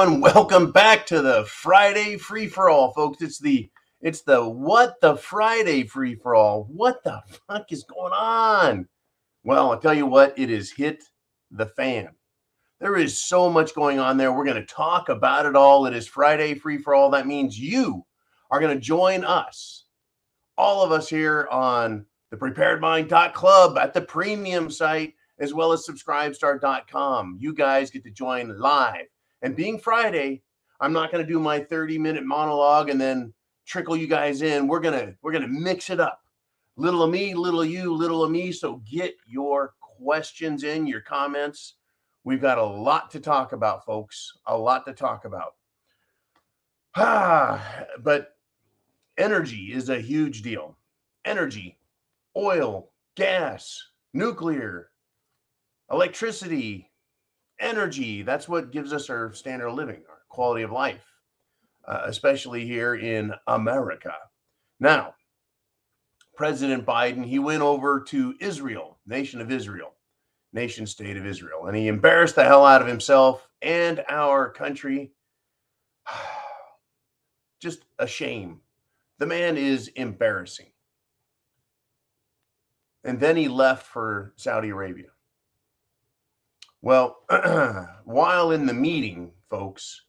everyone, 0.00 0.20
welcome 0.22 0.72
back 0.72 1.04
to 1.04 1.20
the 1.20 1.44
Friday 1.44 2.16
free 2.16 2.46
for 2.46 2.70
all, 2.70 2.90
folks. 2.94 3.20
It's 3.20 3.38
the 3.38 3.68
it's 4.00 4.22
the 4.22 4.48
what 4.48 4.98
the 5.02 5.14
Friday 5.14 5.82
free 5.82 6.14
for 6.14 6.34
all. 6.34 6.64
What 6.70 7.04
the 7.04 7.20
fuck 7.46 7.70
is 7.70 7.84
going 7.84 8.14
on? 8.14 8.88
Well, 9.44 9.70
I'll 9.70 9.78
tell 9.78 9.92
you 9.92 10.06
what, 10.06 10.38
it 10.38 10.48
has 10.48 10.70
hit 10.70 11.04
the 11.50 11.66
fan. 11.66 12.08
There 12.80 12.96
is 12.96 13.20
so 13.20 13.50
much 13.50 13.74
going 13.74 13.98
on 13.98 14.16
there. 14.16 14.32
We're 14.32 14.46
going 14.46 14.56
to 14.56 14.74
talk 14.74 15.10
about 15.10 15.44
it 15.44 15.54
all. 15.54 15.84
It 15.84 15.94
is 15.94 16.08
Friday 16.08 16.54
free 16.54 16.78
for 16.78 16.94
all. 16.94 17.10
That 17.10 17.26
means 17.26 17.60
you 17.60 18.06
are 18.50 18.60
going 18.60 18.74
to 18.74 18.80
join 18.80 19.22
us, 19.22 19.84
all 20.56 20.82
of 20.82 20.92
us 20.92 21.10
here 21.10 21.46
on 21.50 22.06
the 22.30 22.38
Prepared 22.38 22.80
Mind 22.80 23.10
Club 23.34 23.76
at 23.76 23.92
the 23.92 24.00
premium 24.00 24.70
site, 24.70 25.12
as 25.38 25.52
well 25.52 25.72
as 25.72 25.86
subscribestar.com. 25.86 27.36
You 27.38 27.52
guys 27.52 27.90
get 27.90 28.02
to 28.04 28.10
join 28.10 28.58
live. 28.58 29.08
And 29.42 29.56
being 29.56 29.78
Friday, 29.78 30.42
I'm 30.80 30.92
not 30.92 31.10
going 31.10 31.24
to 31.24 31.30
do 31.30 31.38
my 31.38 31.60
30 31.60 31.98
minute 31.98 32.24
monologue 32.24 32.90
and 32.90 33.00
then 33.00 33.32
trickle 33.70 33.96
you 33.96 34.08
guys 34.08 34.42
in. 34.42 34.66
We're 34.66 34.80
gonna 34.80 35.14
we're 35.22 35.32
gonna 35.32 35.48
mix 35.48 35.90
it 35.90 36.00
up. 36.00 36.22
Little 36.76 37.02
of 37.02 37.10
me, 37.10 37.34
little 37.34 37.62
of 37.62 37.70
you, 37.70 37.94
little 37.94 38.24
of 38.24 38.30
me. 38.30 38.50
So 38.50 38.82
get 38.90 39.14
your 39.26 39.74
questions 39.80 40.64
in, 40.64 40.86
your 40.86 41.00
comments. 41.00 41.74
We've 42.24 42.40
got 42.40 42.58
a 42.58 42.64
lot 42.64 43.10
to 43.12 43.20
talk 43.20 43.52
about, 43.52 43.84
folks. 43.84 44.32
A 44.46 44.56
lot 44.56 44.84
to 44.86 44.92
talk 44.92 45.24
about. 45.24 45.54
Ah, 46.96 47.84
but 48.02 48.36
energy 49.16 49.72
is 49.72 49.88
a 49.88 50.00
huge 50.00 50.42
deal. 50.42 50.76
Energy, 51.24 51.78
oil, 52.36 52.90
gas, 53.14 53.80
nuclear, 54.14 54.90
electricity, 55.90 56.89
energy. 57.60 58.22
That's 58.22 58.48
what 58.48 58.72
gives 58.72 58.92
us 58.92 59.10
our 59.10 59.32
standard 59.32 59.68
of 59.68 59.74
living, 59.74 60.02
our 60.08 60.22
quality 60.28 60.62
of 60.62 60.72
life 60.72 61.04
uh, 61.86 62.02
especially 62.04 62.64
here 62.64 62.94
in 62.94 63.32
America. 63.48 64.14
Now, 64.78 65.14
President 66.36 66.86
Biden, 66.86 67.24
he 67.24 67.38
went 67.38 67.62
over 67.62 68.00
to 68.08 68.34
Israel, 68.40 68.98
nation 69.06 69.40
of 69.40 69.50
Israel, 69.50 69.94
nation 70.52 70.86
state 70.86 71.16
of 71.16 71.26
Israel, 71.26 71.66
and 71.66 71.76
he 71.76 71.88
embarrassed 71.88 72.36
the 72.36 72.44
hell 72.44 72.64
out 72.64 72.80
of 72.80 72.88
himself 72.88 73.48
and 73.60 74.04
our 74.08 74.50
country. 74.50 75.12
Just 77.60 77.84
a 77.98 78.06
shame. 78.06 78.60
The 79.18 79.26
man 79.26 79.58
is 79.58 79.88
embarrassing. 79.88 80.70
And 83.04 83.18
then 83.18 83.36
he 83.36 83.48
left 83.48 83.86
for 83.86 84.32
Saudi 84.36 84.70
Arabia. 84.70 85.08
Well, 86.82 87.18
while 88.04 88.52
in 88.52 88.66
the 88.66 88.74
meeting, 88.74 89.32
folks, 89.48 90.02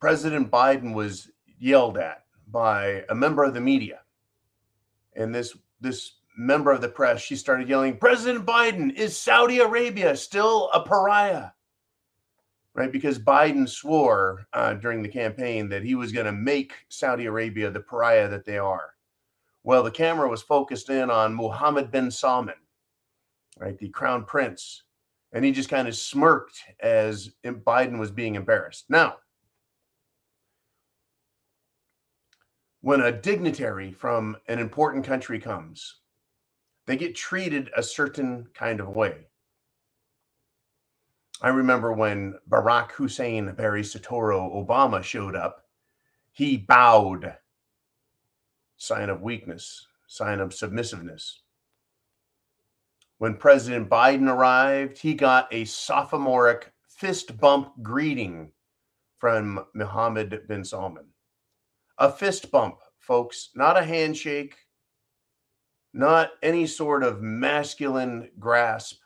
President 0.00 0.50
Biden 0.50 0.94
was 0.94 1.30
yelled 1.58 1.96
at 1.96 2.24
by 2.48 3.04
a 3.08 3.14
member 3.14 3.44
of 3.44 3.54
the 3.54 3.60
media. 3.60 4.00
And 5.14 5.34
this 5.34 5.56
this 5.80 6.14
member 6.36 6.72
of 6.72 6.80
the 6.80 6.88
press, 6.88 7.20
she 7.20 7.36
started 7.36 7.68
yelling, 7.68 7.98
President 7.98 8.46
Biden, 8.46 8.94
is 8.94 9.16
Saudi 9.16 9.58
Arabia 9.58 10.16
still 10.16 10.70
a 10.72 10.80
pariah? 10.80 11.50
Right? 12.74 12.90
Because 12.90 13.18
Biden 13.18 13.68
swore 13.68 14.46
uh, 14.54 14.74
during 14.74 15.02
the 15.02 15.08
campaign 15.08 15.68
that 15.68 15.82
he 15.82 15.94
was 15.94 16.10
going 16.10 16.26
to 16.26 16.32
make 16.32 16.72
Saudi 16.88 17.26
Arabia 17.26 17.70
the 17.70 17.80
pariah 17.80 18.28
that 18.28 18.46
they 18.46 18.56
are. 18.56 18.94
Well, 19.62 19.82
the 19.82 19.90
camera 19.90 20.28
was 20.28 20.42
focused 20.42 20.88
in 20.88 21.10
on 21.10 21.34
Mohammed 21.34 21.90
bin 21.90 22.10
Salman, 22.10 22.54
right? 23.58 23.78
The 23.78 23.90
crown 23.90 24.24
prince. 24.24 24.82
And 25.32 25.44
he 25.44 25.52
just 25.52 25.68
kind 25.68 25.88
of 25.88 25.96
smirked 25.96 26.58
as 26.80 27.30
Biden 27.44 27.98
was 27.98 28.10
being 28.10 28.34
embarrassed. 28.34 28.84
Now, 28.88 29.16
when 32.82 33.00
a 33.00 33.12
dignitary 33.12 33.92
from 33.92 34.36
an 34.48 34.58
important 34.58 35.04
country 35.04 35.38
comes, 35.38 36.00
they 36.86 36.96
get 36.96 37.14
treated 37.14 37.70
a 37.76 37.82
certain 37.82 38.46
kind 38.54 38.80
of 38.80 38.88
way. 38.88 39.28
I 41.40 41.48
remember 41.48 41.92
when 41.92 42.34
Barack 42.48 42.92
Hussein 42.92 43.52
Barry 43.52 43.82
Soetoro 43.82 44.66
Obama 44.66 45.02
showed 45.02 45.34
up, 45.34 45.64
he 46.32 46.56
bowed, 46.56 47.36
sign 48.76 49.10
of 49.10 49.22
weakness, 49.22 49.86
sign 50.06 50.40
of 50.40 50.54
submissiveness. 50.54 51.41
When 53.22 53.36
President 53.36 53.88
Biden 53.88 54.28
arrived, 54.28 54.98
he 54.98 55.14
got 55.14 55.46
a 55.54 55.64
sophomoric 55.64 56.72
fist 56.88 57.38
bump 57.38 57.72
greeting 57.80 58.50
from 59.18 59.64
Mohammed 59.74 60.48
bin 60.48 60.64
Salman 60.64 61.06
a 61.98 62.10
fist 62.10 62.50
bump, 62.50 62.80
folks, 62.98 63.50
not 63.54 63.78
a 63.78 63.84
handshake, 63.84 64.56
not 65.94 66.30
any 66.42 66.66
sort 66.66 67.04
of 67.04 67.22
masculine 67.22 68.28
grasp 68.40 68.98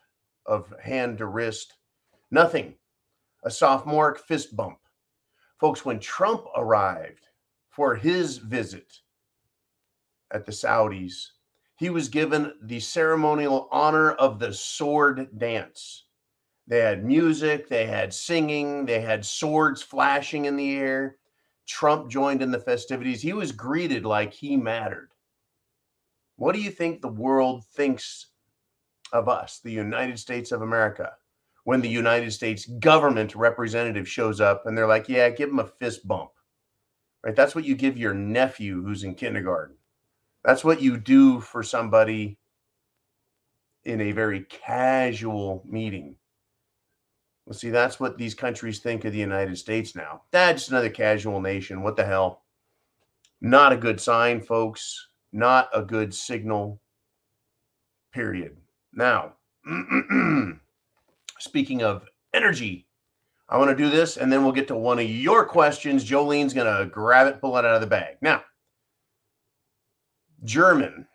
of 0.47 0.73
hand 0.83 1.19
to 1.19 1.27
wrist, 1.27 1.75
nothing. 2.31 2.75
A 3.45 3.51
sophomoric 3.51 4.19
fist 4.21 4.57
bump. 4.57 4.79
Folks, 5.61 5.85
when 5.85 6.01
Trump 6.01 6.47
arrived 6.57 7.27
for 7.69 7.95
his 7.95 8.39
visit 8.39 9.01
at 10.31 10.47
the 10.47 10.53
Saudis, 10.53 11.33
he 11.77 11.91
was 11.91 12.09
given 12.09 12.55
the 12.63 12.81
ceremonial 12.81 13.69
honor 13.71 14.13
of 14.13 14.39
the 14.39 14.53
sword 14.53 15.29
dance. 15.39 16.05
They 16.67 16.79
had 16.79 17.05
music, 17.05 17.69
they 17.69 17.87
had 17.87 18.13
singing, 18.13 18.87
they 18.87 19.01
had 19.01 19.25
swords 19.25 19.83
flashing 19.83 20.47
in 20.47 20.57
the 20.57 20.77
air. 20.77 21.19
Trump 21.67 22.11
joined 22.11 22.43
in 22.43 22.51
the 22.51 22.59
festivities, 22.59 23.21
he 23.21 23.33
was 23.33 23.53
greeted 23.53 24.05
like 24.05 24.33
he 24.33 24.57
mattered. 24.57 25.11
What 26.37 26.55
do 26.55 26.61
you 26.61 26.71
think 26.71 27.01
the 27.01 27.09
world 27.09 27.65
thinks 27.75 28.27
of 29.13 29.29
us, 29.29 29.61
the 29.63 29.73
United 29.73 30.19
States 30.19 30.53
of 30.53 30.63
America, 30.63 31.13
when 31.65 31.81
the 31.81 31.89
United 31.89 32.33
States 32.33 32.67
government 32.67 33.35
representative 33.35 34.09
shows 34.09 34.41
up 34.41 34.67
and 34.67 34.77
they're 34.77 34.87
like, 34.87 35.09
yeah, 35.09 35.29
give 35.31 35.51
him 35.51 35.59
a 35.59 35.67
fist 35.67 36.07
bump? 36.07 36.31
Right? 37.23 37.35
That's 37.35 37.55
what 37.55 37.65
you 37.65 37.75
give 37.75 37.97
your 37.97 38.15
nephew 38.15 38.83
who's 38.83 39.05
in 39.05 39.15
kindergarten. 39.15 39.76
That's 40.47 40.63
what 40.63 40.81
you 40.81 40.97
do 40.97 41.41
for 41.41 41.65
somebody 41.65 42.39
in 43.85 44.01
a 44.01 44.13
very 44.13 44.43
casual 44.43 45.65
meeting. 45.67 46.15
Well, 47.45 47.55
see, 47.55 47.71
that's 47.71 47.99
what 47.99 48.17
these 48.17 48.35
countries 48.37 48.79
think 48.79 49.05
of 49.05 49.13
the 49.13 49.19
United 49.19 49.59
States 49.59 49.97
now. 49.97 50.23
That's 50.31 50.69
another 50.69 50.89
casual 50.89 51.41
nation. 51.41 51.83
What 51.83 51.97
the 51.97 52.05
hell? 52.05 52.43
Not 53.41 53.73
a 53.73 53.77
good 53.77 54.01
sign, 54.01 54.41
folks. 54.41 55.09
Not 55.33 55.69
a 55.75 55.83
good 55.83 56.15
signal. 56.15 56.81
Period. 58.13 58.57
Now, 58.93 59.33
speaking 61.41 61.83
of 61.83 62.07
energy, 62.35 62.87
I 63.49 63.59
want 63.59 63.71
to 63.71 63.77
do 63.77 63.91
this 63.91 64.17
and 64.17 64.33
then 64.33 64.45
we'll 64.45 64.53
get 64.53 64.69
to 64.69 64.77
one 64.77 65.01
of 65.01 65.11
your 65.11 65.45
questions. 65.45 66.09
Jolene's 66.09 66.55
going 66.55 66.73
to 66.73 66.89
grab 66.89 67.27
it, 67.27 67.41
pull 67.41 67.57
it 67.59 67.65
out 67.65 67.75
of 67.75 67.81
the 67.81 67.89
bag. 67.89 68.19
Now, 68.21 68.45
German, 70.45 71.07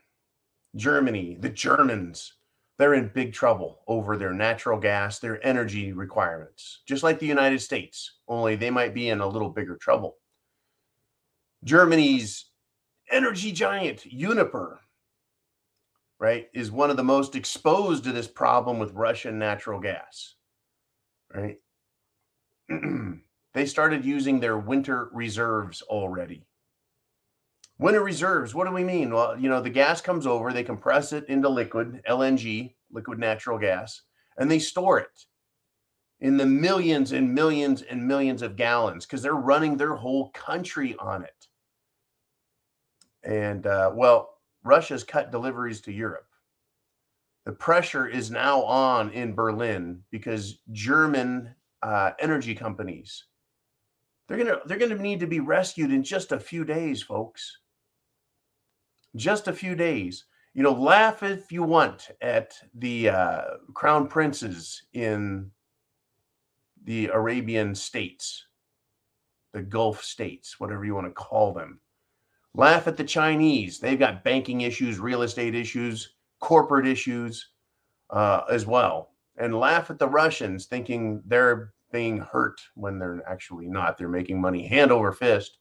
Germany, 0.75 1.37
the 1.39 1.49
Germans 1.49 2.33
they're 2.81 2.95
in 2.95 3.11
big 3.13 3.31
trouble 3.31 3.81
over 3.87 4.17
their 4.17 4.33
natural 4.33 4.79
gas, 4.79 5.19
their 5.19 5.45
energy 5.45 5.93
requirements, 5.93 6.81
just 6.87 7.03
like 7.03 7.19
the 7.19 7.27
United 7.27 7.59
States, 7.61 8.17
only 8.27 8.55
they 8.55 8.71
might 8.71 8.95
be 8.95 9.09
in 9.09 9.21
a 9.21 9.27
little 9.27 9.51
bigger 9.51 9.77
trouble. 9.77 10.15
Germany's 11.63 12.45
energy 13.11 13.51
giant, 13.51 14.03
Uniper, 14.11 14.79
right, 16.17 16.47
is 16.55 16.71
one 16.71 16.89
of 16.89 16.97
the 16.97 17.03
most 17.03 17.35
exposed 17.35 18.03
to 18.05 18.11
this 18.11 18.27
problem 18.27 18.79
with 18.79 18.93
Russian 18.93 19.37
natural 19.37 19.79
gas, 19.79 20.33
right? 21.31 21.59
they 23.53 23.67
started 23.67 24.03
using 24.03 24.39
their 24.39 24.57
winter 24.57 25.11
reserves 25.13 25.83
already. 25.83 26.47
Winter 27.81 28.03
reserves, 28.03 28.53
what 28.53 28.67
do 28.67 28.73
we 28.73 28.83
mean? 28.83 29.11
Well, 29.11 29.35
you 29.39 29.49
know, 29.49 29.59
the 29.59 29.71
gas 29.71 30.01
comes 30.01 30.27
over, 30.27 30.53
they 30.53 30.63
compress 30.63 31.13
it 31.13 31.27
into 31.27 31.49
liquid, 31.49 32.03
LNG, 32.07 32.75
liquid 32.91 33.17
natural 33.17 33.57
gas, 33.57 34.03
and 34.37 34.51
they 34.51 34.59
store 34.59 34.99
it 34.99 35.25
in 36.19 36.37
the 36.37 36.45
millions 36.45 37.11
and 37.11 37.33
millions 37.33 37.81
and 37.81 38.07
millions 38.07 38.43
of 38.43 38.55
gallons 38.55 39.07
because 39.07 39.23
they're 39.23 39.33
running 39.33 39.77
their 39.77 39.95
whole 39.95 40.29
country 40.29 40.95
on 40.99 41.23
it. 41.23 41.47
And 43.23 43.65
uh, 43.65 43.91
well, 43.95 44.35
Russia's 44.63 45.03
cut 45.03 45.31
deliveries 45.31 45.81
to 45.81 45.91
Europe. 45.91 46.27
The 47.45 47.51
pressure 47.51 48.05
is 48.05 48.29
now 48.29 48.61
on 48.61 49.09
in 49.09 49.33
Berlin 49.33 50.03
because 50.11 50.59
German 50.71 51.55
uh, 51.81 52.11
energy 52.19 52.53
companies 52.53 53.23
they're 54.31 54.45
gonna 54.45 54.59
they're 54.65 54.77
gonna 54.77 54.95
need 54.95 55.19
to 55.19 55.27
be 55.27 55.41
rescued 55.41 55.91
in 55.91 56.03
just 56.03 56.31
a 56.31 56.39
few 56.39 56.63
days, 56.63 57.03
folks. 57.03 57.57
Just 59.15 59.47
a 59.47 59.53
few 59.53 59.75
days. 59.75 60.25
You 60.53 60.63
know, 60.63 60.73
laugh 60.73 61.23
if 61.23 61.51
you 61.51 61.63
want 61.63 62.09
at 62.21 62.53
the 62.75 63.09
uh, 63.09 63.41
crown 63.73 64.07
princes 64.07 64.83
in 64.93 65.49
the 66.83 67.07
Arabian 67.07 67.73
states, 67.73 68.45
the 69.53 69.61
Gulf 69.61 70.03
states, 70.03 70.59
whatever 70.59 70.83
you 70.83 70.95
want 70.95 71.07
to 71.07 71.13
call 71.13 71.53
them. 71.53 71.79
Laugh 72.53 72.87
at 72.87 72.97
the 72.97 73.03
Chinese. 73.03 73.79
They've 73.79 73.99
got 73.99 74.23
banking 74.23 74.61
issues, 74.61 74.99
real 74.99 75.21
estate 75.21 75.55
issues, 75.55 76.15
corporate 76.41 76.87
issues 76.87 77.49
uh, 78.09 78.41
as 78.49 78.65
well. 78.65 79.13
And 79.37 79.57
laugh 79.57 79.89
at 79.89 79.99
the 79.99 80.09
Russians 80.09 80.65
thinking 80.65 81.21
they're 81.25 81.73
being 81.93 82.19
hurt 82.19 82.59
when 82.75 82.99
they're 82.99 83.23
actually 83.27 83.67
not. 83.67 83.97
They're 83.97 84.09
making 84.09 84.39
money 84.41 84.67
hand 84.67 84.91
over 84.91 85.13
fist. 85.13 85.59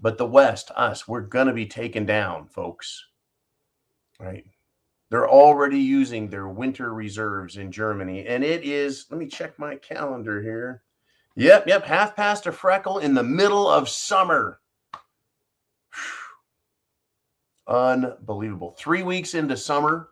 But 0.00 0.18
the 0.18 0.26
West, 0.26 0.70
us, 0.74 1.06
we're 1.06 1.20
going 1.20 1.46
to 1.46 1.52
be 1.52 1.66
taken 1.66 2.06
down, 2.06 2.48
folks. 2.48 3.06
Right? 4.18 4.46
They're 5.10 5.28
already 5.28 5.78
using 5.78 6.28
their 6.28 6.48
winter 6.48 6.94
reserves 6.94 7.56
in 7.56 7.72
Germany. 7.72 8.26
And 8.26 8.44
it 8.44 8.64
is, 8.64 9.06
let 9.10 9.18
me 9.18 9.26
check 9.26 9.58
my 9.58 9.76
calendar 9.76 10.40
here. 10.40 10.82
Yep, 11.36 11.66
yep, 11.66 11.84
half 11.84 12.16
past 12.16 12.46
a 12.46 12.52
freckle 12.52 12.98
in 12.98 13.14
the 13.14 13.22
middle 13.22 13.68
of 13.68 13.88
summer. 13.88 14.60
Unbelievable. 17.66 18.74
Three 18.78 19.02
weeks 19.02 19.34
into 19.34 19.56
summer, 19.56 20.08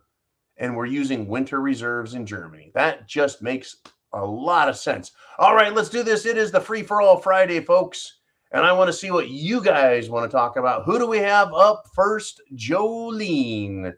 and 0.57 0.77
we're 0.77 0.87
using 0.87 1.27
winter 1.27 1.61
reserves 1.61 2.15
in 2.15 2.25
Germany. 2.25 2.71
That 2.75 3.09
just 3.09 3.43
makes 3.43 3.77
a 4.13 4.25
lot 4.25 4.69
of 4.69 4.77
sense. 4.77 5.13
All 5.39 5.55
right, 5.55 5.75
let's 5.75 5.89
do 5.89 6.03
this. 6.03 6.25
It 6.25 6.39
is 6.39 6.51
the 6.51 6.61
free 6.61 6.83
for 6.83 7.03
all 7.03 7.19
Friday, 7.19 7.61
folks. 7.61 8.18
And 8.51 8.65
I 8.65 8.73
want 8.73 8.89
to 8.89 8.95
see 8.95 9.11
what 9.11 9.29
you 9.29 9.63
guys 9.63 10.09
want 10.09 10.31
to 10.31 10.35
talk 10.35 10.57
about. 10.57 10.85
Who 10.85 10.99
do 10.99 11.07
we 11.07 11.19
have 11.19 11.53
up 11.53 11.85
first? 11.95 12.41
Jolene. 12.55 13.93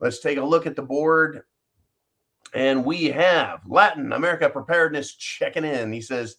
Let's 0.00 0.20
take 0.20 0.38
a 0.38 0.44
look 0.44 0.66
at 0.66 0.76
the 0.76 0.82
board. 0.82 1.42
And 2.54 2.84
we 2.84 3.06
have 3.06 3.60
Latin 3.66 4.12
America 4.12 4.48
Preparedness 4.48 5.14
checking 5.14 5.64
in. 5.64 5.92
He 5.92 6.00
says 6.00 6.36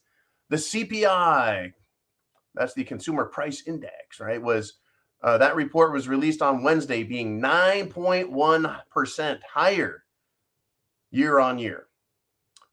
the 0.50 0.58
CPI, 0.58 1.74
that's 2.56 2.74
the 2.74 2.84
Consumer 2.84 3.26
Price 3.26 3.64
Index, 3.66 4.20
right? 4.20 4.42
Was 4.42 4.76
uh, 5.24 5.38
that 5.38 5.56
report 5.56 5.94
was 5.94 6.08
released 6.08 6.42
on 6.42 6.64
Wednesday, 6.64 7.04
being 7.04 7.42
9.1% 7.42 9.40
higher 9.52 10.04
year 11.12 11.40
on 11.40 11.58
year. 11.58 11.88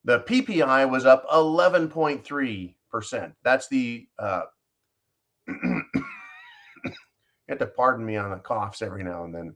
The 0.04 0.20
PPI 0.20 0.90
was 0.90 1.06
up 1.06 1.28
11.3%. 1.28 3.32
That's 3.44 3.68
the, 3.68 4.08
uh, 4.18 4.42
you 6.84 6.92
have 7.48 7.58
to 7.58 7.66
pardon 7.66 8.04
me 8.04 8.16
on 8.16 8.30
the 8.30 8.36
coughs 8.36 8.82
every 8.82 9.02
now 9.02 9.24
and 9.24 9.34
then. 9.34 9.54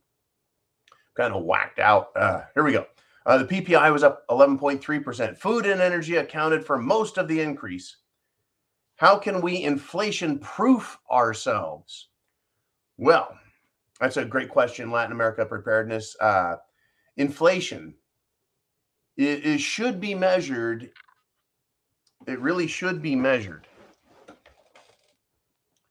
Kind 1.17 1.33
of 1.33 1.45
whacked 1.45 1.79
out. 1.79 2.09
Uh, 2.17 2.43
here 2.55 2.65
we 2.65 2.73
go. 2.73 2.87
Uh, 3.27 3.39
the 3.39 3.45
PPI 3.45 3.93
was 3.93 4.03
up 4.03 4.27
11.3%. 4.29 5.39
Food 5.39 5.67
and 5.67 5.81
energy 5.81 6.17
accounted 6.17 6.65
for 6.65 6.77
most 6.77 7.19
of 7.19 7.29
the 7.29 7.41
increase. 7.41 7.97
How 8.97 9.17
can 9.17 9.41
we 9.41 9.63
inflation 9.63 10.39
proof 10.39 10.99
ourselves? 11.11 12.09
Well, 12.99 13.37
that's 14.01 14.17
a 14.17 14.25
great 14.25 14.51
question. 14.51 14.91
Latin 14.91 15.13
America 15.13 15.47
preparedness. 15.47 16.17
Uh, 16.21 16.57
inflation 17.17 17.95
it, 19.17 19.47
it 19.47 19.61
should 19.61 20.01
be 20.01 20.15
measured. 20.15 20.91
It 22.27 22.41
really 22.41 22.67
should 22.67 23.03
be 23.03 23.15
measured. 23.15 23.67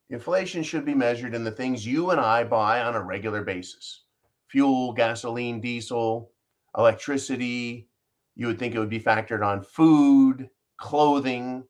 Inflation 0.10 0.64
should 0.64 0.86
be 0.86 0.94
measured 0.94 1.34
in 1.34 1.44
the 1.44 1.52
things 1.52 1.88
you 1.88 2.12
and 2.12 2.20
I 2.20 2.44
buy 2.44 2.82
on 2.82 2.96
a 2.96 3.02
regular 3.02 3.44
basis 3.44 4.02
fuel, 4.48 4.94
gasoline, 4.94 5.60
diesel, 5.60 6.32
electricity. 6.78 7.90
You 8.36 8.48
would 8.48 8.60
think 8.60 8.76
it 8.76 8.80
would 8.80 8.90
be 8.90 9.00
factored 9.00 9.44
on 9.44 9.64
food, 9.64 10.50
clothing, 10.78 11.64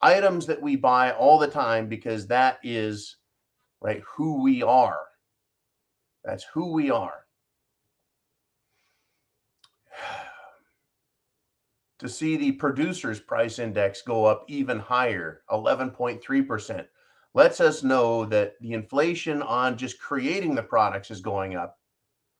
items 0.00 0.46
that 0.46 0.60
we 0.60 0.74
buy 0.74 1.12
all 1.12 1.38
the 1.38 1.46
time 1.46 1.88
because 1.88 2.26
that 2.26 2.58
is 2.64 3.16
right 3.80 4.02
who 4.16 4.42
we 4.42 4.62
are. 4.62 4.98
That's 6.24 6.44
who 6.52 6.72
we 6.72 6.90
are. 6.90 7.24
to 11.98 12.08
see 12.08 12.36
the 12.36 12.52
producer's 12.52 13.20
price 13.20 13.58
index 13.58 14.02
go 14.02 14.24
up 14.24 14.44
even 14.48 14.78
higher, 14.78 15.42
11.3%, 15.50 16.86
lets 17.34 17.60
us 17.60 17.82
know 17.82 18.24
that 18.26 18.54
the 18.60 18.72
inflation 18.72 19.42
on 19.42 19.76
just 19.76 20.00
creating 20.00 20.54
the 20.54 20.62
products 20.62 21.10
is 21.10 21.20
going 21.20 21.56
up. 21.56 21.78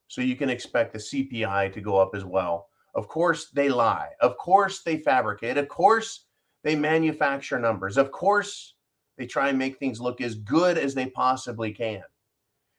So 0.09 0.21
you 0.21 0.37
can 0.37 0.49
expect 0.49 0.93
the 0.93 0.99
CPI 0.99 1.73
to 1.73 1.81
go 1.81 1.97
up 1.97 2.15
as 2.15 2.25
well. 2.25 2.69
Of 2.95 3.09
course, 3.09 3.51
they 3.51 3.69
lie. 3.69 4.11
Of 4.21 4.37
course, 4.37 4.83
they 4.83 4.99
fabricate. 4.99 5.59
Of 5.59 5.69
course, 5.69 6.27
they 6.63 6.77
manufacture 6.77 7.59
numbers. 7.59 7.97
Of 7.97 8.13
course, 8.13 8.75
they 9.19 9.27
try 9.27 9.49
and 9.49 9.59
make 9.59 9.79
things 9.79 10.01
look 10.01 10.21
as 10.21 10.37
good 10.37 10.79
as 10.79 10.95
they 10.95 11.07
possibly 11.07 11.73
can. 11.73 12.03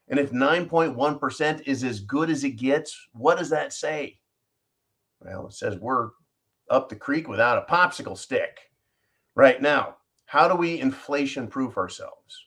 And 0.08 0.20
if 0.20 0.32
9.1% 0.32 1.68
is 1.68 1.84
as 1.84 2.00
good 2.00 2.30
as 2.30 2.44
it 2.44 2.52
gets, 2.52 3.08
what 3.12 3.38
does 3.38 3.50
that 3.50 3.74
say? 3.74 4.20
Well, 5.20 5.48
it 5.48 5.54
says 5.54 5.78
we're 5.80 6.12
up 6.70 6.88
the 6.88 6.96
creek 6.96 7.28
without 7.28 7.58
a 7.58 7.72
popsicle 7.72 8.18
stick. 8.18 8.60
Right 9.34 9.62
now, 9.62 9.98
how 10.26 10.48
do 10.48 10.56
we 10.56 10.80
inflation 10.80 11.48
proof 11.48 11.78
ourselves? 11.78 12.46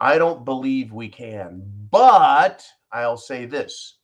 I 0.00 0.18
don't 0.18 0.44
believe 0.44 0.92
we 0.92 1.08
can, 1.08 1.62
but 1.90 2.64
I'll 2.92 3.16
say 3.16 3.46
this 3.46 3.98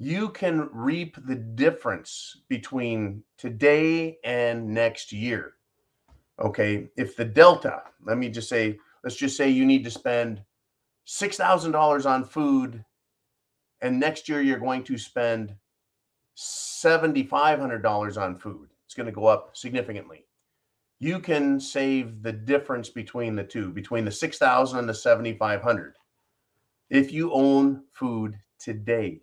you 0.00 0.30
can 0.30 0.70
reap 0.72 1.14
the 1.26 1.34
difference 1.34 2.38
between 2.48 3.22
today 3.36 4.16
and 4.24 4.66
next 4.66 5.12
year. 5.12 5.52
Okay. 6.40 6.88
If 6.96 7.16
the 7.16 7.24
delta, 7.26 7.82
let 8.06 8.16
me 8.16 8.30
just 8.30 8.48
say, 8.48 8.78
let's 9.04 9.16
just 9.16 9.36
say 9.36 9.50
you 9.50 9.66
need 9.66 9.84
to 9.84 9.90
spend 9.90 10.42
$6,000 11.06 12.06
on 12.06 12.24
food, 12.24 12.82
and 13.82 14.00
next 14.00 14.26
year 14.26 14.40
you're 14.40 14.58
going 14.58 14.84
to 14.84 14.96
spend 14.96 15.54
$7,500 16.34 18.16
on 18.16 18.38
food. 18.38 18.70
It's 18.86 18.94
going 18.94 19.04
to 19.06 19.12
go 19.12 19.26
up 19.26 19.50
significantly. 19.54 20.24
You 21.00 21.18
can 21.18 21.58
save 21.58 22.22
the 22.22 22.32
difference 22.32 22.90
between 22.90 23.34
the 23.34 23.42
two, 23.42 23.70
between 23.70 24.04
the 24.04 24.10
6,000 24.10 24.78
and 24.78 24.88
the 24.88 24.94
7,500 24.94 25.94
if 26.90 27.10
you 27.12 27.32
own 27.32 27.84
food 27.90 28.38
today. 28.58 29.22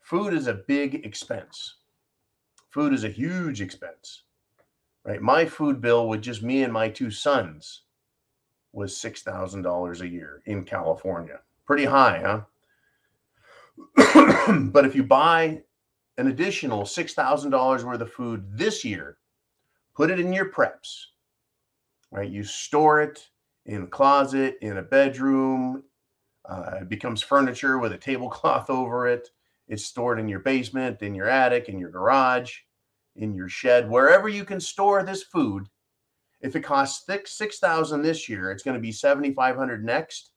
Food 0.00 0.32
is 0.32 0.46
a 0.46 0.54
big 0.54 1.04
expense. 1.04 1.76
Food 2.70 2.94
is 2.94 3.04
a 3.04 3.10
huge 3.10 3.60
expense. 3.60 4.22
Right? 5.04 5.20
My 5.20 5.44
food 5.44 5.80
bill 5.82 6.08
with 6.08 6.22
just 6.22 6.42
me 6.42 6.62
and 6.62 6.72
my 6.72 6.88
two 6.88 7.10
sons 7.10 7.82
was 8.72 8.94
$6,000 8.94 10.00
a 10.00 10.08
year 10.08 10.42
in 10.46 10.64
California. 10.64 11.40
Pretty 11.66 11.84
high, 11.84 12.22
huh? 12.24 12.40
but 14.72 14.86
if 14.86 14.94
you 14.94 15.02
buy 15.02 15.62
an 16.16 16.28
additional 16.28 16.84
$6,000 16.84 17.84
worth 17.84 18.00
of 18.00 18.12
food 18.12 18.44
this 18.50 18.84
year, 18.84 19.18
put 19.96 20.10
it 20.10 20.20
in 20.20 20.32
your 20.32 20.50
preps, 20.50 21.06
right? 22.10 22.30
You 22.30 22.44
store 22.44 23.00
it 23.00 23.28
in 23.64 23.82
a 23.82 23.86
closet, 23.86 24.56
in 24.60 24.76
a 24.76 24.82
bedroom. 24.82 25.82
Uh, 26.48 26.78
it 26.82 26.88
becomes 26.88 27.22
furniture 27.22 27.78
with 27.78 27.92
a 27.92 27.98
tablecloth 27.98 28.70
over 28.70 29.08
it. 29.08 29.28
It's 29.68 29.86
stored 29.86 30.20
in 30.20 30.28
your 30.28 30.40
basement, 30.40 31.02
in 31.02 31.14
your 31.14 31.28
attic, 31.28 31.68
in 31.68 31.78
your 31.78 31.90
garage, 31.90 32.54
in 33.16 33.34
your 33.34 33.48
shed, 33.48 33.90
wherever 33.90 34.28
you 34.28 34.44
can 34.44 34.60
store 34.60 35.02
this 35.02 35.24
food. 35.24 35.66
If 36.40 36.54
it 36.54 36.60
costs 36.60 37.06
six 37.26 37.58
thousand 37.58 38.02
this 38.02 38.28
year, 38.28 38.52
it's 38.52 38.62
going 38.62 38.76
to 38.76 38.80
be 38.80 38.92
seventy 38.92 39.32
five 39.32 39.56
hundred 39.56 39.84
next, 39.84 40.32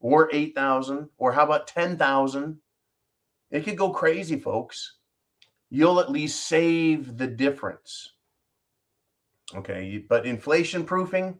or 0.00 0.28
eight 0.32 0.54
thousand, 0.54 1.08
or 1.18 1.30
how 1.30 1.44
about 1.44 1.68
ten 1.68 1.96
thousand? 1.96 2.56
It 3.52 3.64
could 3.64 3.76
go 3.76 3.90
crazy, 3.90 4.40
folks 4.40 4.96
you'll 5.70 6.00
at 6.00 6.10
least 6.10 6.46
save 6.46 7.16
the 7.16 7.26
difference. 7.26 8.12
Okay, 9.54 10.04
but 10.08 10.26
inflation 10.26 10.84
proofing 10.84 11.38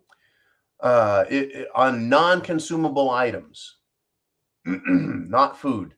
uh, 0.80 1.24
it, 1.28 1.52
it, 1.52 1.68
on 1.74 2.08
non-consumable 2.08 3.10
items, 3.10 3.76
not 4.64 5.58
food, 5.58 5.94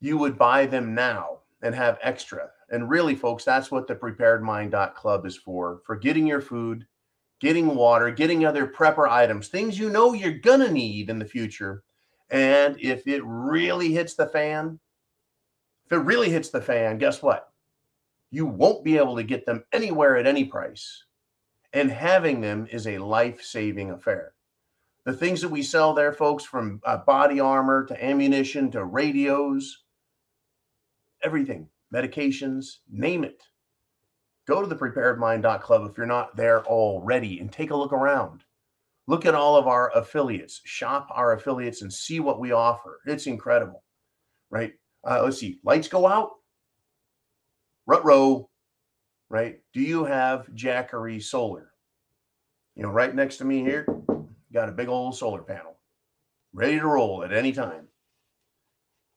you 0.00 0.18
would 0.18 0.36
buy 0.36 0.66
them 0.66 0.94
now 0.94 1.38
and 1.62 1.74
have 1.74 1.98
extra. 2.02 2.50
And 2.70 2.88
really, 2.88 3.14
folks, 3.14 3.44
that's 3.44 3.70
what 3.70 3.86
the 3.86 3.94
preparedmind.club 3.94 5.26
is 5.26 5.36
for: 5.36 5.80
for 5.86 5.96
getting 5.96 6.26
your 6.26 6.40
food, 6.40 6.86
getting 7.40 7.74
water, 7.74 8.10
getting 8.10 8.44
other 8.44 8.66
prepper 8.66 9.08
items, 9.08 9.48
things 9.48 9.78
you 9.78 9.90
know 9.90 10.12
you're 10.12 10.38
gonna 10.38 10.70
need 10.70 11.10
in 11.10 11.18
the 11.18 11.24
future, 11.24 11.84
And 12.30 12.80
if 12.80 13.06
it 13.06 13.22
really 13.24 13.92
hits 13.92 14.14
the 14.14 14.26
fan, 14.26 14.80
if 15.86 15.92
it 15.92 15.98
really 15.98 16.30
hits 16.30 16.50
the 16.50 16.62
fan, 16.62 16.98
guess 16.98 17.22
what? 17.22 17.51
You 18.32 18.46
won't 18.46 18.82
be 18.82 18.96
able 18.96 19.14
to 19.16 19.22
get 19.22 19.44
them 19.44 19.62
anywhere 19.72 20.16
at 20.16 20.26
any 20.26 20.46
price. 20.46 21.04
And 21.74 21.90
having 21.90 22.40
them 22.40 22.66
is 22.72 22.86
a 22.86 22.98
life 22.98 23.42
saving 23.42 23.90
affair. 23.90 24.32
The 25.04 25.12
things 25.12 25.42
that 25.42 25.50
we 25.50 25.62
sell 25.62 25.92
there, 25.92 26.14
folks, 26.14 26.42
from 26.42 26.80
uh, 26.84 26.98
body 26.98 27.40
armor 27.40 27.84
to 27.86 28.04
ammunition 28.04 28.70
to 28.70 28.84
radios, 28.84 29.84
everything, 31.22 31.68
medications, 31.92 32.78
name 32.90 33.22
it. 33.22 33.42
Go 34.48 34.62
to 34.62 34.66
the 34.66 34.76
preparedmind.club 34.76 35.90
if 35.90 35.98
you're 35.98 36.06
not 36.06 36.34
there 36.34 36.64
already 36.64 37.38
and 37.38 37.52
take 37.52 37.70
a 37.70 37.76
look 37.76 37.92
around. 37.92 38.44
Look 39.06 39.26
at 39.26 39.34
all 39.34 39.56
of 39.56 39.66
our 39.66 39.90
affiliates, 39.96 40.62
shop 40.64 41.08
our 41.10 41.34
affiliates 41.34 41.82
and 41.82 41.92
see 41.92 42.20
what 42.20 42.40
we 42.40 42.52
offer. 42.52 43.00
It's 43.04 43.26
incredible, 43.26 43.82
right? 44.50 44.72
Uh, 45.04 45.22
let's 45.24 45.38
see, 45.38 45.58
lights 45.64 45.88
go 45.88 46.06
out, 46.06 46.30
rut 47.86 48.04
row, 48.04 48.48
right? 49.28 49.60
Do 49.72 49.80
you 49.80 50.04
have 50.04 50.48
Jackery 50.54 51.22
Solar? 51.22 51.72
You 52.76 52.82
know, 52.82 52.90
right 52.90 53.14
next 53.14 53.38
to 53.38 53.44
me 53.44 53.60
here, 53.60 53.86
got 54.52 54.68
a 54.68 54.72
big 54.72 54.88
old 54.88 55.16
solar 55.16 55.42
panel 55.42 55.76
ready 56.52 56.78
to 56.78 56.86
roll 56.86 57.24
at 57.24 57.32
any 57.32 57.52
time, 57.52 57.88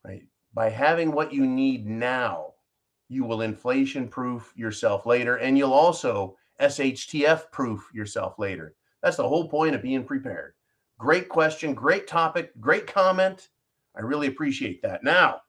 right? 0.06 0.24
By 0.54 0.70
having 0.70 1.12
what 1.12 1.34
you 1.34 1.46
need 1.46 1.86
now, 1.86 2.54
you 3.10 3.24
will 3.24 3.42
inflation 3.42 4.08
proof 4.08 4.54
yourself 4.56 5.06
later, 5.06 5.36
and 5.38 5.58
you'll 5.58 5.74
also 5.74 6.38
SHTF 6.62 7.52
proof 7.52 7.90
yourself 7.94 8.40
later. 8.40 8.76
That's 9.04 9.18
the 9.18 9.28
whole 9.28 9.48
point 9.50 9.76
of 9.76 9.82
being 9.82 10.06
prepared. 10.06 10.54
Great 10.98 11.28
question, 11.30 11.74
great 11.74 12.08
topic, 12.08 12.52
great 12.60 12.88
comment. 12.88 13.50
I 13.96 14.02
really 14.02 14.28
appreciate 14.28 14.82
that. 14.82 15.04
Now, 15.04 15.42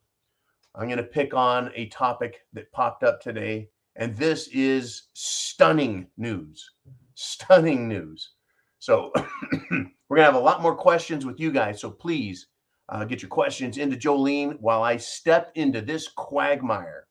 I'm 0.76 0.88
going 0.88 0.98
to 0.98 1.04
pick 1.04 1.32
on 1.32 1.70
a 1.74 1.88
topic 1.88 2.40
that 2.52 2.70
popped 2.72 3.02
up 3.02 3.20
today, 3.20 3.70
and 3.96 4.14
this 4.16 4.48
is 4.52 5.04
stunning 5.14 6.08
news. 6.18 6.70
Stunning 7.14 7.88
news. 7.88 8.32
So, 8.78 9.10
we're 9.70 10.16
going 10.16 10.18
to 10.18 10.24
have 10.24 10.34
a 10.34 10.38
lot 10.38 10.60
more 10.60 10.76
questions 10.76 11.24
with 11.24 11.40
you 11.40 11.50
guys. 11.50 11.80
So, 11.80 11.90
please 11.90 12.48
uh, 12.90 13.04
get 13.04 13.22
your 13.22 13.30
questions 13.30 13.78
into 13.78 13.96
Jolene 13.96 14.60
while 14.60 14.82
I 14.82 14.98
step 14.98 15.50
into 15.54 15.80
this 15.80 16.08
quagmire. 16.08 17.06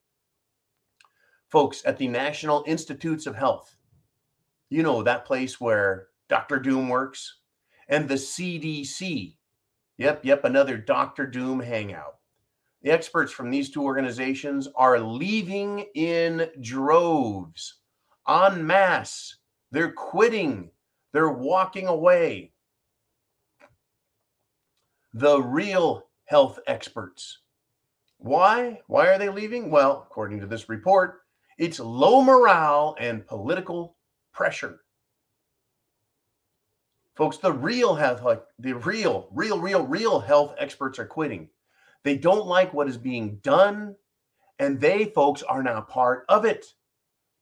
Folks, 1.49 1.81
at 1.85 1.97
the 1.97 2.07
National 2.07 2.63
Institutes 2.67 3.25
of 3.25 3.35
Health, 3.35 3.75
you 4.69 4.83
know, 4.83 5.01
that 5.01 5.25
place 5.25 5.59
where 5.59 6.07
Dr. 6.27 6.59
Doom 6.59 6.89
works, 6.89 7.39
and 7.87 8.07
the 8.07 8.15
CDC. 8.15 9.37
Yep, 9.97 10.25
yep, 10.25 10.43
another 10.43 10.77
Dr. 10.77 11.25
Doom 11.27 11.59
hangout. 11.59 12.15
The 12.85 12.91
experts 12.91 13.31
from 13.31 13.49
these 13.49 13.71
two 13.71 13.81
organizations 13.81 14.67
are 14.75 14.99
leaving 14.99 15.87
in 15.95 16.47
droves, 16.61 17.79
en 18.29 18.63
masse. 18.63 19.37
They're 19.71 19.91
quitting, 19.91 20.69
they're 21.11 21.31
walking 21.31 21.87
away. 21.87 22.51
The 25.15 25.41
real 25.41 26.05
health 26.25 26.59
experts. 26.67 27.39
Why? 28.19 28.81
Why 28.85 29.07
are 29.07 29.17
they 29.17 29.29
leaving? 29.29 29.71
Well, 29.71 30.05
according 30.07 30.39
to 30.41 30.45
this 30.45 30.69
report, 30.69 31.21
it's 31.57 31.79
low 31.79 32.21
morale 32.21 32.95
and 32.99 33.25
political 33.25 33.97
pressure. 34.31 34.81
Folks, 37.15 37.37
the 37.37 37.51
real 37.51 37.95
health, 37.95 38.21
the 38.59 38.73
real, 38.73 39.27
real, 39.33 39.59
real, 39.59 39.87
real 39.87 40.19
health 40.19 40.53
experts 40.59 40.99
are 40.99 41.07
quitting. 41.07 41.49
They 42.05 42.15
don't 42.15 42.45
like 42.45 42.71
what 42.71 42.87
is 42.87 42.97
being 42.97 43.37
done, 43.37 43.95
and 44.59 44.79
they, 44.79 45.05
folks, 45.05 45.41
are 45.41 45.63
now 45.63 45.81
part 45.81 46.23
of 46.29 46.45
it. 46.45 46.67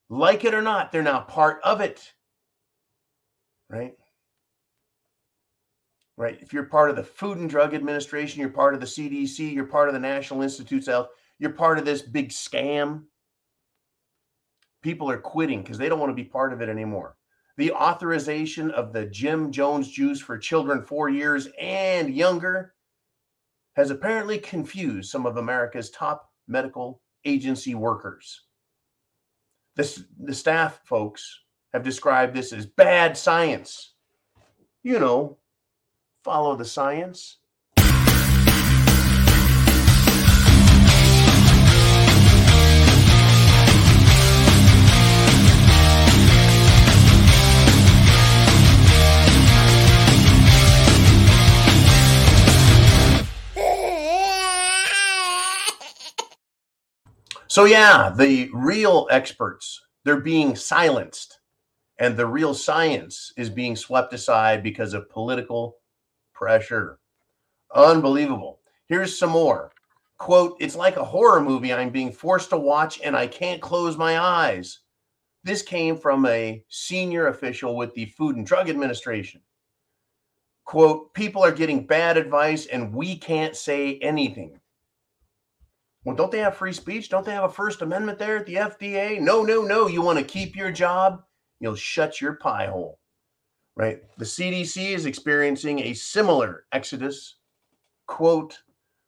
Like 0.09 0.45
it 0.45 0.53
or 0.53 0.61
not, 0.61 0.91
they're 0.91 1.03
now 1.03 1.19
part 1.19 1.59
of 1.63 1.81
it. 1.81 2.13
Right? 3.69 3.93
Right. 6.15 6.39
If 6.41 6.53
you're 6.53 6.63
part 6.63 6.89
of 6.89 6.95
the 6.95 7.03
Food 7.03 7.39
and 7.39 7.49
Drug 7.49 7.73
Administration, 7.73 8.39
you're 8.39 8.49
part 8.49 8.73
of 8.73 8.79
the 8.79 8.85
CDC, 8.85 9.53
you're 9.53 9.65
part 9.65 9.89
of 9.89 9.93
the 9.93 9.99
National 9.99 10.41
Institutes 10.41 10.87
of 10.87 10.93
Health, 10.93 11.07
you're 11.39 11.51
part 11.51 11.77
of 11.77 11.83
this 11.83 12.01
big 12.01 12.29
scam. 12.29 13.03
People 14.81 15.09
are 15.09 15.17
quitting 15.17 15.61
because 15.61 15.77
they 15.77 15.89
don't 15.89 15.99
want 15.99 16.11
to 16.11 16.15
be 16.15 16.23
part 16.23 16.53
of 16.53 16.61
it 16.61 16.69
anymore 16.69 17.17
the 17.57 17.71
authorization 17.71 18.71
of 18.71 18.93
the 18.93 19.05
Jim 19.05 19.51
Jones 19.51 19.87
juice 19.87 20.19
for 20.19 20.37
children 20.37 20.81
four 20.81 21.09
years 21.09 21.47
and 21.59 22.13
younger 22.13 22.72
has 23.75 23.89
apparently 23.89 24.37
confused 24.37 25.09
some 25.09 25.25
of 25.25 25.37
America's 25.37 25.89
top 25.89 26.31
medical 26.47 27.01
agency 27.25 27.75
workers. 27.75 28.41
This, 29.75 30.03
the 30.19 30.33
staff 30.33 30.81
folks 30.85 31.39
have 31.73 31.83
described 31.83 32.35
this 32.35 32.53
as 32.53 32.65
bad 32.65 33.17
science. 33.17 33.93
You 34.83 34.99
know, 34.99 35.37
follow 36.23 36.55
the 36.55 36.65
science. 36.65 37.37
So, 57.53 57.65
yeah, 57.65 58.09
the 58.09 58.49
real 58.51 59.07
experts, 59.11 59.79
they're 60.03 60.21
being 60.21 60.55
silenced, 60.55 61.37
and 61.99 62.17
the 62.17 62.25
real 62.25 62.55
science 62.55 63.31
is 63.37 63.47
being 63.51 63.75
swept 63.75 64.11
aside 64.11 64.63
because 64.63 64.95
of 64.95 65.07
political 65.07 65.77
pressure. 66.33 66.97
Unbelievable. 67.75 68.61
Here's 68.87 69.19
some 69.19 69.29
more. 69.29 69.71
Quote, 70.17 70.57
it's 70.59 70.75
like 70.75 70.97
a 70.97 71.03
horror 71.03 71.41
movie 71.41 71.71
I'm 71.71 71.91
being 71.91 72.11
forced 72.11 72.49
to 72.49 72.57
watch 72.57 72.99
and 73.03 73.15
I 73.15 73.27
can't 73.27 73.61
close 73.61 73.97
my 73.97 74.17
eyes. 74.17 74.79
This 75.43 75.61
came 75.61 75.95
from 75.95 76.25
a 76.25 76.63
senior 76.69 77.27
official 77.27 77.75
with 77.75 77.93
the 77.93 78.07
Food 78.07 78.35
and 78.35 78.47
Drug 78.47 78.67
Administration. 78.67 79.41
Quote, 80.65 81.13
people 81.13 81.43
are 81.43 81.51
getting 81.51 81.85
bad 81.85 82.17
advice 82.17 82.65
and 82.65 82.91
we 82.91 83.15
can't 83.15 83.55
say 83.55 83.99
anything. 83.99 84.59
Well, 86.03 86.15
don't 86.15 86.31
they 86.31 86.39
have 86.39 86.57
free 86.57 86.73
speech? 86.73 87.09
Don't 87.09 87.25
they 87.25 87.33
have 87.33 87.45
a 87.45 87.49
First 87.49 87.81
Amendment 87.81 88.19
there 88.19 88.37
at 88.37 88.45
the 88.45 88.55
FDA? 88.55 89.21
No, 89.21 89.43
no, 89.43 89.61
no. 89.61 89.87
You 89.87 90.01
want 90.01 90.19
to 90.19 90.25
keep 90.25 90.55
your 90.55 90.71
job? 90.71 91.23
You'll 91.59 91.75
shut 91.75 92.19
your 92.19 92.33
pie 92.33 92.67
hole. 92.67 92.99
Right? 93.75 94.01
The 94.17 94.25
CDC 94.25 94.93
is 94.93 95.05
experiencing 95.05 95.79
a 95.79 95.93
similar 95.93 96.65
exodus. 96.73 97.37
Quote, 98.05 98.59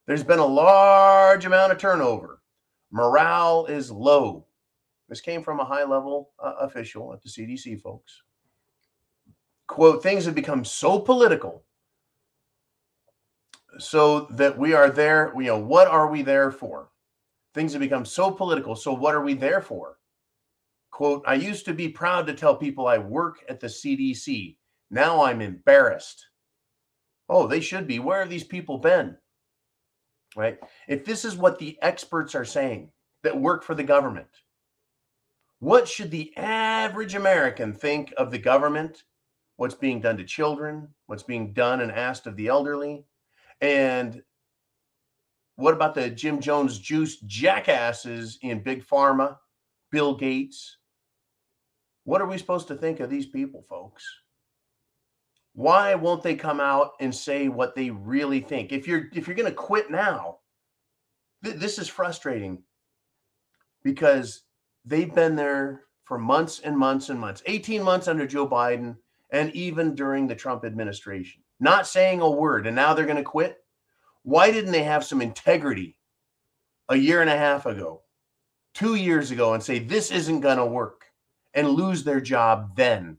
there's 0.08 0.24
been 0.24 0.40
a 0.40 0.46
large 0.46 1.46
amount 1.46 1.74
of 1.74 1.78
turnover. 1.78 2.42
Morale 2.92 3.66
is 3.66 3.92
low. 3.92 4.46
This 5.10 5.22
came 5.22 5.44
from 5.44 5.60
a 5.60 5.66
high 5.66 5.84
level 5.84 6.32
uh, 6.42 6.54
official 6.62 7.14
at 7.14 7.22
the 7.22 7.30
CDC, 7.30 7.82
folks. 7.82 8.22
Quote, 9.68 10.02
things 10.02 10.26
have 10.26 10.36
become 10.36 10.64
so 10.64 10.98
political 10.98 11.65
so 13.78 14.28
that 14.32 14.58
we 14.58 14.74
are 14.74 14.90
there. 14.90 15.34
You 15.36 15.48
know, 15.48 15.60
what 15.60 15.88
are 15.88 16.10
we 16.10 16.22
there 16.22 16.52
for? 16.52 16.90
Things 17.54 17.74
have 17.74 17.82
become 17.82 18.06
so 18.06 18.32
political. 18.32 18.76
So, 18.76 18.94
what 18.94 19.16
are 19.16 19.24
we 19.24 19.34
there 19.34 19.62
for? 19.62 19.98
Quote, 20.92 21.24
I 21.28 21.36
used 21.36 21.66
to 21.66 21.74
be 21.74 21.90
proud 21.90 22.28
to 22.28 22.34
tell 22.34 22.56
people 22.56 22.88
I 22.88 22.98
work 22.98 23.44
at 23.50 23.60
the 23.60 23.68
CDC. 23.68 24.58
Now 24.90 25.24
I'm 25.24 25.42
embarrassed. 25.42 26.26
Oh, 27.28 27.48
they 27.48 27.60
should 27.60 27.88
be. 27.88 28.00
Where 28.00 28.20
have 28.20 28.30
these 28.30 28.44
people 28.44 28.78
been? 28.78 29.18
Right? 30.36 30.58
If 30.88 31.06
this 31.06 31.26
is 31.26 31.36
what 31.36 31.60
the 31.60 31.78
experts 31.82 32.36
are 32.36 32.46
saying 32.46 32.92
that 33.24 33.40
work 33.40 33.64
for 33.64 33.76
the 33.76 33.84
government, 33.84 34.28
what 35.60 35.88
should 35.88 36.12
the 36.12 36.36
average 36.38 37.16
American 37.16 37.74
think 37.74 38.14
of 38.18 38.32
the 38.32 38.38
government? 38.38 39.04
What's 39.58 39.76
being 39.76 40.02
done 40.02 40.18
to 40.18 40.24
children? 40.24 40.90
What's 41.08 41.24
being 41.24 41.54
done 41.54 41.82
and 41.82 41.92
asked 41.92 42.28
of 42.28 42.36
the 42.36 42.48
elderly? 42.48 43.06
And 43.62 44.22
what 45.56 45.74
about 45.74 45.96
the 45.96 46.10
Jim 46.10 46.40
Jones 46.42 46.80
juice 46.80 47.18
jackasses 47.22 48.38
in 48.42 48.64
Big 48.64 48.86
Pharma, 48.86 49.38
Bill 49.92 50.16
Gates? 50.16 50.78
What 52.04 52.22
are 52.22 52.28
we 52.28 52.38
supposed 52.38 52.68
to 52.68 52.76
think 52.76 53.00
of 53.00 53.10
these 53.10 53.26
people, 53.26 53.66
folks? 53.70 54.04
Why 55.54 55.96
won't 55.96 56.22
they 56.22 56.36
come 56.36 56.60
out 56.60 56.92
and 57.00 57.16
say 57.16 57.48
what 57.48 57.76
they 57.76 57.90
really 57.90 58.42
think? 58.42 58.74
If 58.74 58.88
you're 58.88 59.08
if 59.14 59.28
you're 59.28 59.38
going 59.38 59.50
to 59.50 59.56
quit 59.56 59.90
now, 59.90 60.40
th- 61.44 61.56
this 61.56 61.80
is 61.80 61.88
frustrating 61.88 62.62
because 63.82 64.44
they've 64.84 65.14
been 65.14 65.38
there 65.38 65.84
for 66.04 66.20
months 66.20 66.60
and 66.60 66.78
months 66.78 67.10
and 67.10 67.20
months 67.20 67.42
18 67.46 67.82
months 67.82 68.10
under 68.10 68.28
Joe 68.28 68.48
Biden 68.48 68.98
and 69.32 69.56
even 69.56 69.96
during 69.96 70.28
the 70.28 70.36
Trump 70.36 70.66
administration 70.66 71.42
not 71.60 71.88
saying 71.88 72.22
a 72.22 72.30
word, 72.30 72.68
and 72.68 72.76
now 72.76 72.94
they're 72.94 73.06
going 73.06 73.18
to 73.18 73.24
quit. 73.24 73.64
Why 74.24 74.52
didn't 74.52 74.72
they 74.72 74.84
have 74.84 75.04
some 75.04 75.22
integrity 75.22 75.98
a 76.90 76.96
year 76.96 77.22
and 77.22 77.30
a 77.30 77.38
half 77.38 77.66
ago, 77.66 78.02
two 78.74 78.96
years 78.96 79.32
ago, 79.32 79.54
and 79.54 79.64
say, 79.64 79.80
this 79.80 80.12
isn't 80.12 80.42
going 80.42 80.58
to 80.58 80.66
work 80.66 81.06
and 81.54 81.70
lose 81.70 82.04
their 82.04 82.22
job 82.22 82.76
then? 82.76 83.18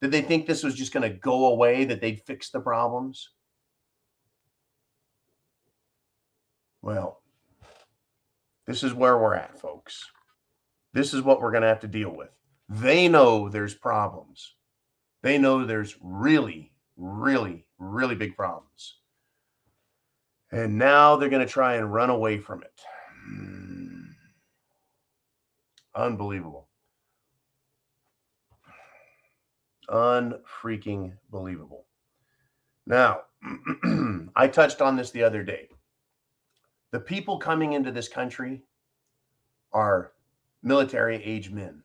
Did 0.00 0.12
they 0.12 0.22
think 0.22 0.46
this 0.46 0.62
was 0.62 0.74
just 0.74 0.92
going 0.92 1.08
to 1.08 1.16
go 1.18 1.46
away, 1.46 1.84
that 1.84 2.00
they'd 2.00 2.20
fix 2.20 2.50
the 2.50 2.60
problems? 2.60 3.30
Well, 6.82 7.22
this 8.66 8.82
is 8.82 8.94
where 8.94 9.18
we're 9.18 9.34
at, 9.34 9.58
folks. 9.58 10.04
This 10.92 11.14
is 11.14 11.22
what 11.22 11.40
we're 11.40 11.52
going 11.52 11.62
to 11.62 11.68
have 11.68 11.80
to 11.80 11.88
deal 11.88 12.10
with. 12.10 12.30
They 12.68 13.08
know 13.08 13.48
there's 13.48 13.74
problems. 13.74 14.54
They 15.22 15.38
know 15.38 15.64
there's 15.64 15.96
really, 16.00 16.72
really, 16.96 17.67
really 17.78 18.14
big 18.14 18.36
problems. 18.36 18.96
And 20.50 20.78
now 20.78 21.16
they're 21.16 21.28
going 21.28 21.46
to 21.46 21.52
try 21.52 21.74
and 21.74 21.92
run 21.92 22.10
away 22.10 22.38
from 22.38 22.62
it. 22.62 22.80
Hmm. 23.26 24.02
Unbelievable. 25.94 26.68
Unfreaking 29.88 31.14
believable. 31.30 31.86
Now, 32.86 33.22
I 34.36 34.48
touched 34.48 34.80
on 34.80 34.96
this 34.96 35.10
the 35.10 35.22
other 35.22 35.42
day. 35.42 35.68
The 36.90 37.00
people 37.00 37.38
coming 37.38 37.74
into 37.74 37.92
this 37.92 38.08
country 38.08 38.62
are 39.72 40.12
military 40.62 41.22
age 41.22 41.50
men. 41.50 41.82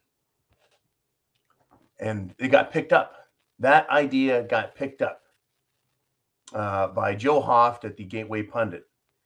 And 2.00 2.34
they 2.38 2.48
got 2.48 2.72
picked 2.72 2.94
up. 2.94 3.16
That 3.60 3.90
idea 3.90 4.44
got 4.44 4.76
picked 4.76 5.02
up 5.02 5.23
uh, 6.54 6.88
by 6.88 7.16
Joe 7.16 7.42
Hoft 7.42 7.86
at 7.86 7.98
the 7.98 8.04
Gateway 8.04 8.44
Pundit. 8.44 8.84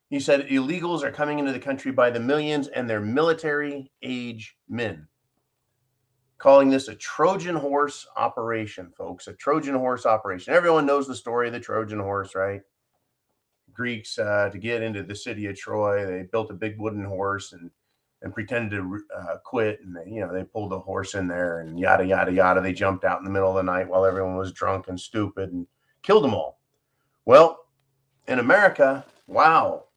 He 0.10 0.20
said 0.20 0.48
illegals 0.48 1.04
are 1.04 1.12
coming 1.12 1.40
into 1.40 1.52
the 1.52 1.60
country 1.60 1.92
by 1.92 2.10
the 2.10 2.20
millions 2.20 2.68
and 2.70 2.90
they're 2.90 3.02
military 3.02 3.92
age 4.02 4.56
men. 4.70 5.08
Calling 6.38 6.70
this 6.70 6.88
a 6.88 6.96
Trojan 6.96 7.56
horse 7.56 8.08
operation, 8.16 8.92
folks. 8.96 9.28
A 9.28 9.34
Trojan 9.34 9.76
horse 9.76 10.06
operation. 10.06 10.54
Everyone 10.54 10.86
knows 10.86 11.08
the 11.08 11.16
story 11.16 11.48
of 11.48 11.54
the 11.54 11.60
Trojan 11.60 12.00
horse, 12.00 12.36
right? 12.36 12.62
Greeks, 13.74 14.18
uh, 14.18 14.50
to 14.52 14.58
get 14.58 14.82
into 14.82 15.04
the 15.04 15.16
city 15.16 15.48
of 15.48 15.58
Troy, 15.58 16.06
they 16.06 16.24
built 16.32 16.52
a 16.52 16.54
big 16.54 16.80
wooden 16.80 17.04
horse 17.04 17.54
and 17.54 17.70
and 18.24 18.34
pretended 18.34 18.72
to 18.72 19.00
uh, 19.16 19.38
quit. 19.44 19.80
And 19.84 19.96
they, 19.96 20.10
you 20.10 20.22
know, 20.22 20.34
they 20.34 20.44
pulled 20.44 20.72
the 20.72 20.80
horse 20.80 21.14
in 21.14 21.28
there 21.28 21.60
and 21.60 21.80
yada, 21.80 22.06
yada, 22.06 22.32
yada. 22.32 22.62
They 22.62 22.74
jumped 22.74 23.04
out 23.04 23.20
in 23.20 23.26
the 23.26 23.30
middle 23.30 23.50
of 23.50 23.56
the 23.56 23.72
night 23.72 23.88
while 23.88 24.06
everyone 24.06 24.36
was 24.36 24.52
drunk 24.52 24.88
and 24.88 25.00
stupid 25.00 25.52
and 25.52 25.68
killed 26.02 26.24
them 26.24 26.34
all. 26.34 26.57
Well, 27.28 27.66
in 28.30 28.40
America, 28.40 29.06
wow, 29.28 29.88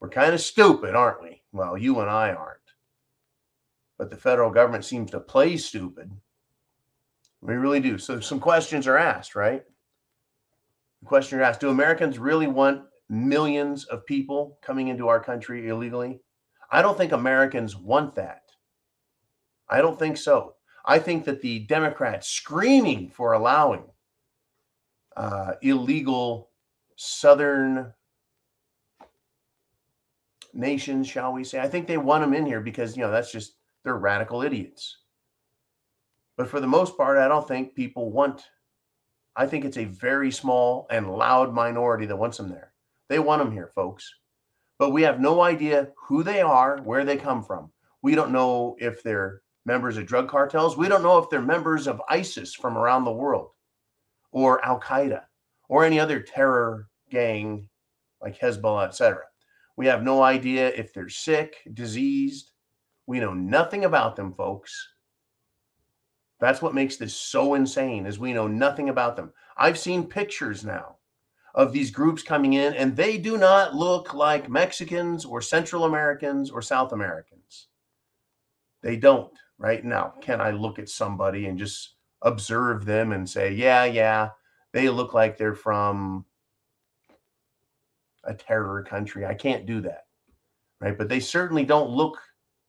we're 0.00 0.08
kind 0.08 0.32
of 0.32 0.40
stupid, 0.40 0.94
aren't 0.94 1.20
we? 1.20 1.42
Well, 1.52 1.76
you 1.76 2.00
and 2.00 2.08
I 2.08 2.32
aren't. 2.32 2.56
But 3.98 4.08
the 4.08 4.16
federal 4.16 4.50
government 4.50 4.86
seems 4.86 5.10
to 5.10 5.20
play 5.20 5.58
stupid. 5.58 6.10
We 7.42 7.52
really 7.52 7.80
do. 7.80 7.98
So 7.98 8.18
some 8.18 8.40
questions 8.40 8.86
are 8.86 8.96
asked, 8.96 9.34
right? 9.34 9.62
The 11.02 11.06
question 11.06 11.38
are 11.38 11.42
asked 11.42 11.60
Do 11.60 11.68
Americans 11.68 12.18
really 12.18 12.46
want 12.46 12.84
millions 13.10 13.84
of 13.84 14.06
people 14.06 14.56
coming 14.62 14.88
into 14.88 15.06
our 15.06 15.20
country 15.20 15.68
illegally? 15.68 16.22
I 16.70 16.80
don't 16.80 16.96
think 16.96 17.12
Americans 17.12 17.76
want 17.76 18.14
that. 18.14 18.44
I 19.68 19.82
don't 19.82 19.98
think 19.98 20.16
so. 20.16 20.54
I 20.86 20.98
think 20.98 21.26
that 21.26 21.42
the 21.42 21.58
Democrats 21.58 22.30
screaming 22.30 23.10
for 23.10 23.34
allowing 23.34 23.84
uh, 25.14 25.52
illegal 25.60 26.49
Southern 27.02 27.92
nations, 30.52 31.08
shall 31.08 31.32
we 31.32 31.44
say, 31.44 31.60
I 31.60 31.68
think 31.68 31.86
they 31.86 31.96
want 31.96 32.22
them 32.22 32.34
in 32.34 32.44
here 32.44 32.60
because, 32.60 32.96
you 32.96 33.02
know, 33.02 33.10
that's 33.10 33.32
just, 33.32 33.54
they're 33.84 33.96
radical 33.96 34.42
idiots. 34.42 34.98
But 36.36 36.48
for 36.48 36.60
the 36.60 36.66
most 36.66 36.96
part, 36.96 37.18
I 37.18 37.28
don't 37.28 37.46
think 37.46 37.74
people 37.74 38.10
want, 38.10 38.42
I 39.36 39.46
think 39.46 39.64
it's 39.64 39.78
a 39.78 39.84
very 39.84 40.30
small 40.30 40.86
and 40.90 41.10
loud 41.10 41.54
minority 41.54 42.06
that 42.06 42.16
wants 42.16 42.36
them 42.36 42.50
there. 42.50 42.72
They 43.08 43.18
want 43.18 43.42
them 43.42 43.52
here, 43.52 43.70
folks 43.74 44.12
but 44.80 44.92
we 44.92 45.02
have 45.02 45.20
no 45.20 45.42
idea 45.42 45.88
who 45.94 46.22
they 46.22 46.40
are, 46.40 46.78
where 46.84 47.04
they 47.04 47.18
come 47.18 47.44
from. 47.44 47.70
We 48.00 48.14
don't 48.14 48.32
know 48.32 48.76
if 48.78 49.02
they're 49.02 49.42
members 49.66 49.98
of 49.98 50.06
drug 50.06 50.26
cartels. 50.26 50.78
We 50.78 50.88
don't 50.88 51.02
know 51.02 51.18
if 51.18 51.28
they're 51.28 51.42
members 51.42 51.86
of 51.86 52.00
ISIS 52.08 52.54
from 52.54 52.78
around 52.78 53.04
the 53.04 53.12
world 53.12 53.50
or 54.32 54.64
Al 54.64 54.80
Qaeda 54.80 55.24
or 55.68 55.84
any 55.84 56.00
other 56.00 56.22
terror 56.22 56.88
gang 57.10 57.68
like 58.22 58.38
Hezbollah, 58.38 58.88
etc. 58.88 59.22
We 59.76 59.86
have 59.86 60.02
no 60.02 60.22
idea 60.22 60.68
if 60.68 60.92
they're 60.92 61.08
sick, 61.08 61.56
diseased. 61.72 62.52
We 63.06 63.20
know 63.20 63.34
nothing 63.34 63.84
about 63.84 64.16
them, 64.16 64.32
folks. 64.32 64.88
That's 66.38 66.62
what 66.62 66.74
makes 66.74 66.96
this 66.96 67.14
so 67.14 67.54
insane 67.54 68.06
is 68.06 68.18
we 68.18 68.32
know 68.32 68.46
nothing 68.46 68.88
about 68.88 69.16
them. 69.16 69.32
I've 69.56 69.78
seen 69.78 70.06
pictures 70.06 70.64
now 70.64 70.96
of 71.54 71.72
these 71.72 71.90
groups 71.90 72.22
coming 72.22 72.54
in, 72.54 72.74
and 72.74 72.96
they 72.96 73.18
do 73.18 73.36
not 73.36 73.74
look 73.74 74.14
like 74.14 74.48
Mexicans 74.48 75.24
or 75.24 75.42
Central 75.42 75.84
Americans 75.84 76.50
or 76.50 76.62
South 76.62 76.92
Americans. 76.92 77.68
They 78.82 78.96
don't, 78.96 79.32
right? 79.58 79.84
Now, 79.84 80.14
can 80.20 80.40
I 80.40 80.52
look 80.52 80.78
at 80.78 80.88
somebody 80.88 81.46
and 81.46 81.58
just 81.58 81.96
observe 82.22 82.84
them 82.84 83.12
and 83.12 83.28
say, 83.28 83.52
yeah, 83.52 83.84
yeah, 83.84 84.30
they 84.72 84.88
look 84.88 85.12
like 85.12 85.36
they're 85.36 85.54
from 85.54 86.24
a 88.24 88.34
terror 88.34 88.82
country? 88.82 89.26
I 89.26 89.34
can't 89.34 89.66
do 89.66 89.80
that, 89.82 90.06
right? 90.80 90.96
But 90.96 91.08
they 91.08 91.20
certainly 91.20 91.64
don't 91.64 91.90
look 91.90 92.18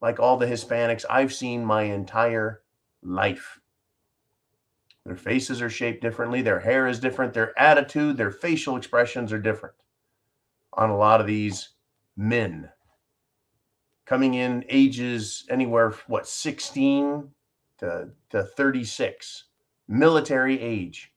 like 0.01 0.19
all 0.19 0.37
the 0.37 0.47
Hispanics 0.47 1.05
I've 1.09 1.33
seen 1.33 1.63
my 1.63 1.83
entire 1.83 2.63
life. 3.03 3.59
Their 5.05 5.15
faces 5.15 5.61
are 5.61 5.69
shaped 5.69 6.01
differently, 6.01 6.41
their 6.41 6.59
hair 6.59 6.87
is 6.87 6.99
different, 6.99 7.33
their 7.33 7.57
attitude, 7.59 8.17
their 8.17 8.31
facial 8.31 8.77
expressions 8.77 9.33
are 9.33 9.39
different 9.39 9.75
on 10.73 10.89
a 10.89 10.97
lot 10.97 11.19
of 11.19 11.27
these 11.27 11.69
men 12.15 12.69
coming 14.05 14.33
in 14.33 14.65
ages 14.67 15.45
anywhere 15.49 15.91
what 16.07 16.27
16 16.27 17.29
to, 17.77 18.09
to 18.29 18.43
36 18.43 19.45
military 19.87 20.59
age 20.59 21.10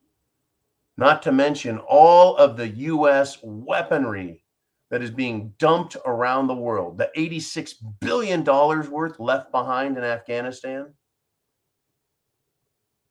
not 0.97 1.23
to 1.23 1.33
mention 1.33 1.79
all 1.79 2.37
of 2.37 2.57
the 2.57 2.69
US 2.69 3.39
weaponry 3.43 4.45
that 4.91 5.03
is 5.03 5.11
being 5.11 5.55
dumped 5.59 5.97
around 6.07 6.47
the 6.47 6.55
world 6.55 6.99
the 6.99 7.11
86 7.15 7.75
billion 8.01 8.45
dollars 8.45 8.89
worth 8.89 9.19
left 9.19 9.51
behind 9.51 9.97
in 9.97 10.05
Afghanistan 10.05 10.95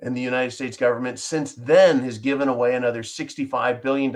and 0.03 0.15
the 0.15 0.21
United 0.21 0.51
States 0.51 0.75
government 0.75 1.17
since 1.17 1.53
then 1.53 2.01
has 2.01 2.17
given 2.17 2.49
away 2.49 2.75
another 2.75 3.03
$65 3.03 3.81
billion 3.81 4.13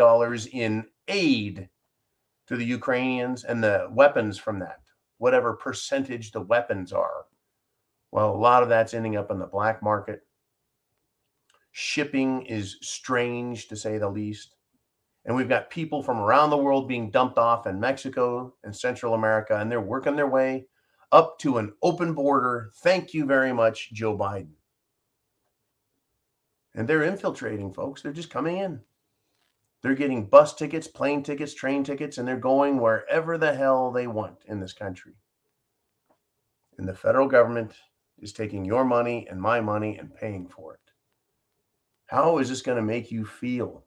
in 0.51 0.85
aid 1.07 1.69
to 2.47 2.57
the 2.57 2.65
Ukrainians 2.65 3.45
and 3.45 3.63
the 3.63 3.87
weapons 3.91 4.37
from 4.37 4.59
that, 4.59 4.81
whatever 5.17 5.53
percentage 5.53 6.31
the 6.31 6.41
weapons 6.41 6.91
are. 6.91 7.25
Well, 8.11 8.35
a 8.35 8.37
lot 8.37 8.63
of 8.63 8.69
that's 8.69 8.93
ending 8.93 9.15
up 9.15 9.31
in 9.31 9.39
the 9.39 9.45
black 9.45 9.81
market. 9.81 10.26
Shipping 11.79 12.41
is 12.47 12.79
strange 12.81 13.67
to 13.67 13.75
say 13.75 13.99
the 13.99 14.09
least. 14.09 14.55
And 15.25 15.35
we've 15.35 15.47
got 15.47 15.69
people 15.69 16.01
from 16.01 16.17
around 16.17 16.49
the 16.49 16.57
world 16.57 16.87
being 16.87 17.11
dumped 17.11 17.37
off 17.37 17.67
in 17.67 17.79
Mexico 17.79 18.55
and 18.63 18.75
Central 18.75 19.13
America, 19.13 19.55
and 19.59 19.71
they're 19.71 19.79
working 19.79 20.15
their 20.15 20.25
way 20.25 20.65
up 21.11 21.37
to 21.37 21.59
an 21.59 21.73
open 21.83 22.15
border. 22.15 22.71
Thank 22.77 23.13
you 23.13 23.27
very 23.27 23.53
much, 23.53 23.93
Joe 23.93 24.17
Biden. 24.17 24.53
And 26.73 26.87
they're 26.87 27.03
infiltrating, 27.03 27.71
folks. 27.71 28.01
They're 28.01 28.11
just 28.11 28.31
coming 28.31 28.57
in. 28.57 28.79
They're 29.83 29.93
getting 29.93 30.25
bus 30.25 30.55
tickets, 30.55 30.87
plane 30.87 31.21
tickets, 31.21 31.53
train 31.53 31.83
tickets, 31.83 32.17
and 32.17 32.27
they're 32.27 32.37
going 32.37 32.79
wherever 32.79 33.37
the 33.37 33.53
hell 33.53 33.91
they 33.91 34.07
want 34.07 34.39
in 34.47 34.59
this 34.59 34.73
country. 34.73 35.13
And 36.79 36.87
the 36.87 36.95
federal 36.95 37.27
government 37.27 37.73
is 38.17 38.33
taking 38.33 38.65
your 38.65 38.83
money 38.83 39.27
and 39.29 39.39
my 39.39 39.61
money 39.61 39.95
and 39.95 40.15
paying 40.15 40.47
for 40.47 40.73
it. 40.73 40.86
How 42.07 42.37
is 42.39 42.49
this 42.49 42.61
going 42.61 42.77
to 42.77 42.81
make 42.81 43.11
you 43.11 43.25
feel 43.25 43.83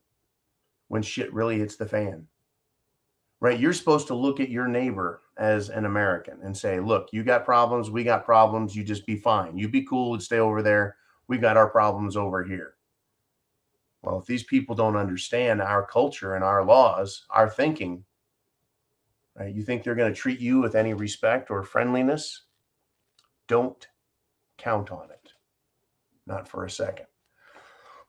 when 0.88 1.02
shit 1.02 1.32
really 1.32 1.58
hits 1.58 1.76
the 1.76 1.86
fan? 1.86 2.26
Right? 3.40 3.58
You're 3.58 3.72
supposed 3.72 4.06
to 4.08 4.14
look 4.14 4.40
at 4.40 4.50
your 4.50 4.68
neighbor 4.68 5.22
as 5.38 5.70
an 5.70 5.86
American 5.86 6.38
and 6.42 6.54
say, 6.54 6.78
look, 6.78 7.08
you 7.12 7.24
got 7.24 7.46
problems, 7.46 7.90
we 7.90 8.04
got 8.04 8.26
problems, 8.26 8.76
you 8.76 8.84
just 8.84 9.06
be 9.06 9.16
fine. 9.16 9.56
You 9.56 9.68
be 9.68 9.86
cool 9.86 10.12
and 10.12 10.22
stay 10.22 10.38
over 10.38 10.62
there. 10.62 10.96
We 11.28 11.38
got 11.38 11.56
our 11.56 11.70
problems 11.70 12.16
over 12.16 12.44
here. 12.44 12.74
Well, 14.02 14.18
if 14.18 14.26
these 14.26 14.44
people 14.44 14.74
don't 14.74 14.96
understand 14.96 15.62
our 15.62 15.86
culture 15.86 16.34
and 16.34 16.44
our 16.44 16.64
laws, 16.64 17.24
our 17.30 17.48
thinking, 17.48 18.04
right, 19.34 19.54
you 19.54 19.62
think 19.62 19.82
they're 19.82 19.94
going 19.94 20.12
to 20.12 20.18
treat 20.18 20.40
you 20.40 20.60
with 20.60 20.74
any 20.74 20.92
respect 20.92 21.50
or 21.50 21.62
friendliness? 21.62 22.42
Don't 23.46 23.86
count 24.58 24.90
on 24.90 25.10
it. 25.10 25.32
Not 26.26 26.46
for 26.46 26.64
a 26.64 26.70
second. 26.70 27.06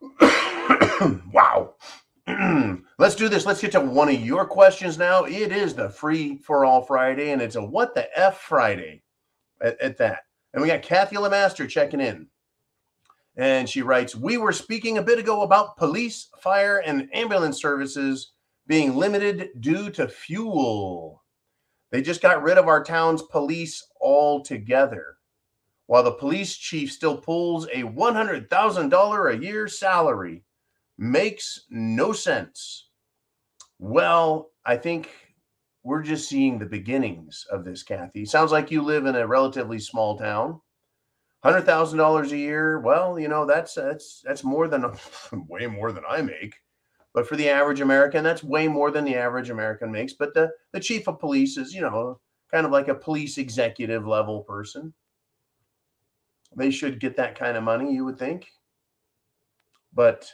wow. 1.32 1.76
Let's 2.98 3.16
do 3.16 3.30
this. 3.30 3.46
Let's 3.46 3.62
get 3.62 3.72
to 3.74 3.82
one 3.82 4.10
of 4.10 4.22
your 4.22 4.46
questions 4.46 4.98
now. 4.98 5.26
It 5.26 5.52
is 5.52 5.74
the 5.74 5.90
free 5.90 6.38
for 6.38 6.66
all 6.66 6.84
Friday, 6.84 7.32
and 7.32 7.42
it's 7.42 7.56
a 7.56 7.64
what 7.64 7.96
the 7.96 8.08
F 8.18 8.40
Friday 8.42 9.04
at, 9.62 9.80
at 9.82 9.98
that. 9.98 10.22
And 10.54 10.62
we 10.62 10.68
got 10.68 10.82
Kathy 10.82 11.18
Lamaster 11.18 11.68
checking 11.68 12.02
in. 12.02 12.28
And 13.38 13.70
she 13.70 13.82
writes, 13.82 14.16
We 14.16 14.38
were 14.38 14.52
speaking 14.52 14.98
a 14.98 15.04
bit 15.04 15.20
ago 15.20 15.42
about 15.42 15.78
police, 15.78 16.30
fire, 16.42 16.78
and 16.86 17.10
ambulance 17.14 17.62
services 17.62 18.34
being 18.68 18.96
limited 18.96 19.50
due 19.60 19.90
to 19.92 20.08
fuel. 20.08 21.24
They 21.92 22.02
just 22.02 22.22
got 22.22 22.44
rid 22.44 22.58
of 22.58 22.68
our 22.68 22.84
town's 22.84 23.22
police 23.22 23.86
altogether, 24.02 25.18
while 25.92 26.04
the 26.04 26.12
police 26.14 26.56
chief 26.56 26.90
still 26.90 27.18
pulls 27.18 27.66
a 27.66 27.84
$100,000 27.84 29.34
a 29.34 29.44
year 29.44 29.68
salary. 29.68 30.42
Makes 30.98 31.66
no 31.70 32.14
sense. 32.14 32.88
Well, 33.78 34.52
I 34.66 34.78
think 34.78 35.10
we're 35.84 36.02
just 36.02 36.30
seeing 36.30 36.58
the 36.58 36.66
beginnings 36.66 37.46
of 37.52 37.66
this, 37.66 37.84
Kathy. 37.84 38.24
Sounds 38.24 38.54
like 38.54 38.72
you 38.72 38.82
live 38.82 39.06
in 39.06 39.18
a 39.18 39.28
relatively 39.28 39.80
small 39.80 40.18
town. 40.18 40.62
Hundred 41.44 41.64
thousand 41.64 41.98
dollars 41.98 42.32
a 42.32 42.38
year. 42.38 42.80
Well, 42.80 43.20
you 43.20 43.28
know 43.28 43.46
that's 43.46 43.74
that's 43.74 44.22
that's 44.24 44.46
more 44.46 44.70
than 44.70 44.86
way 45.50 45.68
more 45.68 45.92
than 45.92 46.04
I 46.10 46.22
make. 46.22 46.56
But 47.14 47.28
for 47.28 47.36
the 47.36 47.50
average 47.50 47.82
American, 47.82 48.24
that's 48.24 48.46
way 48.46 48.70
more 48.70 48.92
than 48.92 49.04
the 49.04 49.18
average 49.18 49.50
American 49.50 49.92
makes. 49.92 50.14
But 50.14 50.34
the 50.36 50.52
the 50.72 50.80
chief 50.80 51.10
of 51.10 51.20
police 51.20 51.58
is, 51.58 51.76
you 51.76 51.82
know, 51.82 52.22
kind 52.50 52.66
of 52.66 52.72
like 52.72 52.88
a 52.88 52.96
police 52.96 53.38
executive 53.38 54.08
level 54.08 54.44
person. 54.44 54.94
They 56.56 56.72
should 56.72 57.00
get 57.00 57.16
that 57.18 57.38
kind 57.38 57.58
of 57.58 57.64
money, 57.64 57.94
you 57.94 58.06
would 58.06 58.20
think. 58.20 58.48
But 59.94 60.30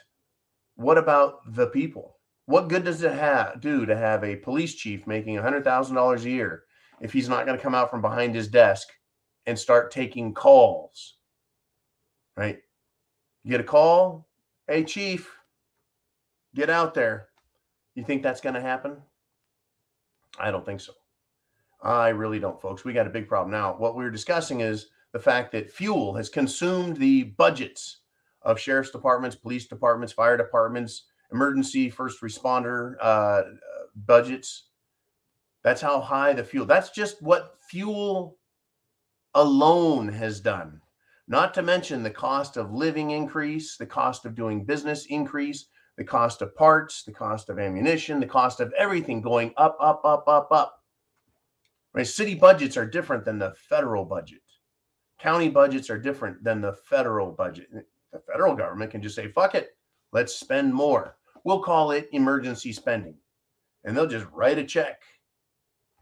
what 0.75 0.97
about 0.97 1.53
the 1.53 1.67
people? 1.67 2.17
What 2.45 2.69
good 2.69 2.85
does 2.85 3.03
it 3.03 3.13
have, 3.13 3.59
do 3.59 3.85
to 3.85 3.97
have 3.97 4.23
a 4.23 4.37
police 4.37 4.73
chief 4.75 5.05
making 5.05 5.35
$100,000 5.35 6.23
a 6.23 6.29
year 6.29 6.63
if 7.01 7.11
he's 7.11 7.29
not 7.29 7.45
going 7.45 7.57
to 7.57 7.63
come 7.63 7.75
out 7.75 7.91
from 7.91 8.01
behind 8.01 8.33
his 8.33 8.47
desk 8.47 8.87
and 9.45 9.57
start 9.57 9.91
taking 9.91 10.33
calls? 10.33 11.17
Right? 12.35 12.59
You 13.43 13.51
get 13.51 13.59
a 13.59 13.65
call, 13.65 14.27
hey, 14.67 14.83
chief, 14.83 15.31
get 16.55 16.69
out 16.69 16.93
there. 16.93 17.29
You 17.95 18.03
think 18.03 18.23
that's 18.23 18.41
going 18.41 18.55
to 18.55 18.61
happen? 18.61 18.97
I 20.39 20.51
don't 20.51 20.65
think 20.65 20.81
so. 20.81 20.93
I 21.81 22.09
really 22.09 22.39
don't, 22.39 22.61
folks. 22.61 22.83
We 22.83 22.93
got 22.93 23.07
a 23.07 23.11
big 23.11 23.27
problem. 23.27 23.51
Now, 23.51 23.75
what 23.77 23.95
we're 23.95 24.11
discussing 24.11 24.61
is 24.61 24.87
the 25.17 25.23
fact 25.23 25.51
that 25.51 25.71
fuel 25.71 26.13
has 26.13 26.29
consumed 26.29 26.95
the 26.95 27.23
budgets 27.23 28.01
of 28.43 28.59
sheriff's 28.59 28.91
departments, 28.91 29.35
police 29.35 29.65
departments, 29.65 30.13
fire 30.13 30.37
departments, 30.37 31.05
emergency 31.31 31.89
first 31.89 32.21
responder 32.21 32.93
uh, 33.01 33.41
budgets. 34.05 34.65
That's 35.63 35.81
how 35.81 36.01
high 36.01 36.33
the 36.33 36.43
fuel. 36.43 36.67
That's 36.67 36.91
just 36.91 37.19
what 37.23 37.55
fuel 37.67 38.37
alone 39.33 40.07
has 40.07 40.39
done. 40.39 40.81
Not 41.27 41.55
to 41.55 41.63
mention 41.63 42.03
the 42.03 42.11
cost 42.11 42.55
of 42.55 42.71
living 42.71 43.09
increase, 43.09 43.75
the 43.75 43.87
cost 43.87 44.23
of 44.23 44.35
doing 44.35 44.65
business 44.65 45.07
increase, 45.07 45.65
the 45.97 46.03
cost 46.03 46.43
of 46.43 46.55
parts, 46.55 47.01
the 47.01 47.11
cost 47.11 47.49
of 47.49 47.57
ammunition, 47.57 48.19
the 48.19 48.27
cost 48.27 48.59
of 48.59 48.71
everything 48.77 49.21
going 49.21 49.51
up, 49.57 49.77
up, 49.81 49.99
up, 50.05 50.25
up, 50.27 50.51
up. 50.51 50.83
Right? 51.95 52.05
City 52.05 52.35
budgets 52.35 52.77
are 52.77 52.85
different 52.85 53.25
than 53.25 53.39
the 53.39 53.55
federal 53.67 54.05
budget. 54.05 54.41
County 55.19 55.49
budgets 55.49 55.89
are 55.89 55.97
different 55.97 56.43
than 56.43 56.61
the 56.61 56.73
federal 56.73 57.31
budget. 57.31 57.69
The 58.11 58.19
federal 58.19 58.55
government 58.55 58.91
can 58.91 59.01
just 59.01 59.15
say, 59.15 59.31
fuck 59.31 59.55
it, 59.55 59.75
let's 60.11 60.35
spend 60.35 60.73
more. 60.73 61.17
We'll 61.43 61.61
call 61.61 61.91
it 61.91 62.09
emergency 62.11 62.71
spending. 62.71 63.15
And 63.83 63.95
they'll 63.95 64.07
just 64.07 64.27
write 64.31 64.57
a 64.57 64.63
check. 64.63 65.01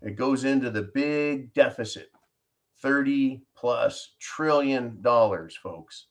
It 0.01 0.15
goes 0.15 0.43
into 0.43 0.69
the 0.69 0.89
big 0.93 1.53
deficit 1.53 2.11
30 2.81 3.41
plus 3.55 4.15
trillion 4.19 5.01
dollars, 5.01 5.55
folks. 5.55 6.07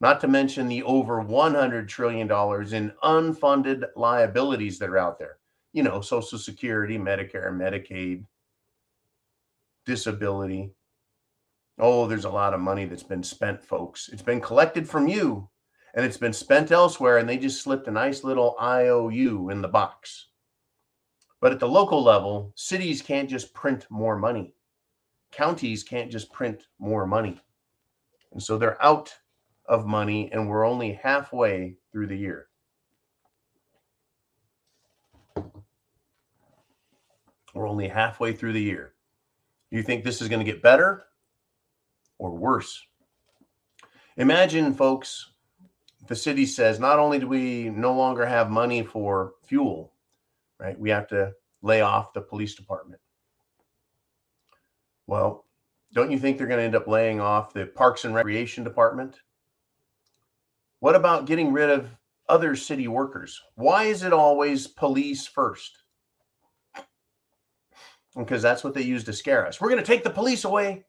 Not 0.00 0.20
to 0.20 0.28
mention 0.28 0.66
the 0.68 0.82
over 0.82 1.20
100 1.20 1.88
trillion 1.88 2.26
dollars 2.26 2.72
in 2.72 2.92
unfunded 3.04 3.84
liabilities 3.96 4.78
that 4.78 4.88
are 4.88 4.98
out 4.98 5.18
there. 5.18 5.38
You 5.72 5.82
know, 5.82 6.00
Social 6.00 6.38
Security, 6.38 6.98
Medicare, 6.98 7.52
Medicaid, 7.52 8.24
disability. 9.84 10.70
Oh, 11.78 12.06
there's 12.06 12.24
a 12.24 12.30
lot 12.30 12.54
of 12.54 12.60
money 12.60 12.84
that's 12.84 13.02
been 13.02 13.22
spent, 13.22 13.64
folks. 13.64 14.08
It's 14.12 14.22
been 14.22 14.40
collected 14.40 14.88
from 14.88 15.08
you 15.08 15.48
and 15.94 16.06
it's 16.06 16.16
been 16.16 16.32
spent 16.32 16.70
elsewhere 16.70 17.18
and 17.18 17.28
they 17.28 17.36
just 17.36 17.62
slipped 17.62 17.88
a 17.88 17.92
nice 17.92 18.22
little 18.22 18.56
IOU 18.60 19.50
in 19.50 19.60
the 19.60 19.68
box. 19.68 20.28
But 21.40 21.52
at 21.52 21.58
the 21.58 21.68
local 21.68 22.02
level, 22.02 22.52
cities 22.54 23.02
can't 23.02 23.28
just 23.28 23.52
print 23.54 23.86
more 23.90 24.16
money. 24.16 24.54
Counties 25.32 25.82
can't 25.82 26.10
just 26.10 26.32
print 26.32 26.62
more 26.78 27.06
money. 27.06 27.40
And 28.32 28.42
so 28.42 28.56
they're 28.56 28.82
out 28.82 29.12
of 29.66 29.84
money 29.84 30.30
and 30.32 30.48
we're 30.48 30.66
only 30.66 30.92
halfway 30.92 31.76
through 31.90 32.06
the 32.06 32.16
year. 32.16 32.48
We're 37.52 37.68
only 37.68 37.88
halfway 37.88 38.32
through 38.32 38.52
the 38.52 38.62
year. 38.62 38.94
You 39.70 39.82
think 39.82 40.04
this 40.04 40.22
is 40.22 40.28
going 40.28 40.44
to 40.44 40.50
get 40.50 40.62
better 40.62 41.04
or 42.18 42.30
worse? 42.30 42.82
Imagine, 44.16 44.74
folks, 44.74 45.30
the 46.06 46.16
city 46.16 46.46
says 46.46 46.78
not 46.78 46.98
only 46.98 47.18
do 47.18 47.26
we 47.26 47.70
no 47.70 47.94
longer 47.94 48.26
have 48.26 48.50
money 48.50 48.82
for 48.82 49.34
fuel, 49.44 49.92
right? 50.58 50.78
We 50.78 50.90
have 50.90 51.08
to 51.08 51.32
lay 51.62 51.80
off 51.80 52.12
the 52.12 52.20
police 52.20 52.54
department. 52.54 53.00
Well, 55.06 55.44
don't 55.92 56.10
you 56.10 56.18
think 56.18 56.38
they're 56.38 56.46
going 56.46 56.58
to 56.58 56.64
end 56.64 56.74
up 56.74 56.88
laying 56.88 57.20
off 57.20 57.52
the 57.52 57.66
Parks 57.66 58.04
and 58.04 58.14
Recreation 58.14 58.64
Department? 58.64 59.20
What 60.80 60.94
about 60.94 61.26
getting 61.26 61.52
rid 61.52 61.70
of 61.70 61.88
other 62.28 62.56
city 62.56 62.88
workers? 62.88 63.40
Why 63.54 63.84
is 63.84 64.02
it 64.02 64.12
always 64.12 64.66
police 64.66 65.26
first? 65.26 65.78
Because 68.16 68.42
that's 68.42 68.62
what 68.62 68.74
they 68.74 68.82
use 68.82 69.04
to 69.04 69.12
scare 69.12 69.46
us. 69.46 69.60
We're 69.60 69.70
going 69.70 69.80
to 69.80 69.86
take 69.86 70.04
the 70.04 70.10
police 70.10 70.44
away 70.44 70.84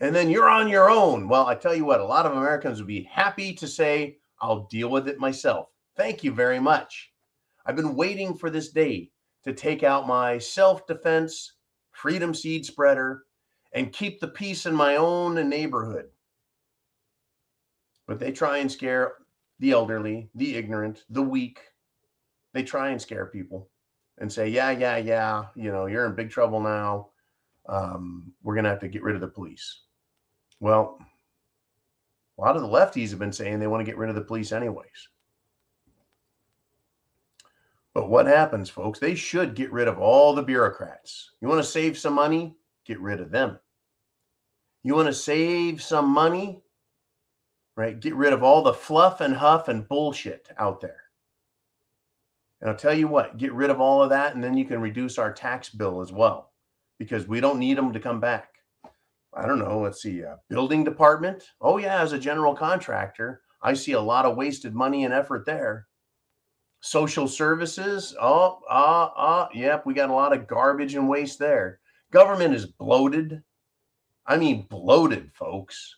and 0.00 0.14
then 0.14 0.30
you're 0.30 0.48
on 0.48 0.68
your 0.68 0.90
own. 0.90 1.28
Well, 1.28 1.46
I 1.46 1.54
tell 1.54 1.74
you 1.74 1.84
what, 1.84 2.00
a 2.00 2.04
lot 2.04 2.26
of 2.26 2.32
Americans 2.32 2.78
would 2.78 2.86
be 2.86 3.08
happy 3.10 3.54
to 3.54 3.66
say, 3.66 4.18
I'll 4.40 4.64
deal 4.66 4.90
with 4.90 5.08
it 5.08 5.18
myself. 5.18 5.68
Thank 5.96 6.22
you 6.22 6.32
very 6.32 6.60
much. 6.60 7.12
I've 7.64 7.76
been 7.76 7.96
waiting 7.96 8.34
for 8.34 8.50
this 8.50 8.68
day 8.70 9.10
to 9.44 9.52
take 9.52 9.82
out 9.82 10.06
my 10.06 10.38
self 10.38 10.86
defense 10.86 11.54
freedom 11.92 12.34
seed 12.34 12.66
spreader 12.66 13.24
and 13.72 13.92
keep 13.92 14.20
the 14.20 14.28
peace 14.28 14.66
in 14.66 14.74
my 14.74 14.96
own 14.96 15.34
neighborhood. 15.48 16.06
But 18.06 18.20
they 18.20 18.32
try 18.32 18.58
and 18.58 18.70
scare 18.70 19.14
the 19.58 19.72
elderly, 19.72 20.28
the 20.34 20.54
ignorant, 20.56 21.04
the 21.10 21.22
weak. 21.22 21.60
They 22.52 22.62
try 22.62 22.90
and 22.90 23.00
scare 23.00 23.26
people 23.26 23.70
and 24.18 24.32
say, 24.32 24.48
yeah, 24.48 24.70
yeah, 24.70 24.96
yeah, 24.98 25.46
you 25.54 25.72
know, 25.72 25.86
you're 25.86 26.06
in 26.06 26.14
big 26.14 26.30
trouble 26.30 26.60
now. 26.60 27.08
Um, 27.68 28.32
we're 28.42 28.54
going 28.54 28.64
to 28.64 28.70
have 28.70 28.80
to 28.80 28.88
get 28.88 29.02
rid 29.02 29.14
of 29.14 29.20
the 29.20 29.28
police. 29.28 29.82
Well, 30.60 30.98
a 32.38 32.40
lot 32.40 32.56
of 32.56 32.62
the 32.62 32.68
lefties 32.68 33.10
have 33.10 33.18
been 33.18 33.32
saying 33.32 33.58
they 33.58 33.66
want 33.66 33.80
to 33.80 33.90
get 33.90 33.98
rid 33.98 34.10
of 34.10 34.16
the 34.16 34.22
police 34.22 34.52
anyways. 34.52 35.08
But 37.94 38.10
what 38.10 38.26
happens, 38.26 38.68
folks? 38.68 38.98
They 38.98 39.14
should 39.14 39.54
get 39.54 39.72
rid 39.72 39.88
of 39.88 39.98
all 39.98 40.34
the 40.34 40.42
bureaucrats. 40.42 41.30
You 41.40 41.48
want 41.48 41.62
to 41.62 41.70
save 41.70 41.96
some 41.96 42.12
money? 42.12 42.54
Get 42.84 43.00
rid 43.00 43.20
of 43.20 43.30
them. 43.30 43.58
You 44.82 44.94
want 44.94 45.06
to 45.06 45.14
save 45.14 45.82
some 45.82 46.08
money? 46.08 46.62
Right? 47.74 47.98
Get 47.98 48.14
rid 48.14 48.34
of 48.34 48.42
all 48.42 48.62
the 48.62 48.74
fluff 48.74 49.20
and 49.22 49.34
huff 49.34 49.68
and 49.68 49.88
bullshit 49.88 50.50
out 50.58 50.80
there. 50.80 51.04
And 52.60 52.70
I'll 52.70 52.76
tell 52.76 52.94
you 52.94 53.08
what, 53.08 53.38
get 53.38 53.52
rid 53.52 53.70
of 53.70 53.80
all 53.80 54.02
of 54.02 54.10
that, 54.10 54.34
and 54.34 54.44
then 54.44 54.56
you 54.56 54.64
can 54.64 54.80
reduce 54.80 55.18
our 55.18 55.32
tax 55.32 55.68
bill 55.68 56.00
as 56.00 56.12
well 56.12 56.52
because 56.98 57.26
we 57.26 57.40
don't 57.40 57.58
need 57.58 57.76
them 57.76 57.92
to 57.92 58.00
come 58.00 58.20
back. 58.20 58.55
I 59.36 59.46
don't 59.46 59.58
know. 59.58 59.80
Let's 59.80 60.02
see. 60.02 60.24
Uh, 60.24 60.36
building 60.48 60.82
department. 60.82 61.44
Oh, 61.60 61.76
yeah. 61.76 62.00
As 62.00 62.12
a 62.12 62.18
general 62.18 62.54
contractor, 62.54 63.42
I 63.62 63.74
see 63.74 63.92
a 63.92 64.00
lot 64.00 64.24
of 64.24 64.36
wasted 64.36 64.74
money 64.74 65.04
and 65.04 65.12
effort 65.12 65.44
there. 65.44 65.86
Social 66.80 67.28
services. 67.28 68.16
Oh, 68.20 68.60
ah, 68.70 69.12
ah. 69.14 69.48
Yep. 69.54 69.84
We 69.84 69.94
got 69.94 70.10
a 70.10 70.14
lot 70.14 70.32
of 70.32 70.46
garbage 70.46 70.94
and 70.94 71.08
waste 71.08 71.38
there. 71.38 71.80
Government 72.10 72.54
is 72.54 72.66
bloated. 72.66 73.42
I 74.26 74.38
mean, 74.38 74.66
bloated, 74.68 75.30
folks. 75.34 75.96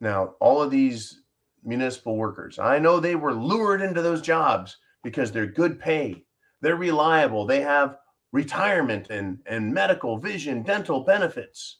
Now, 0.00 0.34
all 0.40 0.62
of 0.62 0.70
these 0.70 1.22
municipal 1.64 2.16
workers, 2.16 2.58
I 2.58 2.78
know 2.78 3.00
they 3.00 3.16
were 3.16 3.34
lured 3.34 3.82
into 3.82 4.02
those 4.02 4.22
jobs 4.22 4.76
because 5.02 5.32
they're 5.32 5.46
good 5.46 5.80
pay, 5.80 6.24
they're 6.60 6.76
reliable, 6.76 7.46
they 7.46 7.60
have 7.62 7.96
retirement 8.32 9.08
and, 9.10 9.38
and 9.46 9.72
medical, 9.72 10.18
vision, 10.18 10.62
dental 10.62 11.00
benefits. 11.00 11.78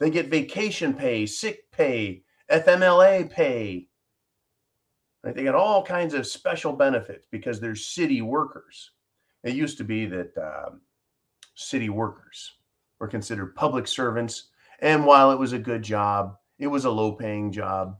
They 0.00 0.10
get 0.10 0.30
vacation 0.30 0.94
pay, 0.94 1.26
sick 1.26 1.70
pay, 1.70 2.22
FMLA 2.50 3.30
pay. 3.30 3.88
Right? 5.22 5.34
They 5.34 5.44
get 5.44 5.54
all 5.54 5.84
kinds 5.84 6.14
of 6.14 6.26
special 6.26 6.72
benefits 6.72 7.26
because 7.30 7.60
they're 7.60 7.76
city 7.76 8.22
workers. 8.22 8.90
It 9.44 9.54
used 9.54 9.78
to 9.78 9.84
be 9.84 10.06
that 10.06 10.36
um, 10.36 10.80
city 11.54 11.88
workers 11.88 12.52
were 12.98 13.08
considered 13.08 13.54
public 13.54 13.86
servants. 13.86 14.48
And 14.80 15.04
while 15.04 15.30
it 15.30 15.38
was 15.38 15.52
a 15.52 15.58
good 15.58 15.82
job, 15.82 16.36
it 16.58 16.66
was 16.66 16.84
a 16.84 16.90
low 16.90 17.12
paying 17.12 17.52
job, 17.52 17.96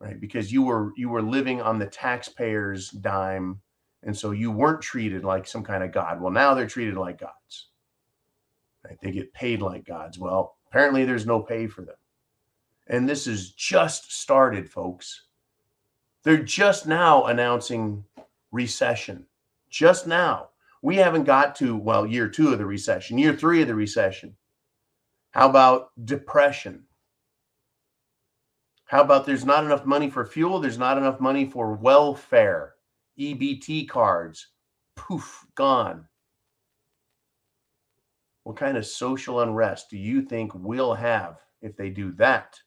right? 0.00 0.20
Because 0.20 0.52
you 0.52 0.62
were 0.62 0.92
you 0.96 1.08
were 1.08 1.22
living 1.22 1.60
on 1.60 1.78
the 1.78 1.86
taxpayer's 1.86 2.90
dime. 2.90 3.60
And 4.04 4.16
so 4.16 4.30
you 4.32 4.50
weren't 4.50 4.82
treated 4.82 5.24
like 5.24 5.46
some 5.46 5.64
kind 5.64 5.82
of 5.82 5.92
God. 5.92 6.20
Well, 6.20 6.32
now 6.32 6.54
they're 6.54 6.66
treated 6.66 6.96
like 6.96 7.18
gods. 7.18 7.68
Right? 8.84 8.98
They 9.00 9.10
get 9.10 9.32
paid 9.32 9.62
like 9.62 9.86
gods. 9.86 10.18
Well, 10.18 10.56
apparently 10.68 11.04
there's 11.04 11.26
no 11.26 11.40
pay 11.40 11.66
for 11.66 11.82
them. 11.82 11.96
And 12.86 13.08
this 13.08 13.26
is 13.26 13.52
just 13.52 14.12
started, 14.12 14.70
folks. 14.70 15.22
They're 16.22 16.42
just 16.42 16.86
now 16.86 17.24
announcing 17.24 18.04
recession. 18.52 19.26
Just 19.70 20.06
now. 20.06 20.50
We 20.82 20.96
haven't 20.96 21.24
got 21.24 21.54
to, 21.56 21.76
well, 21.76 22.06
year 22.06 22.28
two 22.28 22.52
of 22.52 22.58
the 22.58 22.66
recession, 22.66 23.16
year 23.16 23.34
three 23.34 23.62
of 23.62 23.68
the 23.68 23.74
recession. 23.74 24.36
How 25.30 25.48
about 25.48 25.92
depression? 26.04 26.84
How 28.84 29.00
about 29.00 29.24
there's 29.24 29.46
not 29.46 29.64
enough 29.64 29.86
money 29.86 30.10
for 30.10 30.26
fuel? 30.26 30.60
There's 30.60 30.78
not 30.78 30.98
enough 30.98 31.20
money 31.20 31.46
for 31.46 31.72
welfare, 31.72 32.73
EBT 33.18 33.88
cards. 33.88 34.48
Poof, 34.96 35.44
gone. 35.54 36.06
What 38.44 38.56
kind 38.56 38.76
of 38.76 38.86
social 38.86 39.40
unrest 39.40 39.88
do 39.90 39.96
you 39.96 40.22
think 40.22 40.52
we'll 40.54 40.94
have 40.94 41.38
if 41.62 41.76
they 41.76 41.90
do 41.90 42.12
that? 42.12 42.60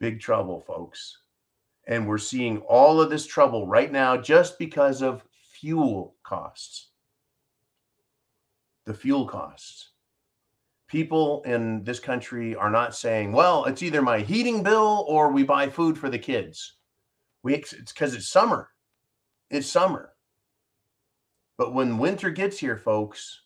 Big 0.00 0.20
trouble, 0.20 0.60
folks. 0.60 1.18
And 1.86 2.06
we're 2.06 2.18
seeing 2.18 2.58
all 2.58 3.00
of 3.00 3.10
this 3.10 3.24
trouble 3.24 3.66
right 3.66 3.90
now 3.90 4.16
just 4.16 4.58
because 4.58 5.00
of 5.00 5.24
fuel 5.52 6.16
costs. 6.24 6.90
The 8.84 8.94
fuel 8.94 9.26
costs. 9.26 9.92
People 10.88 11.42
in 11.44 11.82
this 11.84 12.00
country 12.00 12.54
are 12.54 12.70
not 12.70 12.94
saying, 12.94 13.32
well, 13.32 13.64
it's 13.64 13.82
either 13.82 14.02
my 14.02 14.20
heating 14.20 14.62
bill 14.62 15.04
or 15.08 15.30
we 15.30 15.42
buy 15.42 15.68
food 15.68 15.96
for 15.96 16.08
the 16.08 16.18
kids. 16.18 16.74
We, 17.42 17.54
it's 17.54 17.72
because 17.92 18.14
it's 18.14 18.28
summer. 18.28 18.70
It's 19.50 19.66
summer. 19.66 20.12
But 21.56 21.72
when 21.72 21.98
winter 21.98 22.30
gets 22.30 22.58
here, 22.58 22.76
folks, 22.76 23.42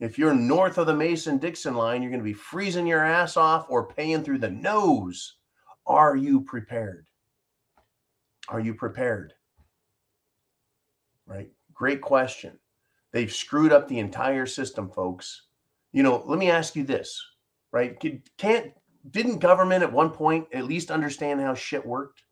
if 0.00 0.18
you're 0.18 0.34
north 0.34 0.78
of 0.78 0.86
the 0.86 0.94
Mason 0.94 1.38
Dixon 1.38 1.74
line, 1.74 2.02
you're 2.02 2.10
going 2.10 2.20
to 2.20 2.24
be 2.24 2.32
freezing 2.32 2.86
your 2.86 3.04
ass 3.04 3.36
off 3.36 3.66
or 3.68 3.88
paying 3.88 4.22
through 4.22 4.38
the 4.38 4.50
nose. 4.50 5.36
Are 5.86 6.16
you 6.16 6.40
prepared? 6.40 7.06
Are 8.48 8.60
you 8.60 8.74
prepared? 8.74 9.34
Right? 11.26 11.50
Great 11.74 12.00
question. 12.00 12.58
They've 13.12 13.32
screwed 13.32 13.72
up 13.72 13.88
the 13.88 13.98
entire 13.98 14.46
system, 14.46 14.90
folks. 14.90 15.42
You 15.92 16.02
know, 16.02 16.22
let 16.26 16.38
me 16.38 16.50
ask 16.50 16.76
you 16.76 16.84
this, 16.84 17.24
right? 17.72 17.98
Can't 18.36 18.72
didn't 19.10 19.38
government 19.38 19.82
at 19.82 19.92
one 19.92 20.10
point 20.10 20.46
at 20.52 20.64
least 20.64 20.90
understand 20.90 21.40
how 21.40 21.54
shit 21.54 21.84
worked? 21.84 22.22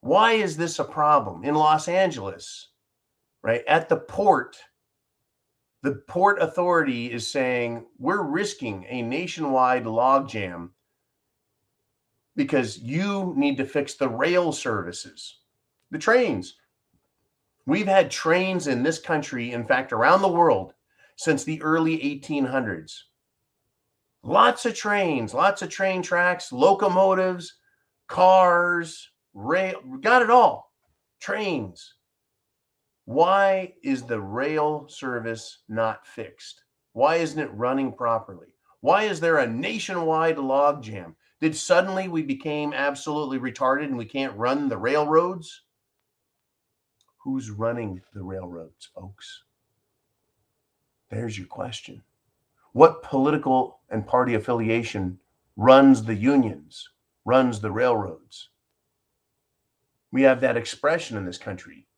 Why 0.00 0.32
is 0.32 0.56
this 0.56 0.78
a 0.78 0.84
problem 0.84 1.44
in 1.44 1.54
Los 1.54 1.88
Angeles? 1.88 2.68
Right? 3.42 3.62
At 3.66 3.88
the 3.88 3.96
port, 3.96 4.56
the 5.82 6.02
port 6.08 6.40
authority 6.40 7.10
is 7.10 7.30
saying 7.30 7.86
we're 7.98 8.22
risking 8.22 8.84
a 8.88 9.02
nationwide 9.02 9.84
logjam 9.84 10.70
because 12.36 12.78
you 12.78 13.34
need 13.36 13.56
to 13.56 13.64
fix 13.64 13.94
the 13.94 14.08
rail 14.08 14.52
services, 14.52 15.38
the 15.90 15.98
trains. 15.98 16.54
We've 17.66 17.86
had 17.86 18.10
trains 18.10 18.66
in 18.66 18.82
this 18.82 18.98
country, 18.98 19.52
in 19.52 19.66
fact, 19.66 19.92
around 19.92 20.22
the 20.22 20.28
world, 20.28 20.72
since 21.16 21.44
the 21.44 21.60
early 21.62 21.98
1800s. 21.98 23.00
Lots 24.22 24.66
of 24.66 24.74
trains, 24.74 25.34
lots 25.34 25.62
of 25.62 25.68
train 25.68 26.00
tracks, 26.00 26.52
locomotives, 26.52 27.54
cars, 28.06 29.10
rail, 29.38 29.80
got 30.00 30.22
it 30.22 30.30
all. 30.30 30.72
Trains. 31.20 31.94
Why 33.04 33.74
is 33.82 34.02
the 34.02 34.20
rail 34.20 34.86
service 34.88 35.58
not 35.68 36.06
fixed? 36.06 36.62
Why 36.92 37.16
isn't 37.16 37.38
it 37.38 37.54
running 37.54 37.92
properly? 37.92 38.54
Why 38.80 39.04
is 39.04 39.20
there 39.20 39.38
a 39.38 39.46
nationwide 39.46 40.36
logjam? 40.36 41.14
Did 41.40 41.56
suddenly 41.56 42.08
we 42.08 42.22
became 42.22 42.72
absolutely 42.72 43.38
retarded 43.38 43.84
and 43.84 43.96
we 43.96 44.04
can't 44.04 44.36
run 44.36 44.68
the 44.68 44.76
railroads? 44.76 45.62
Who's 47.18 47.50
running 47.50 48.02
the 48.14 48.22
railroads, 48.22 48.88
folks? 48.94 49.44
There's 51.10 51.38
your 51.38 51.46
question. 51.46 52.02
What 52.72 53.02
political 53.02 53.80
and 53.88 54.06
party 54.06 54.34
affiliation 54.34 55.18
runs 55.56 56.04
the 56.04 56.14
unions, 56.14 56.88
runs 57.24 57.60
the 57.60 57.70
railroads? 57.70 58.50
We 60.10 60.22
have 60.22 60.40
that 60.40 60.56
expression 60.56 61.16
in 61.16 61.24
this 61.24 61.38
country 61.38 61.88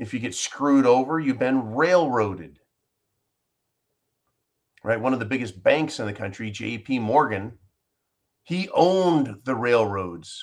if 0.00 0.14
you 0.14 0.18
get 0.18 0.34
screwed 0.34 0.86
over, 0.86 1.20
you've 1.20 1.38
been 1.38 1.74
railroaded. 1.74 2.58
Right? 4.82 4.98
One 4.98 5.12
of 5.12 5.18
the 5.18 5.26
biggest 5.26 5.62
banks 5.62 6.00
in 6.00 6.06
the 6.06 6.14
country, 6.14 6.50
JP 6.50 7.02
Morgan, 7.02 7.58
he 8.42 8.70
owned 8.72 9.40
the 9.44 9.54
railroads 9.54 10.42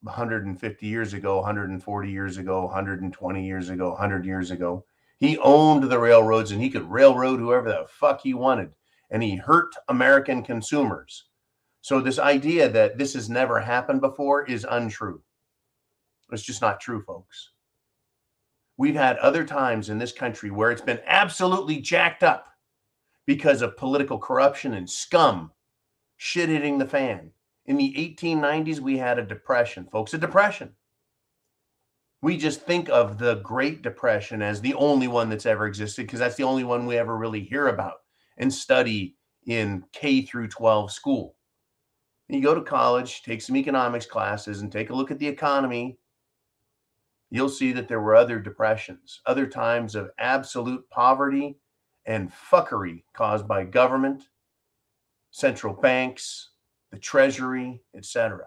150 0.00 0.86
years 0.86 1.12
ago, 1.12 1.36
140 1.36 2.10
years 2.10 2.38
ago, 2.38 2.64
120 2.64 3.46
years 3.46 3.68
ago, 3.68 3.90
100 3.90 4.24
years 4.24 4.50
ago. 4.50 4.86
He 5.18 5.36
owned 5.36 5.82
the 5.82 5.98
railroads 5.98 6.50
and 6.50 6.62
he 6.62 6.70
could 6.70 6.90
railroad 6.90 7.38
whoever 7.38 7.68
the 7.68 7.84
fuck 7.86 8.22
he 8.22 8.32
wanted. 8.32 8.72
And 9.10 9.22
he 9.22 9.36
hurt 9.36 9.74
American 9.88 10.42
consumers. 10.42 11.26
So, 11.82 12.00
this 12.00 12.18
idea 12.18 12.68
that 12.70 12.96
this 12.96 13.12
has 13.12 13.28
never 13.28 13.60
happened 13.60 14.00
before 14.00 14.46
is 14.46 14.66
untrue. 14.70 15.22
It's 16.32 16.42
just 16.42 16.62
not 16.62 16.80
true, 16.80 17.02
folks. 17.02 17.50
We've 18.76 18.94
had 18.94 19.18
other 19.18 19.44
times 19.44 19.90
in 19.90 19.98
this 19.98 20.12
country 20.12 20.50
where 20.50 20.70
it's 20.70 20.80
been 20.80 21.00
absolutely 21.06 21.80
jacked 21.80 22.22
up 22.22 22.46
because 23.26 23.62
of 23.62 23.76
political 23.76 24.18
corruption 24.18 24.74
and 24.74 24.88
scum 24.88 25.52
shit 26.16 26.48
hitting 26.48 26.78
the 26.78 26.88
fan. 26.88 27.30
In 27.66 27.76
the 27.76 27.94
1890s, 27.94 28.80
we 28.80 28.98
had 28.98 29.18
a 29.18 29.24
depression, 29.24 29.86
folks, 29.92 30.14
a 30.14 30.18
depression. 30.18 30.72
We 32.22 32.36
just 32.36 32.62
think 32.62 32.88
of 32.88 33.18
the 33.18 33.36
Great 33.36 33.82
Depression 33.82 34.42
as 34.42 34.60
the 34.60 34.74
only 34.74 35.08
one 35.08 35.28
that's 35.28 35.46
ever 35.46 35.66
existed 35.66 36.06
because 36.06 36.18
that's 36.18 36.36
the 36.36 36.44
only 36.44 36.64
one 36.64 36.84
we 36.86 36.98
ever 36.98 37.16
really 37.16 37.44
hear 37.44 37.68
about 37.68 37.98
and 38.38 38.52
study 38.52 39.16
in 39.46 39.84
K 39.92 40.22
through 40.22 40.48
12 40.48 40.90
school. 40.90 41.36
You 42.28 42.40
go 42.40 42.54
to 42.54 42.62
college, 42.62 43.22
take 43.22 43.42
some 43.42 43.56
economics 43.56 44.06
classes, 44.06 44.62
and 44.62 44.72
take 44.72 44.90
a 44.90 44.94
look 44.94 45.10
at 45.10 45.18
the 45.18 45.28
economy 45.28 45.99
you'll 47.30 47.48
see 47.48 47.72
that 47.72 47.88
there 47.88 48.00
were 48.00 48.16
other 48.16 48.38
depressions, 48.38 49.20
other 49.26 49.46
times 49.46 49.94
of 49.94 50.10
absolute 50.18 50.88
poverty 50.90 51.56
and 52.06 52.32
fuckery 52.32 53.04
caused 53.12 53.46
by 53.46 53.64
government, 53.64 54.24
central 55.30 55.74
banks, 55.74 56.50
the 56.90 56.98
treasury, 56.98 57.82
etc. 57.94 58.46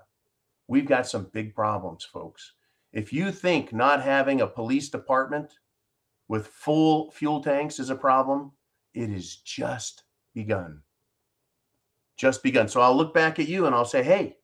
We've 0.67 0.85
got 0.85 1.07
some 1.07 1.29
big 1.33 1.55
problems, 1.55 2.03
folks. 2.03 2.53
If 2.91 3.13
you 3.13 3.31
think 3.31 3.73
not 3.73 4.03
having 4.03 4.41
a 4.41 4.47
police 4.47 4.89
department 4.89 5.53
with 6.27 6.47
full 6.47 7.11
fuel 7.11 7.41
tanks 7.41 7.79
is 7.79 7.89
a 7.89 7.95
problem, 7.95 8.51
it 8.93 9.09
is 9.09 9.37
just 9.37 10.03
begun. 10.33 10.81
Just 12.17 12.43
begun. 12.43 12.67
So 12.67 12.81
I'll 12.81 12.95
look 12.95 13.13
back 13.13 13.39
at 13.39 13.47
you 13.47 13.65
and 13.65 13.73
I'll 13.73 13.85
say, 13.85 14.03
hey, 14.03 14.37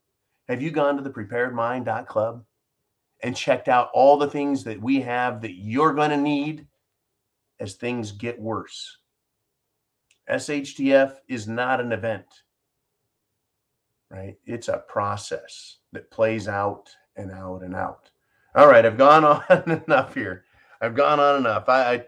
have 0.47 0.61
you 0.61 0.71
gone 0.71 0.97
to 0.97 1.03
the 1.03 1.11
preparedmind.club? 1.11 2.43
And 3.21 3.35
checked 3.35 3.67
out 3.67 3.89
all 3.93 4.17
the 4.17 4.29
things 4.29 4.63
that 4.63 4.81
we 4.81 5.01
have 5.01 5.41
that 5.41 5.55
you're 5.55 5.93
going 5.93 6.09
to 6.09 6.17
need 6.17 6.65
as 7.59 7.73
things 7.73 8.11
get 8.11 8.39
worse. 8.39 8.97
SHTF 10.29 11.15
is 11.27 11.47
not 11.47 11.81
an 11.81 11.91
event, 11.91 12.25
right? 14.09 14.37
It's 14.45 14.67
a 14.67 14.83
process 14.87 15.77
that 15.91 16.11
plays 16.11 16.47
out 16.47 16.89
and 17.15 17.31
out 17.31 17.63
and 17.63 17.75
out. 17.75 18.11
All 18.55 18.67
right, 18.67 18.85
I've 18.85 18.97
gone 18.97 19.25
on 19.49 19.81
enough 19.87 20.13
here. 20.13 20.45
I've 20.81 20.95
gone 20.95 21.19
on 21.19 21.37
enough. 21.37 21.67
I 21.67 22.05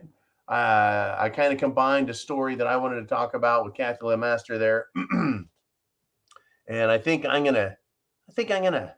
I, 0.48 0.54
uh, 0.54 1.18
I 1.20 1.30
kind 1.30 1.54
of 1.54 1.60
combined 1.60 2.10
a 2.10 2.14
story 2.14 2.56
that 2.56 2.68
I 2.68 2.78
wanted 2.78 3.02
to 3.02 3.08
talk 3.08 3.34
about 3.34 3.66
with 3.66 3.74
Kathy 3.74 4.04
Lemaster 4.04 4.60
there, 4.60 4.88
and 6.68 6.92
I 6.92 6.98
think 6.98 7.26
I'm 7.26 7.44
gonna 7.44 7.78
I 8.30 8.34
think 8.34 8.52
I'm 8.52 8.64
gonna 8.64 8.96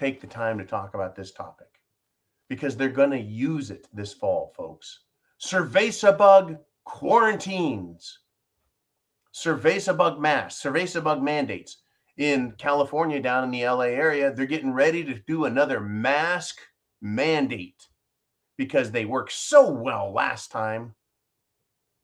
take 0.00 0.20
the 0.20 0.26
time 0.26 0.56
to 0.56 0.64
talk 0.64 0.94
about 0.94 1.14
this 1.14 1.30
topic 1.30 1.68
because 2.48 2.74
they're 2.74 2.88
going 2.88 3.10
to 3.10 3.20
use 3.20 3.70
it 3.70 3.86
this 3.92 4.14
fall, 4.14 4.52
folks. 4.56 5.00
Cerveza 5.38 6.16
bug 6.16 6.56
quarantines, 6.84 8.20
Cerveza 9.34 9.96
bug 9.96 10.18
masks, 10.18 10.62
Cerveza 10.62 11.04
bug 11.04 11.22
mandates. 11.22 11.82
in 12.16 12.52
California, 12.58 13.20
down 13.20 13.44
in 13.44 13.50
the 13.50 13.66
LA 13.66 13.92
area, 13.92 14.32
they're 14.32 14.46
getting 14.46 14.72
ready 14.72 15.04
to 15.04 15.20
do 15.26 15.44
another 15.44 15.80
mask 15.80 16.58
mandate 17.00 17.86
because 18.56 18.90
they 18.90 19.04
worked 19.04 19.32
so 19.32 19.70
well 19.70 20.12
last 20.12 20.50
time. 20.50 20.94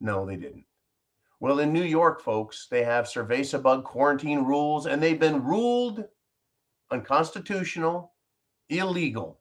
No, 0.01 0.25
they 0.25 0.37
didn't. 0.37 0.65
Well, 1.41 1.61
in 1.61 1.73
New 1.73 1.83
York, 1.83 2.23
folks, 2.23 2.67
they 2.71 2.85
have 2.85 3.07
cerveza 3.07 3.63
bug 3.63 3.85
quarantine 3.85 4.45
rules, 4.45 4.87
and 4.87 5.03
they've 5.03 5.21
been 5.21 5.43
ruled 5.43 6.05
unconstitutional, 6.91 8.13
illegal. 8.69 9.41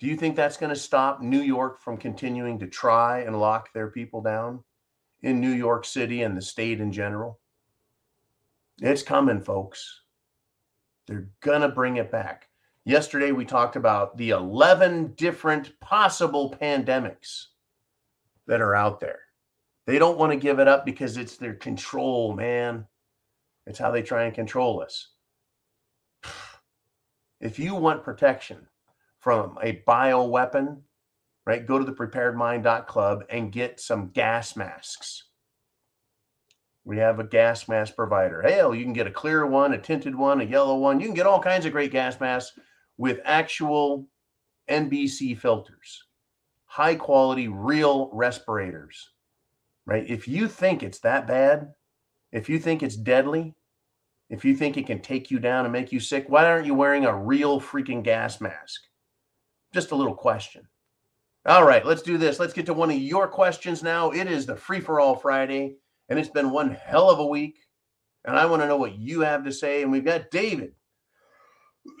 Do 0.00 0.06
you 0.06 0.16
think 0.16 0.34
that's 0.34 0.56
going 0.56 0.74
to 0.74 0.78
stop 0.78 1.22
New 1.22 1.40
York 1.40 1.80
from 1.80 1.96
continuing 1.96 2.58
to 2.58 2.66
try 2.66 3.20
and 3.20 3.38
lock 3.38 3.72
their 3.72 3.88
people 3.88 4.20
down 4.20 4.64
in 5.22 5.40
New 5.40 5.52
York 5.52 5.84
City 5.84 6.22
and 6.22 6.36
the 6.36 6.42
state 6.42 6.80
in 6.80 6.90
general? 6.90 7.38
It's 8.80 9.02
coming, 9.02 9.40
folks. 9.40 10.00
They're 11.06 11.28
going 11.40 11.60
to 11.60 11.68
bring 11.68 11.98
it 11.98 12.10
back. 12.10 12.48
Yesterday, 12.84 13.30
we 13.30 13.44
talked 13.44 13.76
about 13.76 14.16
the 14.16 14.30
11 14.30 15.14
different 15.16 15.78
possible 15.78 16.56
pandemics 16.60 17.46
that 18.48 18.60
are 18.60 18.74
out 18.74 18.98
there. 18.98 19.20
They 19.86 20.00
don't 20.00 20.18
want 20.18 20.32
to 20.32 20.38
give 20.38 20.58
it 20.58 20.66
up 20.66 20.84
because 20.84 21.16
it's 21.16 21.36
their 21.36 21.54
control, 21.54 22.34
man. 22.34 22.86
It's 23.66 23.78
how 23.78 23.92
they 23.92 24.02
try 24.02 24.24
and 24.24 24.34
control 24.34 24.82
us. 24.82 25.11
If 27.42 27.58
you 27.58 27.74
want 27.74 28.04
protection 28.04 28.68
from 29.18 29.58
a 29.60 29.82
bio 29.84 30.22
weapon, 30.22 30.82
right, 31.44 31.66
go 31.66 31.76
to 31.76 31.84
the 31.84 31.92
preparedmind.club 31.92 33.24
and 33.28 33.50
get 33.50 33.80
some 33.80 34.10
gas 34.10 34.54
masks. 34.54 35.24
We 36.84 36.98
have 36.98 37.18
a 37.18 37.24
gas 37.24 37.66
mask 37.68 37.96
provider. 37.96 38.42
Hell, 38.42 38.76
you 38.76 38.84
can 38.84 38.92
get 38.92 39.08
a 39.08 39.12
clear 39.12 39.44
one, 39.44 39.72
a 39.72 39.78
tinted 39.78 40.14
one, 40.14 40.40
a 40.40 40.44
yellow 40.44 40.76
one. 40.76 41.00
You 41.00 41.06
can 41.06 41.16
get 41.16 41.26
all 41.26 41.42
kinds 41.42 41.66
of 41.66 41.72
great 41.72 41.90
gas 41.90 42.20
masks 42.20 42.56
with 42.96 43.18
actual 43.24 44.06
NBC 44.70 45.36
filters, 45.36 46.04
high 46.66 46.94
quality, 46.94 47.48
real 47.48 48.08
respirators, 48.12 49.10
right? 49.84 50.08
If 50.08 50.28
you 50.28 50.46
think 50.46 50.84
it's 50.84 51.00
that 51.00 51.26
bad, 51.26 51.72
if 52.30 52.48
you 52.48 52.60
think 52.60 52.84
it's 52.84 52.96
deadly, 52.96 53.56
if 54.32 54.46
you 54.46 54.56
think 54.56 54.78
it 54.78 54.86
can 54.86 55.00
take 55.00 55.30
you 55.30 55.38
down 55.38 55.66
and 55.66 55.72
make 55.72 55.92
you 55.92 56.00
sick, 56.00 56.24
why 56.26 56.46
aren't 56.46 56.64
you 56.64 56.72
wearing 56.74 57.04
a 57.04 57.14
real 57.14 57.60
freaking 57.60 58.02
gas 58.02 58.40
mask? 58.40 58.80
Just 59.74 59.90
a 59.90 59.94
little 59.94 60.14
question. 60.14 60.66
All 61.44 61.66
right, 61.66 61.84
let's 61.84 62.00
do 62.00 62.16
this. 62.16 62.40
Let's 62.40 62.54
get 62.54 62.64
to 62.66 62.74
one 62.74 62.90
of 62.90 62.96
your 62.96 63.28
questions 63.28 63.82
now. 63.82 64.10
It 64.10 64.26
is 64.26 64.46
the 64.46 64.56
Free 64.56 64.80
for 64.80 65.00
All 65.00 65.14
Friday, 65.14 65.76
and 66.08 66.18
it's 66.18 66.30
been 66.30 66.50
one 66.50 66.70
hell 66.70 67.10
of 67.10 67.18
a 67.18 67.26
week. 67.26 67.58
And 68.24 68.34
I 68.34 68.46
want 68.46 68.62
to 68.62 68.68
know 68.68 68.78
what 68.78 68.96
you 68.96 69.20
have 69.20 69.44
to 69.44 69.52
say. 69.52 69.82
And 69.82 69.92
we've 69.92 70.04
got 70.04 70.30
David. 70.30 70.72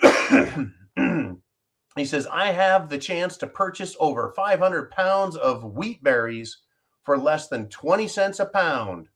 he 1.96 2.04
says, 2.06 2.26
I 2.32 2.50
have 2.50 2.88
the 2.88 2.98
chance 2.98 3.36
to 3.38 3.46
purchase 3.46 3.94
over 4.00 4.32
500 4.34 4.90
pounds 4.90 5.36
of 5.36 5.64
wheat 5.64 6.02
berries 6.02 6.62
for 7.04 7.18
less 7.18 7.48
than 7.48 7.68
20 7.68 8.08
cents 8.08 8.40
a 8.40 8.46
pound. 8.46 9.08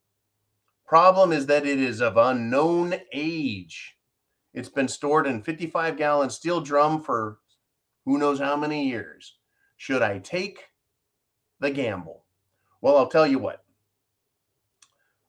Problem 0.86 1.32
is 1.32 1.46
that 1.46 1.66
it 1.66 1.80
is 1.80 2.00
of 2.00 2.16
unknown 2.16 2.94
age. 3.12 3.96
It's 4.54 4.68
been 4.68 4.88
stored 4.88 5.26
in 5.26 5.42
55 5.42 5.96
gallon 5.96 6.30
steel 6.30 6.60
drum 6.60 7.02
for 7.02 7.38
who 8.04 8.18
knows 8.18 8.38
how 8.38 8.56
many 8.56 8.88
years. 8.88 9.36
Should 9.76 10.02
I 10.02 10.18
take 10.18 10.64
the 11.60 11.70
gamble? 11.70 12.24
Well, 12.80 12.96
I'll 12.96 13.08
tell 13.08 13.26
you 13.26 13.38
what. 13.38 13.64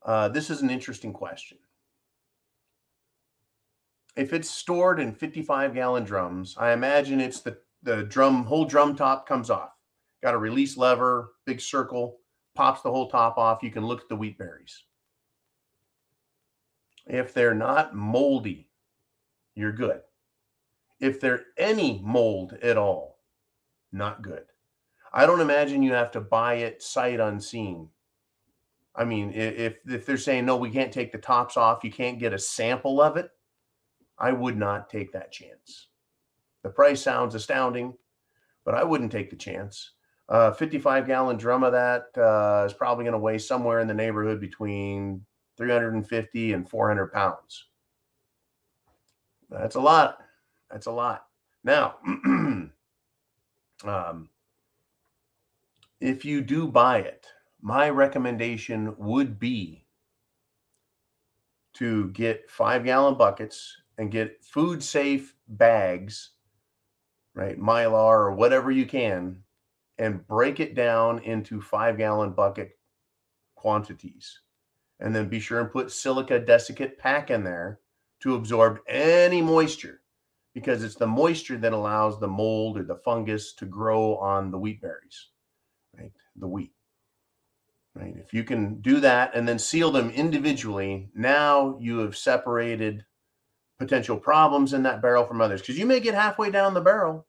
Uh, 0.05 0.29
this 0.29 0.49
is 0.49 0.61
an 0.61 0.69
interesting 0.69 1.11
question 1.11 1.57
if 4.17 4.33
it's 4.33 4.49
stored 4.49 4.99
in 4.99 5.13
55 5.13 5.75
gallon 5.75 6.03
drums, 6.03 6.55
I 6.57 6.73
imagine 6.73 7.21
it's 7.21 7.39
the, 7.39 7.57
the 7.83 8.03
drum, 8.03 8.43
whole 8.43 8.65
drum 8.65 8.95
top 8.95 9.27
comes 9.27 9.49
off. 9.49 9.69
Got 10.23 10.33
a 10.33 10.39
release 10.39 10.75
lever, 10.75 11.33
big 11.45 11.61
circle, 11.61 12.17
pops 12.55 12.81
the 12.81 12.91
whole 12.91 13.09
top 13.09 13.37
off. 13.37 13.61
You 13.61 13.69
can 13.69 13.85
look 13.85 14.01
at 14.01 14.09
the 14.09 14.15
wheat 14.15 14.37
berries. 14.39 14.83
If 17.09 17.33
they're 17.33 17.55
not 17.55 17.95
moldy, 17.95 18.69
you're 19.55 19.71
good. 19.71 20.01
If 20.99 21.19
they're 21.19 21.45
any 21.57 22.01
mold 22.03 22.57
at 22.61 22.77
all, 22.77 23.19
not 23.91 24.21
good. 24.21 24.45
I 25.13 25.25
don't 25.25 25.41
imagine 25.41 25.83
you 25.83 25.93
have 25.93 26.11
to 26.11 26.21
buy 26.21 26.55
it 26.55 26.81
sight 26.81 27.19
unseen. 27.19 27.89
I 28.95 29.05
mean, 29.05 29.31
if 29.33 29.77
if 29.87 30.05
they're 30.05 30.17
saying 30.17 30.45
no, 30.45 30.57
we 30.57 30.71
can't 30.71 30.91
take 30.91 31.11
the 31.11 31.17
tops 31.17 31.55
off, 31.55 31.83
you 31.83 31.91
can't 31.91 32.19
get 32.19 32.33
a 32.33 32.39
sample 32.39 32.99
of 32.99 33.15
it 33.15 33.31
I 34.17 34.31
would 34.31 34.57
not 34.57 34.89
take 34.89 35.11
that 35.13 35.31
chance. 35.31 35.87
The 36.63 36.69
price 36.69 37.01
sounds 37.01 37.35
astounding, 37.35 37.93
but 38.65 38.73
I 38.73 38.83
wouldn't 38.83 39.11
take 39.11 39.29
the 39.29 39.35
chance. 39.35 39.91
Uh, 40.27 40.51
55 40.51 41.07
gallon 41.07 41.37
drum 41.37 41.63
of 41.63 41.71
that 41.71 42.05
uh, 42.17 42.65
is 42.65 42.73
probably 42.73 43.05
going 43.05 43.13
to 43.13 43.19
weigh 43.19 43.37
somewhere 43.37 43.79
in 43.79 43.87
the 43.87 43.93
neighborhood 43.93 44.41
between 44.41 45.21
350 45.57 46.53
and 46.53 46.69
400 46.69 47.11
pounds. 47.11 47.65
That's 49.49 49.75
a 49.75 49.81
lot. 49.81 50.19
That's 50.69 50.85
a 50.87 50.91
lot. 50.91 51.25
Now, 51.63 51.95
um, 53.83 54.29
if 55.99 56.23
you 56.23 56.41
do 56.41 56.67
buy 56.67 56.99
it, 56.99 57.27
my 57.61 57.89
recommendation 57.89 58.95
would 58.97 59.39
be 59.39 59.85
to 61.73 62.09
get 62.09 62.49
five 62.49 62.83
gallon 62.83 63.15
buckets 63.15 63.75
and 63.97 64.11
get 64.11 64.43
food 64.43 64.83
safe 64.83 65.35
bags, 65.47 66.31
right? 67.33 67.59
Mylar 67.59 67.93
or 67.93 68.31
whatever 68.33 68.71
you 68.71 68.85
can, 68.85 69.43
and 69.97 70.25
break 70.27 70.59
it 70.59 70.75
down 70.75 71.19
into 71.19 71.61
five 71.61 71.97
gallon 71.97 72.31
bucket 72.31 72.77
quantities. 73.55 74.39
And 74.99 75.15
then 75.15 75.29
be 75.29 75.39
sure 75.39 75.59
and 75.59 75.71
put 75.71 75.91
silica 75.91 76.39
desiccant 76.39 76.97
pack 76.97 77.29
in 77.29 77.43
there 77.43 77.79
to 78.21 78.35
absorb 78.35 78.79
any 78.87 79.41
moisture 79.41 80.01
because 80.53 80.83
it's 80.83 80.95
the 80.95 81.05
moisture 81.05 81.57
that 81.57 81.73
allows 81.73 82.19
the 82.19 82.27
mold 82.27 82.79
or 82.79 82.83
the 82.83 82.95
fungus 82.95 83.53
to 83.53 83.65
grow 83.65 84.17
on 84.17 84.49
the 84.49 84.57
wheat 84.57 84.81
berries, 84.81 85.29
right? 85.95 86.11
The 86.35 86.47
wheat. 86.47 86.71
Right. 87.93 88.15
If 88.17 88.33
you 88.33 88.43
can 88.43 88.81
do 88.81 88.99
that 88.99 89.35
and 89.35 89.47
then 89.47 89.57
seal 89.57 89.91
them 89.91 90.11
individually, 90.11 91.09
now 91.15 91.77
you 91.79 91.99
have 91.99 92.15
separated 92.15 93.05
potential 93.79 94.17
problems 94.17 94.73
in 94.73 94.83
that 94.83 95.01
barrel 95.01 95.25
from 95.25 95.41
others 95.41 95.61
because 95.61 95.79
you 95.79 95.85
may 95.85 95.99
get 95.99 96.13
halfway 96.13 96.51
down 96.51 96.73
the 96.73 96.81
barrel 96.81 97.27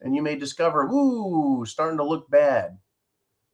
and 0.00 0.14
you 0.14 0.22
may 0.22 0.36
discover, 0.36 0.88
ooh, 0.88 1.64
starting 1.64 1.98
to 1.98 2.04
look 2.04 2.28
bad, 2.30 2.78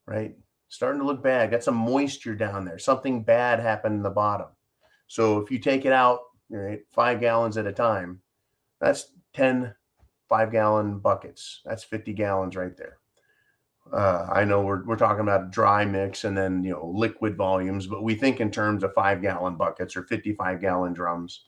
right? 0.07 0.35
Starting 0.69 1.01
to 1.01 1.07
look 1.07 1.23
bad. 1.23 1.51
Got 1.51 1.65
some 1.65 1.77
moisture 1.77 2.35
down 2.35 2.65
there. 2.65 2.79
Something 2.79 3.23
bad 3.23 3.61
happened 3.61 3.97
in 3.97 4.03
the 4.03 4.11
bottom. 4.11 4.49
So 5.07 5.39
if 5.39 5.51
you 5.51 5.59
take 5.59 5.87
it 5.87 5.93
out, 5.93 6.21
right, 6.51 6.81
five 6.93 7.21
gallons 7.21 7.57
at 7.57 7.67
a 7.67 7.73
time, 7.73 8.21
that's 8.81 9.13
10 9.33 9.75
five 10.29 10.53
gallon 10.53 10.99
buckets. 10.99 11.63
That's 11.65 11.85
50 11.85 12.13
gallons 12.13 12.55
right 12.55 12.77
there. 12.77 12.99
Uh, 13.93 14.29
I 14.31 14.45
know 14.45 14.61
we're, 14.61 14.85
we're 14.85 14.97
talking 14.97 15.23
about 15.23 15.51
dry 15.51 15.85
mix 15.85 16.25
and 16.25 16.37
then, 16.37 16.63
you 16.63 16.73
know, 16.73 16.93
liquid 16.95 17.37
volumes, 17.37 17.87
but 17.87 18.03
we 18.03 18.15
think 18.15 18.41
in 18.41 18.51
terms 18.51 18.83
of 18.83 18.93
five 18.93 19.23
gallon 19.23 19.57
buckets 19.57 19.97
or 19.97 20.03
55 20.03 20.61
gallon 20.61 20.93
drums. 20.93 21.47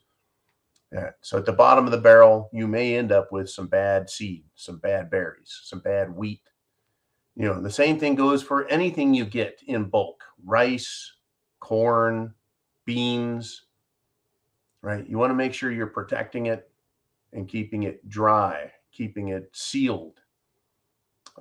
Yeah. 0.90 1.10
So 1.20 1.36
at 1.36 1.44
the 1.44 1.52
bottom 1.52 1.84
of 1.84 1.92
the 1.92 1.98
barrel, 1.98 2.48
you 2.52 2.66
may 2.66 2.96
end 2.96 3.12
up 3.12 3.30
with 3.30 3.50
some 3.50 3.66
bad 3.66 4.08
seed, 4.08 4.44
some 4.54 4.78
bad 4.78 5.10
berries, 5.10 5.60
some 5.64 5.80
bad 5.80 6.10
wheat. 6.10 6.40
You 7.36 7.46
know, 7.46 7.60
the 7.60 7.70
same 7.70 7.98
thing 7.98 8.14
goes 8.16 8.42
for 8.42 8.66
anything 8.68 9.14
you 9.14 9.24
get 9.24 9.62
in 9.66 9.84
bulk 9.84 10.24
rice, 10.44 11.12
corn, 11.60 12.34
beans, 12.84 13.66
right? 14.82 15.06
You 15.08 15.18
want 15.18 15.30
to 15.30 15.34
make 15.34 15.54
sure 15.54 15.70
you're 15.70 15.86
protecting 15.86 16.46
it 16.46 16.70
and 17.32 17.48
keeping 17.48 17.84
it 17.84 18.08
dry, 18.08 18.72
keeping 18.92 19.28
it 19.28 19.50
sealed. 19.52 20.20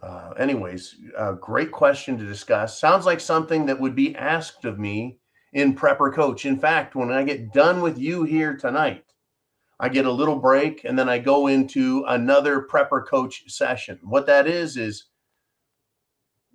Uh, 0.01 0.31
anyways, 0.37 0.95
great 1.41 1.71
question 1.71 2.17
to 2.17 2.25
discuss. 2.25 2.79
Sounds 2.79 3.05
like 3.05 3.19
something 3.19 3.65
that 3.65 3.79
would 3.79 3.95
be 3.95 4.15
asked 4.15 4.65
of 4.65 4.79
me 4.79 5.17
in 5.53 5.75
Prepper 5.75 6.13
Coach. 6.13 6.45
In 6.45 6.57
fact, 6.57 6.95
when 6.95 7.11
I 7.11 7.23
get 7.23 7.51
done 7.51 7.81
with 7.81 7.97
you 7.97 8.23
here 8.23 8.55
tonight, 8.55 9.05
I 9.79 9.89
get 9.89 10.05
a 10.05 10.11
little 10.11 10.37
break 10.37 10.83
and 10.85 10.97
then 10.97 11.09
I 11.09 11.19
go 11.19 11.47
into 11.47 12.05
another 12.07 12.67
prepper 12.69 13.05
coach 13.05 13.49
session. 13.49 13.99
What 14.03 14.25
that 14.27 14.45
is, 14.45 14.77
is 14.77 15.05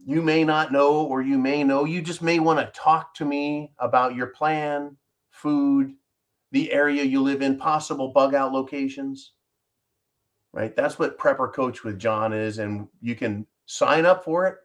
you 0.07 0.23
may 0.23 0.45
not 0.45 0.73
know, 0.73 1.03
or 1.03 1.23
you 1.23 1.39
may 1.39 1.65
know, 1.65 1.85
you 1.85 2.03
just 2.03 2.23
may 2.23 2.39
want 2.39 2.59
to 2.59 2.79
talk 2.79 3.15
to 3.15 3.25
me 3.25 3.73
about 3.79 4.15
your 4.15 4.29
plan, 4.29 4.97
food, 5.31 5.95
the 6.53 6.73
area 6.73 7.03
you 7.03 7.23
live 7.23 7.43
in, 7.43 7.57
possible 7.59 8.13
bug 8.13 8.35
out 8.35 8.53
locations. 8.53 9.33
Right. 10.53 10.77
That's 10.77 10.99
what 10.99 11.19
prepper 11.19 11.53
coach 11.53 11.83
with 11.83 11.99
John 11.99 12.33
is. 12.33 12.59
And 12.59 12.87
you 13.01 13.17
can 13.17 13.47
sign 13.67 14.07
up 14.07 14.25
for 14.25 14.47
it 14.47 14.57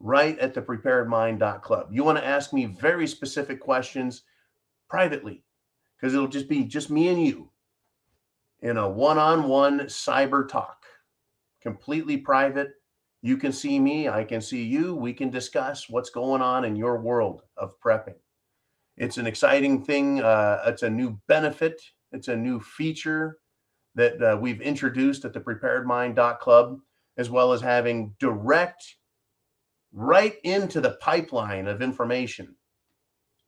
right 0.00 0.38
at 0.38 0.52
the 0.52 0.60
preparedmind.club. 0.60 1.88
You 1.90 2.04
want 2.04 2.18
to 2.18 2.26
ask 2.26 2.52
me 2.52 2.66
very 2.66 3.06
specific 3.06 3.60
questions 3.60 4.22
privately 4.90 5.44
because 5.96 6.14
it'll 6.14 6.28
just 6.28 6.48
be 6.48 6.64
just 6.64 6.90
me 6.90 7.08
and 7.08 7.24
you 7.24 7.50
in 8.60 8.76
a 8.76 8.88
one-on-one 8.88 9.80
cyber 9.80 10.46
talk, 10.46 10.84
completely 11.62 12.16
private. 12.16 12.72
You 13.26 13.36
can 13.36 13.50
see 13.50 13.80
me, 13.80 14.08
I 14.08 14.22
can 14.22 14.40
see 14.40 14.62
you. 14.62 14.94
We 14.94 15.12
can 15.12 15.30
discuss 15.30 15.90
what's 15.90 16.10
going 16.10 16.42
on 16.42 16.64
in 16.64 16.76
your 16.76 17.00
world 17.00 17.42
of 17.56 17.72
prepping. 17.80 18.14
It's 18.96 19.18
an 19.18 19.26
exciting 19.26 19.84
thing. 19.84 20.20
Uh, 20.20 20.62
it's 20.66 20.84
a 20.84 20.90
new 20.90 21.18
benefit. 21.26 21.82
It's 22.12 22.28
a 22.28 22.36
new 22.36 22.60
feature 22.60 23.38
that 23.96 24.22
uh, 24.22 24.38
we've 24.40 24.60
introduced 24.60 25.24
at 25.24 25.32
the 25.32 25.40
preparedmind.club, 25.40 26.78
as 27.16 27.28
well 27.28 27.52
as 27.52 27.60
having 27.60 28.14
direct 28.20 28.94
right 29.92 30.36
into 30.44 30.80
the 30.80 30.96
pipeline 31.00 31.66
of 31.66 31.82
information 31.82 32.54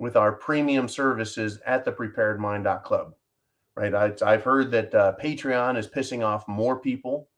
with 0.01 0.17
our 0.17 0.33
premium 0.33 0.89
services 0.89 1.61
at 1.65 1.85
the 1.85 1.93
preparedmind.club. 1.93 3.13
Right. 3.77 3.95
I, 3.95 4.33
have 4.33 4.43
heard 4.43 4.73
that 4.73 4.93
uh, 4.93 5.15
Patreon 5.23 5.79
is 5.79 5.87
pissing 5.87 6.27
off 6.27 6.49
more 6.49 6.81
people. 6.81 7.29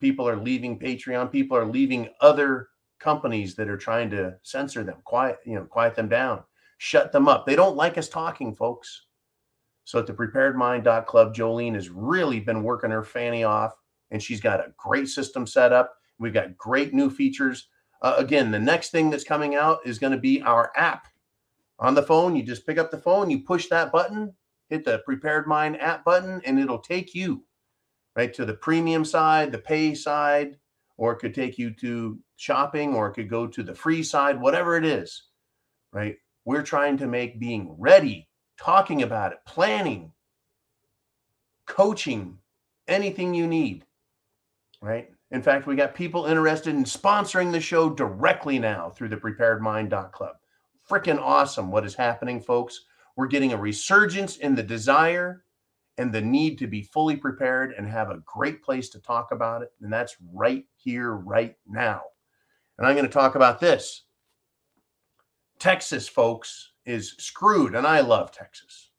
People 0.00 0.28
are 0.28 0.36
leaving 0.36 0.78
Patreon. 0.78 1.32
People 1.32 1.56
are 1.56 1.66
leaving 1.66 2.08
other 2.20 2.68
companies 2.98 3.54
that 3.54 3.68
are 3.68 3.76
trying 3.76 4.10
to 4.10 4.36
censor 4.42 4.82
them, 4.82 4.96
quiet, 5.04 5.38
you 5.44 5.54
know, 5.54 5.64
quiet 5.64 5.94
them 5.94 6.08
down, 6.08 6.42
shut 6.78 7.12
them 7.12 7.28
up. 7.28 7.46
They 7.46 7.56
don't 7.56 7.76
like 7.76 7.98
us 7.98 8.08
talking, 8.08 8.54
folks. 8.54 9.06
So 9.84 9.98
at 9.98 10.06
the 10.06 10.12
preparedmind.club, 10.12 11.34
Jolene 11.34 11.74
has 11.74 11.90
really 11.90 12.40
been 12.40 12.62
working 12.62 12.90
her 12.90 13.04
fanny 13.04 13.44
off, 13.44 13.72
and 14.10 14.22
she's 14.22 14.40
got 14.40 14.60
a 14.60 14.72
great 14.76 15.08
system 15.08 15.46
set 15.46 15.72
up. 15.72 15.94
We've 16.18 16.34
got 16.34 16.56
great 16.56 16.92
new 16.92 17.10
features. 17.10 17.68
Uh, 18.02 18.14
again, 18.18 18.50
the 18.50 18.58
next 18.58 18.90
thing 18.90 19.10
that's 19.10 19.24
coming 19.24 19.54
out 19.54 19.78
is 19.84 19.98
going 19.98 20.12
to 20.12 20.18
be 20.18 20.42
our 20.42 20.72
app 20.76 21.06
on 21.78 21.94
the 21.94 22.02
phone. 22.02 22.34
You 22.34 22.42
just 22.42 22.66
pick 22.66 22.78
up 22.78 22.90
the 22.90 22.98
phone, 22.98 23.30
you 23.30 23.40
push 23.40 23.68
that 23.68 23.92
button, 23.92 24.34
hit 24.68 24.84
the 24.84 25.02
Prepared 25.04 25.46
Mind 25.46 25.80
app 25.80 26.04
button, 26.04 26.40
and 26.44 26.58
it'll 26.58 26.78
take 26.78 27.14
you 27.14 27.44
right 28.16 28.32
to 28.34 28.44
the 28.44 28.54
premium 28.54 29.04
side, 29.04 29.52
the 29.52 29.58
pay 29.58 29.94
side, 29.94 30.56
or 30.96 31.12
it 31.12 31.18
could 31.18 31.34
take 31.34 31.58
you 31.58 31.70
to 31.74 32.18
shopping, 32.36 32.94
or 32.94 33.08
it 33.08 33.14
could 33.14 33.28
go 33.28 33.46
to 33.46 33.62
the 33.62 33.74
free 33.74 34.02
side, 34.02 34.40
whatever 34.40 34.76
it 34.76 34.84
is, 34.84 35.24
right? 35.92 36.16
We're 36.44 36.62
trying 36.62 36.96
to 36.98 37.06
make 37.06 37.38
being 37.38 37.74
ready, 37.78 38.28
talking 38.58 39.02
about 39.02 39.32
it, 39.32 39.38
planning, 39.46 40.12
coaching, 41.66 42.38
anything 42.88 43.34
you 43.34 43.46
need, 43.46 43.84
right? 44.80 45.10
In 45.30 45.42
fact, 45.42 45.66
we 45.66 45.76
got 45.76 45.94
people 45.94 46.26
interested 46.26 46.74
in 46.74 46.84
sponsoring 46.84 47.52
the 47.52 47.60
show 47.60 47.90
directly 47.90 48.58
now 48.58 48.90
through 48.90 49.08
the 49.08 49.16
preparedmind.club 49.16 50.36
freaking 50.88 51.20
awesome 51.20 51.70
what 51.70 51.84
is 51.84 51.94
happening, 51.94 52.40
folks. 52.40 52.84
We're 53.16 53.26
getting 53.26 53.52
a 53.52 53.56
resurgence 53.56 54.36
in 54.36 54.54
the 54.54 54.62
desire 54.62 55.44
and 55.98 56.12
the 56.12 56.20
need 56.20 56.58
to 56.58 56.66
be 56.66 56.82
fully 56.82 57.16
prepared 57.16 57.72
and 57.72 57.88
have 57.88 58.10
a 58.10 58.22
great 58.24 58.62
place 58.62 58.88
to 58.90 59.00
talk 59.00 59.32
about 59.32 59.62
it. 59.62 59.72
And 59.80 59.92
that's 59.92 60.16
right 60.32 60.64
here, 60.76 61.12
right 61.12 61.56
now. 61.66 62.02
And 62.78 62.86
I'm 62.86 62.94
going 62.94 63.06
to 63.06 63.12
talk 63.12 63.34
about 63.34 63.60
this. 63.60 64.02
Texas, 65.58 66.06
folks, 66.06 66.72
is 66.84 67.14
screwed, 67.18 67.74
and 67.74 67.86
I 67.86 68.00
love 68.00 68.30
Texas. 68.30 68.90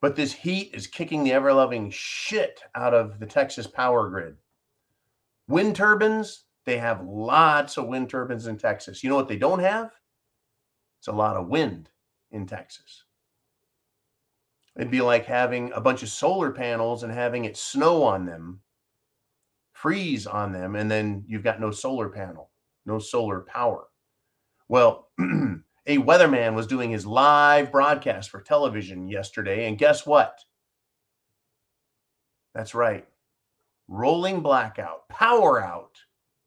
But 0.00 0.14
this 0.14 0.32
heat 0.32 0.70
is 0.74 0.86
kicking 0.86 1.24
the 1.24 1.32
ever 1.32 1.52
loving 1.52 1.90
shit 1.90 2.60
out 2.74 2.94
of 2.94 3.18
the 3.18 3.26
Texas 3.26 3.66
power 3.66 4.08
grid. 4.10 4.36
Wind 5.48 5.74
turbines, 5.74 6.44
they 6.66 6.76
have 6.76 7.02
lots 7.02 7.78
of 7.78 7.86
wind 7.86 8.10
turbines 8.10 8.46
in 8.46 8.58
Texas. 8.58 9.02
You 9.02 9.08
know 9.08 9.16
what 9.16 9.28
they 9.28 9.38
don't 9.38 9.60
have? 9.60 9.90
It's 11.00 11.08
a 11.08 11.12
lot 11.12 11.36
of 11.36 11.48
wind 11.48 11.90
in 12.30 12.46
Texas. 12.46 13.04
It'd 14.78 14.92
be 14.92 15.00
like 15.00 15.26
having 15.26 15.72
a 15.72 15.80
bunch 15.80 16.04
of 16.04 16.08
solar 16.08 16.52
panels 16.52 17.02
and 17.02 17.12
having 17.12 17.44
it 17.44 17.56
snow 17.56 18.04
on 18.04 18.24
them, 18.24 18.60
freeze 19.72 20.24
on 20.24 20.52
them, 20.52 20.76
and 20.76 20.88
then 20.88 21.24
you've 21.26 21.42
got 21.42 21.60
no 21.60 21.72
solar 21.72 22.08
panel, 22.08 22.50
no 22.86 23.00
solar 23.00 23.40
power. 23.40 23.88
Well, 24.68 25.08
a 25.20 25.98
weatherman 25.98 26.54
was 26.54 26.68
doing 26.68 26.90
his 26.90 27.04
live 27.04 27.72
broadcast 27.72 28.30
for 28.30 28.40
television 28.40 29.08
yesterday, 29.08 29.66
and 29.66 29.76
guess 29.76 30.06
what? 30.06 30.38
That's 32.54 32.74
right. 32.74 33.04
Rolling 33.88 34.42
blackout, 34.42 35.08
power 35.08 35.60
out 35.60 35.98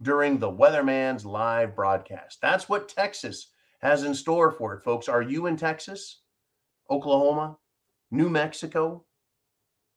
during 0.01 0.39
the 0.39 0.51
weatherman's 0.51 1.25
live 1.25 1.75
broadcast. 1.75 2.39
That's 2.41 2.69
what 2.69 2.87
Texas 2.87 3.47
has 3.81 4.03
in 4.03 4.15
store 4.15 4.51
for 4.51 4.75
it, 4.75 4.83
folks. 4.85 5.09
Are 5.09 5.21
you 5.21 5.47
in 5.47 5.57
Texas, 5.57 6.21
Oklahoma, 6.89 7.57
New 8.11 8.29
Mexico, 8.29 9.05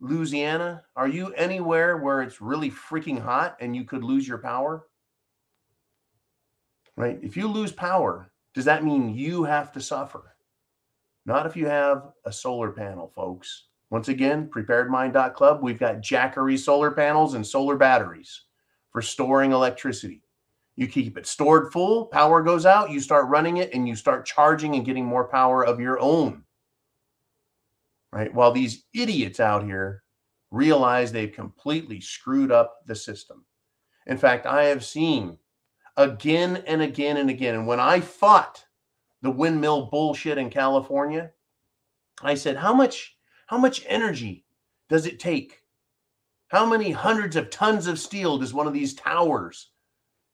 Louisiana? 0.00 0.84
Are 0.94 1.08
you 1.08 1.32
anywhere 1.34 1.98
where 1.98 2.22
it's 2.22 2.40
really 2.40 2.70
freaking 2.70 3.20
hot 3.20 3.56
and 3.60 3.74
you 3.74 3.84
could 3.84 4.04
lose 4.04 4.26
your 4.26 4.38
power? 4.38 4.86
Right? 6.96 7.18
If 7.22 7.36
you 7.36 7.48
lose 7.48 7.72
power, 7.72 8.30
does 8.54 8.64
that 8.66 8.84
mean 8.84 9.14
you 9.14 9.42
have 9.42 9.72
to 9.72 9.80
suffer? 9.80 10.36
Not 11.26 11.46
if 11.46 11.56
you 11.56 11.66
have 11.66 12.12
a 12.24 12.32
solar 12.32 12.70
panel, 12.70 13.08
folks. 13.08 13.64
Once 13.90 14.08
again, 14.08 14.48
preparedmind.club, 14.48 15.62
we've 15.62 15.78
got 15.78 16.00
Jackery 16.00 16.58
solar 16.58 16.92
panels 16.92 17.34
and 17.34 17.44
solar 17.44 17.76
batteries 17.76 18.42
for 18.90 19.02
storing 19.02 19.50
electricity. 19.50 20.22
You 20.76 20.86
keep 20.86 21.18
it 21.18 21.26
stored 21.26 21.72
full, 21.72 22.06
power 22.06 22.42
goes 22.42 22.66
out, 22.66 22.90
you 22.90 23.00
start 23.00 23.28
running 23.28 23.56
it, 23.56 23.72
and 23.74 23.88
you 23.88 23.96
start 23.96 24.26
charging 24.26 24.76
and 24.76 24.84
getting 24.84 25.04
more 25.04 25.26
power 25.26 25.64
of 25.64 25.80
your 25.80 26.00
own. 26.00 26.43
Right? 28.14 28.32
While 28.32 28.52
these 28.52 28.84
idiots 28.94 29.40
out 29.40 29.64
here 29.64 30.04
realize 30.52 31.10
they've 31.10 31.32
completely 31.32 32.00
screwed 32.00 32.52
up 32.52 32.76
the 32.86 32.94
system. 32.94 33.44
In 34.06 34.16
fact, 34.16 34.46
I 34.46 34.66
have 34.66 34.84
seen 34.84 35.36
again 35.96 36.62
and 36.68 36.80
again 36.80 37.16
and 37.16 37.28
again. 37.28 37.56
And 37.56 37.66
when 37.66 37.80
I 37.80 37.98
fought 37.98 38.64
the 39.22 39.32
windmill 39.32 39.86
bullshit 39.86 40.38
in 40.38 40.48
California, 40.48 41.32
I 42.22 42.34
said, 42.34 42.56
how 42.56 42.72
much, 42.72 43.16
how 43.48 43.58
much 43.58 43.84
energy 43.88 44.44
does 44.88 45.06
it 45.06 45.18
take? 45.18 45.62
How 46.46 46.64
many 46.64 46.92
hundreds 46.92 47.34
of 47.34 47.50
tons 47.50 47.88
of 47.88 47.98
steel 47.98 48.38
does 48.38 48.54
one 48.54 48.68
of 48.68 48.72
these 48.72 48.94
towers 48.94 49.70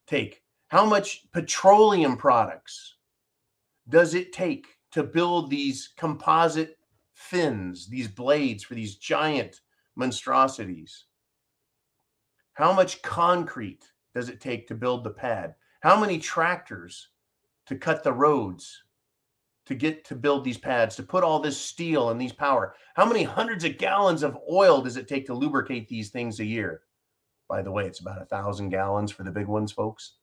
take? 0.05 0.43
How 0.67 0.85
much 0.85 1.31
petroleum 1.31 2.15
products 2.15 2.97
does 3.89 4.13
it 4.13 4.33
take 4.33 4.67
to 4.91 5.01
build 5.01 5.49
these 5.49 5.93
composite 5.97 6.77
fins, 7.21 7.87
these 7.87 8.07
blades 8.07 8.63
for 8.63 8.75
these 8.75 8.95
giant 8.95 9.61
monstrosities? 9.95 11.05
How 12.53 12.73
much 12.73 13.01
concrete 13.01 13.91
does 14.13 14.29
it 14.29 14.41
take 14.41 14.67
to 14.67 14.75
build 14.75 15.03
the 15.03 15.11
pad? 15.11 15.55
How 15.81 15.99
many 15.99 16.19
tractors 16.19 17.09
to 17.67 17.75
cut 17.75 18.03
the 18.03 18.13
roads 18.13 18.83
to 19.65 19.75
get 19.75 20.03
to 20.05 20.15
build 20.15 20.43
these 20.43 20.57
pads, 20.57 20.95
to 20.95 21.03
put 21.03 21.23
all 21.23 21.39
this 21.39 21.57
steel 21.57 22.09
and 22.09 22.19
these 22.19 22.33
power? 22.33 22.75
How 22.95 23.05
many 23.05 23.23
hundreds 23.23 23.63
of 23.63 23.77
gallons 23.77 24.23
of 24.23 24.37
oil 24.51 24.81
does 24.81 24.97
it 24.97 25.07
take 25.07 25.25
to 25.27 25.33
lubricate 25.33 25.87
these 25.87 26.09
things 26.09 26.39
a 26.39 26.45
year? 26.45 26.81
By 27.47 27.61
the 27.61 27.71
way, 27.71 27.85
it's 27.85 27.99
about 27.99 28.21
a 28.21 28.25
thousand 28.25 28.69
gallons 28.69 29.11
for 29.11 29.23
the 29.23 29.31
big 29.31 29.47
ones, 29.47 29.71
folks. 29.71 30.13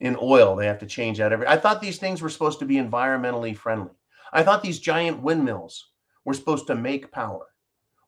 In 0.00 0.16
oil, 0.20 0.56
they 0.56 0.66
have 0.66 0.78
to 0.80 0.86
change 0.86 1.20
out 1.20 1.32
every. 1.32 1.46
I 1.46 1.56
thought 1.56 1.80
these 1.80 1.98
things 1.98 2.22
were 2.22 2.30
supposed 2.30 2.58
to 2.58 2.64
be 2.64 2.76
environmentally 2.76 3.56
friendly. 3.56 3.92
I 4.32 4.42
thought 4.42 4.62
these 4.62 4.80
giant 4.80 5.22
windmills 5.22 5.91
were 6.24 6.34
supposed 6.34 6.66
to 6.68 6.74
make 6.74 7.12
power. 7.12 7.46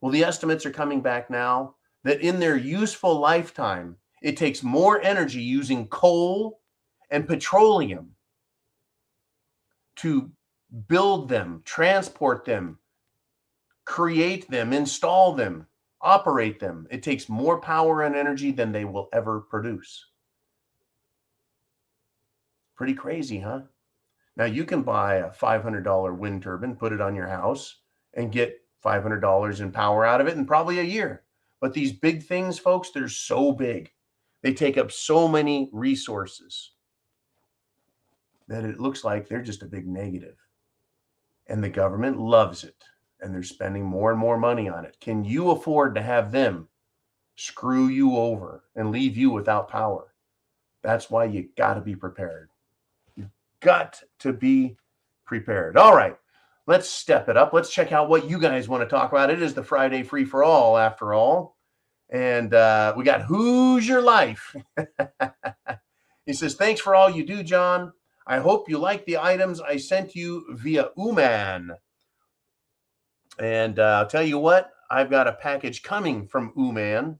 Well, 0.01 0.13
the 0.13 0.25
estimates 0.25 0.67
are 0.67 0.71
coming 0.71 1.01
back 1.01 1.31
now 1.31 1.77
that 2.03 2.21
in 2.21 2.39
their 2.39 2.57
useful 2.57 3.19
lifetime, 3.19 3.97
it 4.23 4.37
takes 4.37 4.63
more 4.63 5.01
energy 5.03 5.41
using 5.41 5.89
coal 5.89 6.61
and 7.11 7.27
petroleum 7.27 8.11
to 9.97 10.31
build 10.89 11.29
them, 11.29 11.63
transport 11.65 12.45
them, 12.45 12.79
create 13.85 14.51
them, 14.51 14.73
install 14.73 15.35
them, 15.35 15.67
operate 16.01 16.61
them. 16.61 16.87
It 16.91 17.03
takes 17.03 17.29
more 17.29 17.61
power 17.61 18.03
and 18.03 18.15
energy 18.15 18.51
than 18.51 18.73
they 18.73 18.85
will 18.85 19.09
ever 19.13 19.41
produce. 19.41 20.07
Pretty 22.77 22.95
crazy, 22.95 23.41
huh? 23.41 23.61
Now 24.37 24.47
you 24.47 24.65
can 24.65 24.83
buy 24.83 25.17
a 25.17 25.31
$500 25.31 26.19
wind 26.19 26.43
turbine, 26.43 26.77
put 26.77 26.93
it 26.93 27.01
on 27.01 27.15
your 27.15 27.29
house, 27.29 27.77
and 28.17 28.33
get 28.33 28.61
$500 28.85 29.61
in 29.61 29.73
power 29.73 30.05
out 30.05 30.21
of 30.21 30.27
it 30.27 30.37
in 30.37 30.47
probably 30.47 30.81
a 30.81 30.85
year. 30.85 31.23
But 31.61 31.73
these 31.73 31.93
big 31.93 32.23
things, 32.23 32.59
folks, 32.59 32.91
they're 32.91 33.09
so 33.09 33.53
big. 33.53 33.91
They 34.43 34.53
take 34.53 34.77
up 34.77 34.93
so 34.93 35.27
many 35.27 35.71
resources 35.73 36.73
that 38.49 38.65
it 38.65 38.81
looks 38.81 39.05
like 39.05 39.27
they're 39.27 39.43
just 39.43 39.63
a 39.63 39.67
big 39.67 39.87
negative. 39.87 40.37
And 41.47 41.63
the 41.63 41.71
government 41.71 42.19
loves 42.19 42.65
it 42.65 42.85
and 43.21 43.35
they're 43.35 43.43
spending 43.43 43.85
more 43.85 44.11
and 44.11 44.21
more 44.21 44.39
money 44.39 44.69
on 44.69 44.85
it. 44.85 44.99
Can 45.01 45.25
you 45.25 45.51
afford 45.51 45.95
to 45.95 46.03
have 46.03 46.31
them 46.31 46.69
screw 47.37 47.89
you 47.89 48.17
over 48.17 48.65
and 48.77 48.93
leave 48.93 49.17
you 49.17 49.31
without 49.31 49.69
power? 49.69 50.13
That's 50.83 51.11
why 51.11 51.25
you 51.25 51.49
got 51.57 51.75
to 51.75 51.81
be 51.81 51.97
prepared. 51.97 52.51
You've 53.17 53.31
got 53.61 54.03
to 54.19 54.35
be 54.35 54.77
prepared. 55.25 55.79
All 55.79 55.97
right. 55.97 56.19
Let's 56.67 56.89
step 56.89 57.29
it 57.29 57.37
up. 57.37 57.53
Let's 57.53 57.71
check 57.71 57.93
out 57.93 58.09
what 58.09 58.29
you 58.29 58.39
guys 58.39 58.69
want 58.69 58.83
to 58.83 58.89
talk 58.89 59.13
about. 59.13 59.31
It 59.31 59.43
is 59.43 59.55
the 59.55 59.63
Friday 59.63 60.03
free 60.03 60.25
for 60.25 60.43
all, 60.43 60.79
after 60.79 61.13
all. 61.13 61.57
And 62.11 62.55
uh, 62.55 62.95
we 62.97 63.05
got 63.05 63.23
Who's 63.23 63.89
Your 63.89 64.03
Life? 64.03 64.55
he 66.27 66.33
says, 66.33 66.55
Thanks 66.55 66.81
for 66.81 66.95
all 66.95 67.11
you 67.11 67.25
do, 67.25 67.43
John. 67.43 67.93
I 68.27 68.39
hope 68.39 68.69
you 68.69 68.79
like 68.79 69.05
the 69.05 69.19
items 69.19 69.61
I 69.61 69.77
sent 69.77 70.15
you 70.15 70.47
via 70.51 70.91
Uman. 70.97 71.73
And 73.39 73.79
uh, 73.79 73.99
I'll 74.01 74.07
tell 74.07 74.23
you 74.23 74.39
what, 74.39 74.71
I've 74.91 75.11
got 75.11 75.29
a 75.29 75.33
package 75.33 75.83
coming 75.83 76.27
from 76.27 76.53
Uman. 76.57 77.19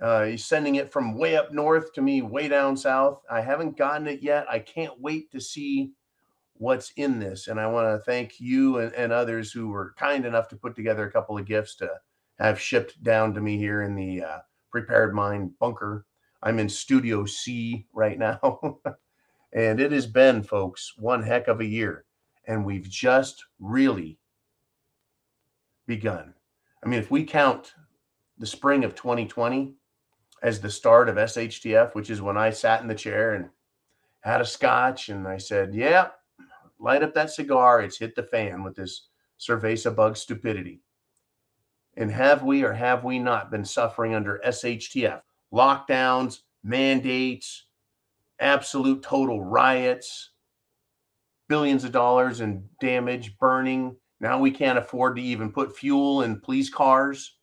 Uh, 0.00 0.24
he's 0.24 0.44
sending 0.44 0.74
it 0.74 0.92
from 0.92 1.16
way 1.16 1.36
up 1.36 1.52
north 1.52 1.92
to 1.94 2.02
me, 2.02 2.20
way 2.20 2.48
down 2.48 2.76
south. 2.76 3.22
I 3.30 3.40
haven't 3.40 3.76
gotten 3.76 4.06
it 4.06 4.22
yet. 4.22 4.46
I 4.50 4.58
can't 4.58 5.00
wait 5.00 5.30
to 5.32 5.40
see 5.40 5.92
what's 6.64 6.92
in 6.96 7.18
this. 7.18 7.48
And 7.48 7.60
I 7.60 7.66
want 7.66 7.86
to 7.86 8.04
thank 8.10 8.40
you 8.40 8.78
and, 8.78 8.92
and, 8.94 9.12
others 9.12 9.52
who 9.52 9.68
were 9.68 9.94
kind 9.98 10.24
enough 10.24 10.48
to 10.48 10.56
put 10.56 10.74
together 10.74 11.06
a 11.06 11.12
couple 11.12 11.36
of 11.36 11.44
gifts 11.44 11.76
to 11.76 11.90
have 12.38 12.58
shipped 12.58 13.00
down 13.02 13.34
to 13.34 13.40
me 13.42 13.58
here 13.58 13.82
in 13.82 13.94
the 13.94 14.22
uh, 14.22 14.38
Prepared 14.72 15.14
Mind 15.14 15.50
bunker. 15.60 16.06
I'm 16.42 16.58
in 16.58 16.70
Studio 16.70 17.26
C 17.26 17.86
right 17.92 18.18
now. 18.18 18.80
and 19.52 19.78
it 19.78 19.92
has 19.92 20.06
been, 20.06 20.42
folks, 20.42 20.94
one 20.96 21.22
heck 21.22 21.48
of 21.48 21.60
a 21.60 21.66
year. 21.66 22.06
And 22.48 22.64
we've 22.64 22.88
just 22.88 23.44
really 23.60 24.18
begun. 25.86 26.32
I 26.82 26.88
mean, 26.88 26.98
if 26.98 27.10
we 27.10 27.24
count 27.24 27.74
the 28.38 28.46
spring 28.46 28.84
of 28.84 28.94
2020 28.94 29.74
as 30.42 30.60
the 30.60 30.70
start 30.70 31.10
of 31.10 31.16
SHTF, 31.16 31.94
which 31.94 32.08
is 32.08 32.22
when 32.22 32.38
I 32.38 32.50
sat 32.50 32.80
in 32.80 32.88
the 32.88 32.94
chair 32.94 33.34
and 33.34 33.50
had 34.22 34.40
a 34.40 34.46
scotch 34.46 35.10
and 35.10 35.28
I 35.28 35.36
said, 35.36 35.74
Yeah, 35.74 36.08
light 36.84 37.02
up 37.02 37.14
that 37.14 37.30
cigar. 37.30 37.80
It's 37.80 37.98
hit 37.98 38.14
the 38.14 38.22
fan 38.22 38.62
with 38.62 38.76
this 38.76 39.08
cerveza 39.40 39.94
bug 39.94 40.16
stupidity. 40.16 40.82
And 41.96 42.10
have 42.10 42.42
we 42.42 42.62
or 42.62 42.72
have 42.72 43.04
we 43.04 43.18
not 43.18 43.50
been 43.50 43.64
suffering 43.64 44.14
under 44.14 44.40
SHTF? 44.44 45.22
Lockdowns, 45.52 46.40
mandates, 46.62 47.66
absolute 48.38 49.02
total 49.02 49.42
riots, 49.42 50.30
billions 51.48 51.84
of 51.84 51.92
dollars 51.92 52.40
in 52.40 52.68
damage, 52.80 53.38
burning. 53.38 53.96
Now 54.20 54.38
we 54.38 54.50
can't 54.50 54.78
afford 54.78 55.16
to 55.16 55.22
even 55.22 55.52
put 55.52 55.76
fuel 55.76 56.22
in 56.22 56.40
police 56.40 56.68
cars. 56.68 57.36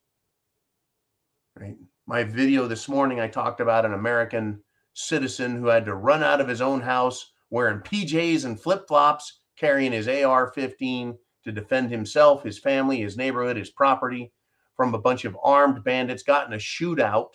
Right? 1.58 1.78
My 2.06 2.24
video 2.24 2.68
this 2.68 2.88
morning, 2.88 3.20
I 3.20 3.28
talked 3.28 3.62
about 3.62 3.86
an 3.86 3.94
American 3.94 4.62
citizen 4.94 5.56
who 5.56 5.68
had 5.68 5.86
to 5.86 5.96
run 5.96 6.24
out 6.24 6.42
of 6.42 6.48
his 6.48 6.62
own 6.62 6.82
house 6.82 7.32
wearing 7.52 7.80
PJs 7.80 8.46
and 8.46 8.60
flip 8.60 8.88
flops, 8.88 9.42
carrying 9.58 9.92
his 9.92 10.08
AR 10.08 10.52
15 10.54 11.16
to 11.44 11.52
defend 11.52 11.92
himself, 11.92 12.44
his 12.44 12.58
family, 12.58 13.02
his 13.02 13.18
neighborhood, 13.18 13.58
his 13.58 13.70
property 13.70 14.32
from 14.76 14.96
a 14.96 15.00
bunch 15.00 15.26
of 15.26 15.38
armed 15.44 15.84
bandits, 15.84 16.24
got 16.24 16.48
in 16.48 16.54
a 16.54 16.58
shootout. 16.58 17.34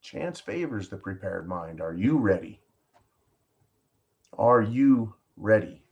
Chance 0.00 0.40
favors 0.40 0.88
the 0.88 0.96
prepared 0.96 1.48
mind. 1.48 1.80
Are 1.80 1.94
you 1.94 2.16
ready? 2.16 2.60
Are 4.38 4.62
you 4.62 5.14
ready? 5.36 5.82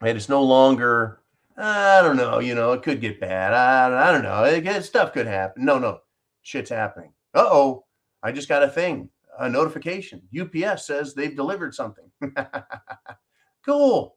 And 0.00 0.16
it's 0.16 0.28
no 0.28 0.42
longer, 0.42 1.20
I 1.56 2.02
don't 2.02 2.16
know, 2.16 2.38
you 2.38 2.54
know, 2.54 2.72
it 2.72 2.82
could 2.82 3.00
get 3.00 3.20
bad. 3.20 3.52
I, 3.52 4.08
I 4.08 4.12
don't 4.12 4.22
know. 4.22 4.44
It, 4.44 4.82
stuff 4.84 5.12
could 5.12 5.26
happen. 5.26 5.64
No, 5.64 5.78
no, 5.78 6.00
shit's 6.42 6.70
happening. 6.70 7.12
Uh 7.34 7.48
oh, 7.50 7.84
I 8.22 8.32
just 8.32 8.48
got 8.48 8.62
a 8.62 8.68
thing, 8.68 9.08
a 9.38 9.48
notification. 9.48 10.22
UPS 10.38 10.86
says 10.86 11.14
they've 11.14 11.36
delivered 11.36 11.74
something. 11.74 12.10
cool. 13.64 14.16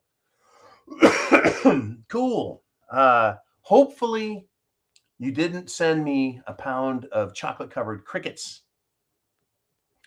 cool. 2.09 2.63
Uh, 2.91 3.35
hopefully, 3.61 4.47
you 5.19 5.31
didn't 5.31 5.69
send 5.69 6.03
me 6.03 6.41
a 6.47 6.53
pound 6.53 7.05
of 7.05 7.33
chocolate 7.33 7.69
covered 7.69 8.05
crickets. 8.05 8.61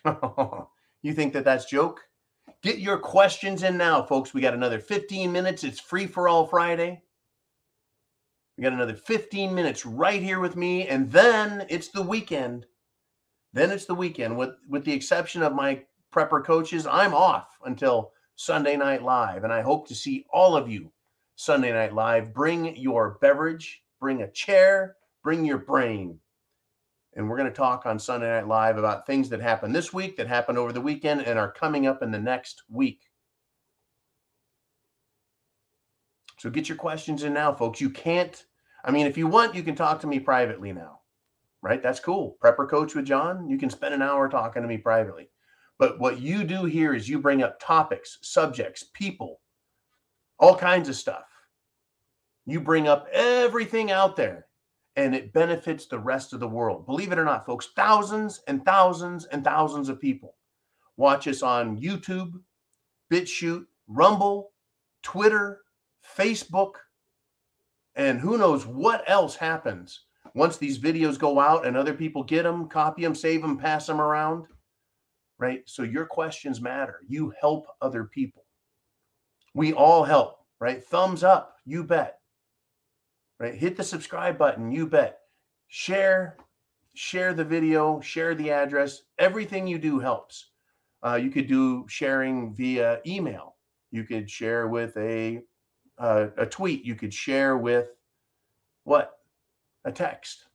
you 0.05 1.13
think 1.13 1.33
that 1.33 1.45
that's 1.45 1.65
joke? 1.65 2.01
Get 2.61 2.79
your 2.79 2.97
questions 2.97 3.63
in 3.63 3.77
now, 3.77 4.03
folks. 4.03 4.33
We 4.33 4.41
got 4.41 4.53
another 4.53 4.79
15 4.79 5.31
minutes. 5.31 5.63
It's 5.63 5.79
free 5.79 6.07
for 6.07 6.27
all 6.27 6.45
Friday. 6.45 7.01
We 8.57 8.63
got 8.63 8.73
another 8.73 8.95
15 8.95 9.53
minutes 9.53 9.85
right 9.85 10.21
here 10.21 10.39
with 10.39 10.55
me, 10.55 10.87
and 10.87 11.11
then 11.11 11.65
it's 11.69 11.89
the 11.89 12.01
weekend. 12.01 12.65
Then 13.55 13.71
it's 13.71 13.85
the 13.85 13.95
weekend. 13.95 14.37
With 14.37 14.57
with 14.67 14.83
the 14.83 14.91
exception 14.91 15.41
of 15.41 15.55
my 15.55 15.81
prepper 16.13 16.43
coaches, 16.43 16.85
I'm 16.85 17.13
off 17.13 17.57
until 17.63 18.11
Sunday 18.35 18.75
Night 18.75 19.01
Live, 19.01 19.45
and 19.45 19.53
I 19.53 19.61
hope 19.61 19.87
to 19.87 19.95
see 19.95 20.25
all 20.31 20.57
of 20.57 20.69
you 20.69 20.91
Sunday 21.37 21.71
Night 21.71 21.93
Live. 21.93 22.33
Bring 22.33 22.75
your 22.75 23.17
beverage, 23.21 23.81
bring 24.01 24.21
a 24.21 24.31
chair, 24.31 24.97
bring 25.23 25.45
your 25.45 25.57
brain. 25.57 26.19
And 27.13 27.29
we're 27.29 27.37
going 27.37 27.49
to 27.49 27.55
talk 27.55 27.85
on 27.85 27.97
Sunday 27.97 28.27
Night 28.27 28.45
Live 28.45 28.77
about 28.77 29.07
things 29.07 29.29
that 29.29 29.39
happened 29.39 29.73
this 29.73 29.93
week, 29.93 30.17
that 30.17 30.27
happened 30.27 30.57
over 30.57 30.73
the 30.73 30.81
weekend, 30.81 31.21
and 31.21 31.39
are 31.39 31.49
coming 31.49 31.87
up 31.87 32.03
in 32.03 32.11
the 32.11 32.19
next 32.19 32.63
week. 32.69 33.03
So 36.39 36.49
get 36.49 36.67
your 36.67 36.77
questions 36.77 37.23
in 37.23 37.33
now, 37.33 37.53
folks. 37.53 37.79
You 37.79 37.89
can't, 37.89 38.45
I 38.83 38.91
mean, 38.91 39.07
if 39.07 39.17
you 39.17 39.27
want, 39.27 39.55
you 39.55 39.63
can 39.63 39.75
talk 39.75 40.01
to 40.01 40.07
me 40.07 40.19
privately 40.19 40.73
now 40.73 40.99
right? 41.65 41.81
That's 41.81 41.99
cool. 41.99 42.37
Prepper 42.39 42.69
coach 42.69 42.93
with 42.93 43.05
John, 43.05 43.49
you 43.49 43.57
can 43.57 43.71
spend 43.71 43.95
an 43.95 44.03
hour 44.03 44.29
talking 44.29 44.61
to 44.61 44.67
me 44.67 44.77
privately. 44.77 45.31
But 45.79 45.99
what 45.99 46.21
you 46.21 46.43
do 46.43 46.65
here 46.65 46.93
is 46.93 47.09
you 47.09 47.17
bring 47.17 47.41
up 47.41 47.59
topics, 47.59 48.19
subjects, 48.21 48.85
people, 48.93 49.41
all 50.37 50.55
kinds 50.55 50.89
of 50.89 50.95
stuff. 50.95 51.25
You 52.45 52.61
bring 52.61 52.87
up 52.87 53.07
everything 53.11 53.89
out 53.89 54.15
there 54.15 54.45
and 54.95 55.15
it 55.15 55.33
benefits 55.33 55.87
the 55.87 55.97
rest 55.97 56.33
of 56.33 56.39
the 56.39 56.47
world. 56.47 56.85
Believe 56.85 57.11
it 57.11 57.17
or 57.17 57.25
not, 57.25 57.47
folks, 57.47 57.69
thousands 57.75 58.43
and 58.47 58.63
thousands 58.63 59.25
and 59.25 59.43
thousands 59.43 59.89
of 59.89 59.99
people 59.99 60.35
watch 60.97 61.27
us 61.27 61.41
on 61.41 61.81
YouTube, 61.81 62.31
BitChute, 63.11 63.65
Rumble, 63.87 64.51
Twitter, 65.01 65.61
Facebook, 66.15 66.73
and 67.95 68.19
who 68.19 68.37
knows 68.37 68.67
what 68.67 69.03
else 69.07 69.35
happens 69.35 70.04
once 70.35 70.57
these 70.57 70.77
videos 70.77 71.17
go 71.17 71.39
out 71.39 71.65
and 71.65 71.77
other 71.77 71.93
people 71.93 72.21
get 72.21 72.43
them, 72.43 72.67
copy 72.67 73.01
them, 73.01 73.15
save 73.15 73.41
them, 73.41 73.57
pass 73.57 73.87
them 73.87 74.01
around, 74.01 74.45
right? 75.39 75.61
So 75.65 75.81
your 75.81 76.05
questions 76.05 76.61
matter. 76.61 76.99
You 77.07 77.33
help 77.39 77.67
other 77.81 78.03
people. 78.03 78.43
We 79.53 79.71
all 79.71 80.03
help, 80.03 80.39
right? 80.59 80.83
Thumbs 80.83 81.23
up, 81.23 81.55
you 81.65 81.85
bet. 81.85 82.19
Right? 83.39 83.55
Hit 83.55 83.77
the 83.77 83.83
subscribe 83.83 84.37
button, 84.37 84.71
you 84.71 84.87
bet. 84.87 85.19
Share, 85.69 86.35
share 86.95 87.33
the 87.33 87.45
video, 87.45 88.01
share 88.01 88.35
the 88.35 88.51
address. 88.51 89.03
Everything 89.17 89.65
you 89.65 89.77
do 89.77 89.99
helps. 89.99 90.51
Uh, 91.01 91.15
you 91.15 91.29
could 91.29 91.47
do 91.47 91.85
sharing 91.87 92.53
via 92.53 92.99
email. 93.07 93.55
You 93.91 94.03
could 94.03 94.29
share 94.29 94.67
with 94.67 94.95
a 94.97 95.41
uh, 95.97 96.27
a 96.37 96.45
tweet. 96.45 96.83
You 96.83 96.95
could 96.95 97.13
share 97.13 97.57
with 97.57 97.87
what 98.83 99.13
a 99.85 99.91
text. 99.91 100.45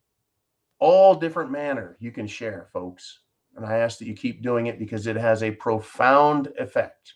All 0.78 1.14
different 1.14 1.50
manner 1.50 1.96
you 2.00 2.10
can 2.10 2.26
share, 2.26 2.68
folks. 2.72 3.20
And 3.56 3.64
I 3.64 3.78
ask 3.78 3.98
that 3.98 4.06
you 4.06 4.14
keep 4.14 4.42
doing 4.42 4.66
it 4.66 4.78
because 4.78 5.06
it 5.06 5.16
has 5.16 5.42
a 5.42 5.50
profound 5.50 6.48
effect 6.58 7.14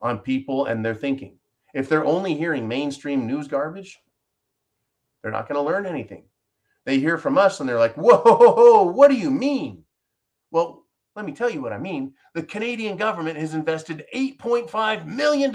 on 0.00 0.18
people 0.18 0.66
and 0.66 0.84
their 0.84 0.94
thinking. 0.94 1.38
If 1.74 1.88
they're 1.88 2.04
only 2.04 2.34
hearing 2.34 2.68
mainstream 2.68 3.26
news 3.26 3.48
garbage, 3.48 3.98
they're 5.22 5.32
not 5.32 5.48
going 5.48 5.62
to 5.62 5.68
learn 5.68 5.86
anything. 5.86 6.24
They 6.84 6.98
hear 6.98 7.16
from 7.16 7.38
us 7.38 7.60
and 7.60 7.68
they're 7.68 7.78
like, 7.78 7.94
whoa, 7.94 8.82
what 8.82 9.08
do 9.08 9.16
you 9.16 9.30
mean? 9.30 9.84
Well, 10.50 10.84
let 11.14 11.24
me 11.24 11.32
tell 11.32 11.50
you 11.50 11.62
what 11.62 11.72
I 11.72 11.78
mean. 11.78 12.14
The 12.34 12.42
Canadian 12.42 12.96
government 12.96 13.38
has 13.38 13.54
invested 13.54 14.04
$8.5 14.14 15.06
million 15.06 15.54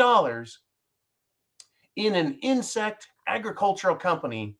in 1.95 2.15
an 2.15 2.39
insect 2.41 3.07
agricultural 3.28 3.95
company 3.95 4.55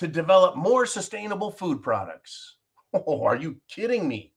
to 0.00 0.08
develop 0.08 0.56
more 0.56 0.86
sustainable 0.86 1.50
food 1.50 1.82
products. 1.82 2.56
Oh, 2.92 3.22
are 3.22 3.36
you 3.36 3.60
kidding 3.68 4.08
me? 4.08 4.32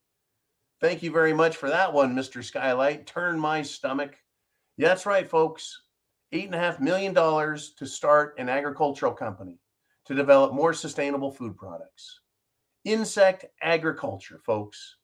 Thank 0.81 1.01
you 1.01 1.09
very 1.09 1.33
much 1.33 1.55
for 1.55 1.69
that 1.69 1.91
one, 1.91 2.13
Mr. 2.13 2.43
Skylight. 2.43 3.07
Turn 3.07 3.39
my 3.39 3.61
stomach. 3.61 4.15
Yeah, 4.75 4.89
that's 4.89 5.05
right, 5.05 5.27
folks. 5.27 5.83
Eight 6.33 6.45
and 6.45 6.53
a 6.53 6.59
half 6.59 6.81
million 6.81 7.13
dollars 7.13 7.73
to 7.79 7.87
start 7.87 8.35
an 8.37 8.49
agricultural 8.49 9.13
company 9.13 9.57
to 10.05 10.13
develop 10.13 10.53
more 10.53 10.73
sustainable 10.73 11.31
food 11.31 11.55
products. 11.57 12.19
Insect 12.83 13.45
agriculture, 13.61 14.41
folks. 14.45 14.97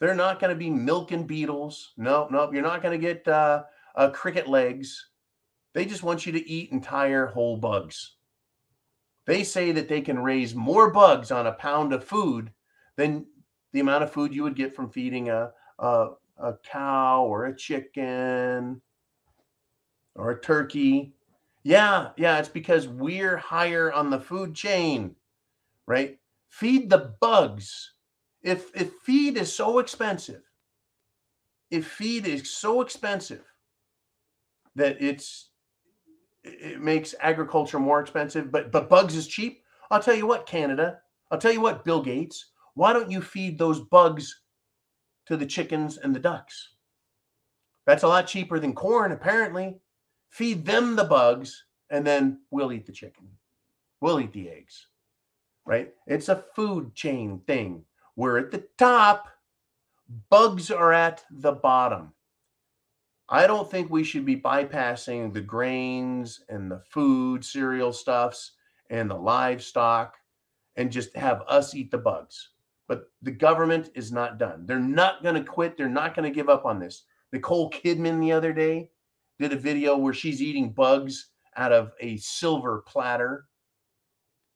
They're 0.00 0.14
not 0.14 0.40
going 0.40 0.50
to 0.50 0.56
be 0.56 0.70
milking 0.70 1.26
beetles. 1.26 1.92
No, 1.98 2.28
no, 2.30 2.50
you're 2.50 2.62
not 2.62 2.82
going 2.82 2.98
to 2.98 3.06
get 3.06 3.28
uh, 3.28 3.64
uh, 3.94 4.08
cricket 4.08 4.48
legs. 4.48 5.10
They 5.74 5.84
just 5.84 6.02
want 6.02 6.24
you 6.24 6.32
to 6.32 6.48
eat 6.50 6.72
entire 6.72 7.26
whole 7.26 7.58
bugs. 7.58 8.13
They 9.26 9.44
say 9.44 9.72
that 9.72 9.88
they 9.88 10.00
can 10.00 10.18
raise 10.18 10.54
more 10.54 10.90
bugs 10.90 11.30
on 11.30 11.46
a 11.46 11.52
pound 11.52 11.92
of 11.92 12.04
food 12.04 12.52
than 12.96 13.26
the 13.72 13.80
amount 13.80 14.04
of 14.04 14.12
food 14.12 14.34
you 14.34 14.42
would 14.42 14.56
get 14.56 14.74
from 14.74 14.90
feeding 14.90 15.30
a, 15.30 15.52
a 15.78 16.10
a 16.38 16.54
cow 16.64 17.24
or 17.24 17.46
a 17.46 17.56
chicken 17.56 18.80
or 20.14 20.30
a 20.30 20.40
turkey. 20.40 21.14
Yeah, 21.62 22.10
yeah, 22.16 22.38
it's 22.38 22.48
because 22.48 22.88
we're 22.88 23.36
higher 23.36 23.92
on 23.92 24.10
the 24.10 24.20
food 24.20 24.54
chain, 24.54 25.14
right? 25.86 26.18
Feed 26.50 26.90
the 26.90 27.14
bugs. 27.20 27.94
If 28.42 28.70
if 28.76 28.92
feed 29.02 29.38
is 29.38 29.52
so 29.52 29.78
expensive, 29.78 30.42
if 31.70 31.86
feed 31.86 32.26
is 32.26 32.50
so 32.50 32.82
expensive 32.82 33.44
that 34.74 35.00
it's 35.00 35.50
it 36.44 36.80
makes 36.80 37.14
agriculture 37.20 37.78
more 37.78 38.00
expensive, 38.00 38.52
but 38.52 38.70
but 38.70 38.88
bugs 38.88 39.16
is 39.16 39.26
cheap. 39.26 39.62
I'll 39.90 40.02
tell 40.02 40.14
you 40.14 40.26
what, 40.26 40.46
Canada. 40.46 41.00
I'll 41.30 41.38
tell 41.38 41.52
you 41.52 41.60
what, 41.60 41.84
Bill 41.84 42.02
Gates. 42.02 42.50
Why 42.74 42.92
don't 42.92 43.10
you 43.10 43.20
feed 43.20 43.58
those 43.58 43.80
bugs 43.80 44.40
to 45.26 45.36
the 45.36 45.46
chickens 45.46 45.98
and 45.98 46.14
the 46.14 46.20
ducks? 46.20 46.70
That's 47.86 48.02
a 48.02 48.08
lot 48.08 48.26
cheaper 48.26 48.58
than 48.58 48.74
corn, 48.74 49.12
apparently. 49.12 49.78
Feed 50.30 50.64
them 50.64 50.96
the 50.96 51.04
bugs, 51.04 51.64
and 51.90 52.06
then 52.06 52.40
we'll 52.50 52.72
eat 52.72 52.86
the 52.86 52.92
chicken. 52.92 53.28
We'll 54.00 54.20
eat 54.20 54.32
the 54.32 54.50
eggs. 54.50 54.86
Right? 55.64 55.94
It's 56.06 56.28
a 56.28 56.44
food 56.54 56.94
chain 56.94 57.40
thing. 57.46 57.84
We're 58.16 58.38
at 58.38 58.50
the 58.50 58.64
top, 58.78 59.28
bugs 60.28 60.70
are 60.70 60.92
at 60.92 61.24
the 61.30 61.52
bottom. 61.52 62.12
I 63.28 63.46
don't 63.46 63.70
think 63.70 63.90
we 63.90 64.04
should 64.04 64.26
be 64.26 64.36
bypassing 64.36 65.32
the 65.32 65.40
grains 65.40 66.44
and 66.48 66.70
the 66.70 66.80
food, 66.90 67.44
cereal 67.44 67.92
stuffs, 67.92 68.52
and 68.90 69.10
the 69.10 69.16
livestock 69.16 70.16
and 70.76 70.92
just 70.92 71.16
have 71.16 71.42
us 71.48 71.74
eat 71.74 71.90
the 71.90 71.98
bugs. 71.98 72.50
But 72.86 73.04
the 73.22 73.30
government 73.30 73.90
is 73.94 74.12
not 74.12 74.38
done. 74.38 74.66
They're 74.66 74.78
not 74.78 75.22
going 75.22 75.36
to 75.36 75.44
quit. 75.44 75.76
They're 75.76 75.88
not 75.88 76.14
going 76.14 76.30
to 76.30 76.34
give 76.34 76.50
up 76.50 76.66
on 76.66 76.78
this. 76.78 77.04
Nicole 77.32 77.70
Kidman 77.70 78.20
the 78.20 78.32
other 78.32 78.52
day 78.52 78.90
did 79.38 79.52
a 79.52 79.56
video 79.56 79.96
where 79.96 80.12
she's 80.12 80.42
eating 80.42 80.72
bugs 80.72 81.30
out 81.56 81.72
of 81.72 81.92
a 82.00 82.16
silver 82.18 82.84
platter. 82.86 83.46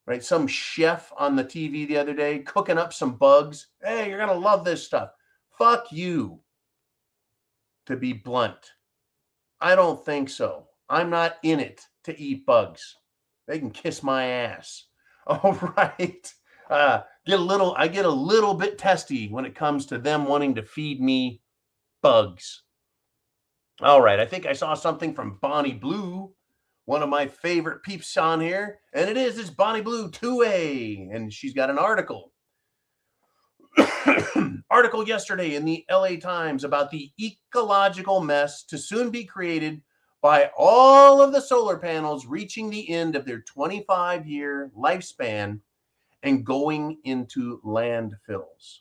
Right? 0.06 0.22
Some 0.22 0.46
chef 0.46 1.12
on 1.16 1.36
the 1.36 1.44
TV 1.44 1.86
the 1.88 1.98
other 1.98 2.14
day 2.14 2.40
cooking 2.40 2.78
up 2.78 2.92
some 2.92 3.16
bugs. 3.16 3.68
Hey, 3.82 4.08
you're 4.08 4.18
going 4.18 4.28
to 4.28 4.34
love 4.34 4.64
this 4.64 4.84
stuff. 4.84 5.10
Fuck 5.58 5.90
you. 5.90 6.40
To 7.88 7.96
be 7.96 8.12
blunt, 8.12 8.72
I 9.62 9.74
don't 9.74 10.04
think 10.04 10.28
so. 10.28 10.66
I'm 10.90 11.08
not 11.08 11.36
in 11.42 11.58
it 11.58 11.80
to 12.04 12.20
eat 12.20 12.44
bugs. 12.44 12.96
They 13.46 13.58
can 13.58 13.70
kiss 13.70 14.02
my 14.02 14.26
ass. 14.26 14.84
All 15.26 15.54
right. 15.74 16.34
Uh, 16.68 17.00
get 17.24 17.40
a 17.40 17.42
little, 17.42 17.74
I 17.78 17.88
get 17.88 18.04
a 18.04 18.10
little 18.10 18.52
bit 18.52 18.76
testy 18.76 19.28
when 19.28 19.46
it 19.46 19.54
comes 19.54 19.86
to 19.86 19.96
them 19.96 20.26
wanting 20.26 20.54
to 20.56 20.62
feed 20.62 21.00
me 21.00 21.40
bugs. 22.02 22.62
All 23.80 24.02
right. 24.02 24.20
I 24.20 24.26
think 24.26 24.44
I 24.44 24.52
saw 24.52 24.74
something 24.74 25.14
from 25.14 25.38
Bonnie 25.40 25.72
Blue, 25.72 26.30
one 26.84 27.02
of 27.02 27.08
my 27.08 27.26
favorite 27.26 27.82
peeps 27.82 28.18
on 28.18 28.38
here. 28.38 28.80
And 28.92 29.08
it 29.08 29.16
is, 29.16 29.38
it's 29.38 29.48
Bonnie 29.48 29.80
Blue 29.80 30.10
2A. 30.10 31.14
And 31.16 31.32
she's 31.32 31.54
got 31.54 31.70
an 31.70 31.78
article. 31.78 32.32
article 34.70 35.06
yesterday 35.06 35.54
in 35.54 35.64
the 35.64 35.84
LA 35.90 36.16
Times 36.16 36.64
about 36.64 36.90
the 36.90 37.10
ecological 37.20 38.20
mess 38.20 38.62
to 38.64 38.78
soon 38.78 39.10
be 39.10 39.24
created 39.24 39.82
by 40.20 40.50
all 40.56 41.22
of 41.22 41.32
the 41.32 41.40
solar 41.40 41.78
panels 41.78 42.26
reaching 42.26 42.68
the 42.68 42.88
end 42.90 43.16
of 43.16 43.24
their 43.24 43.40
25 43.40 44.26
year 44.26 44.70
lifespan 44.76 45.60
and 46.22 46.44
going 46.44 46.98
into 47.04 47.60
landfills. 47.64 48.80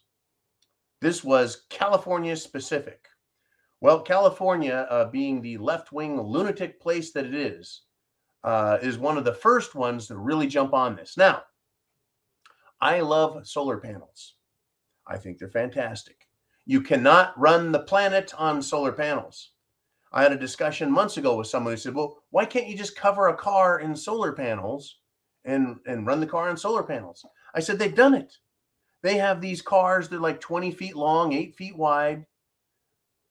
This 0.99 1.24
was 1.24 1.65
California 1.70 2.36
specific. 2.36 3.07
Well, 3.80 4.01
California, 4.01 4.88
uh, 4.89 5.09
being 5.09 5.41
the 5.41 5.57
left 5.57 5.91
wing 5.91 6.20
lunatic 6.20 6.82
place 6.82 7.11
that 7.11 7.26
it 7.26 7.36
is, 7.36 7.84
uh, 8.43 8.80
is 8.82 8.97
one 8.97 9.18
of 9.18 9.26
the 9.26 9.34
first 9.34 9.76
ones 9.76 10.07
to 10.07 10.18
really 10.18 10.47
jump 10.47 10.74
on 10.74 10.95
this. 10.95 11.15
Now, 11.15 11.43
I 12.82 13.01
love 13.01 13.47
solar 13.47 13.78
panels. 13.78 14.36
I 15.07 15.17
think 15.17 15.37
they're 15.37 15.49
fantastic. 15.49 16.27
You 16.65 16.81
cannot 16.81 17.39
run 17.39 17.71
the 17.71 17.79
planet 17.79 18.33
on 18.37 18.61
solar 18.61 18.91
panels. 18.91 19.51
I 20.11 20.23
had 20.23 20.31
a 20.33 20.37
discussion 20.37 20.91
months 20.91 21.17
ago 21.17 21.35
with 21.35 21.47
someone 21.47 21.73
who 21.73 21.77
said, 21.77 21.95
"Well, 21.95 22.23
why 22.29 22.45
can't 22.45 22.67
you 22.67 22.77
just 22.77 22.95
cover 22.95 23.27
a 23.27 23.35
car 23.37 23.79
in 23.79 23.95
solar 23.95 24.33
panels 24.33 24.99
and 25.45 25.79
and 25.85 26.05
run 26.05 26.19
the 26.19 26.27
car 26.27 26.49
on 26.49 26.57
solar 26.57 26.83
panels?" 26.83 27.25
I 27.53 27.59
said, 27.59 27.79
"They've 27.79 27.95
done 27.95 28.13
it. 28.13 28.37
They 29.01 29.17
have 29.17 29.41
these 29.41 29.61
cars 29.61 30.09
that 30.09 30.17
are 30.17 30.19
like 30.19 30.41
20 30.41 30.71
feet 30.71 30.95
long, 30.95 31.33
eight 31.33 31.55
feet 31.55 31.77
wide. 31.77 32.25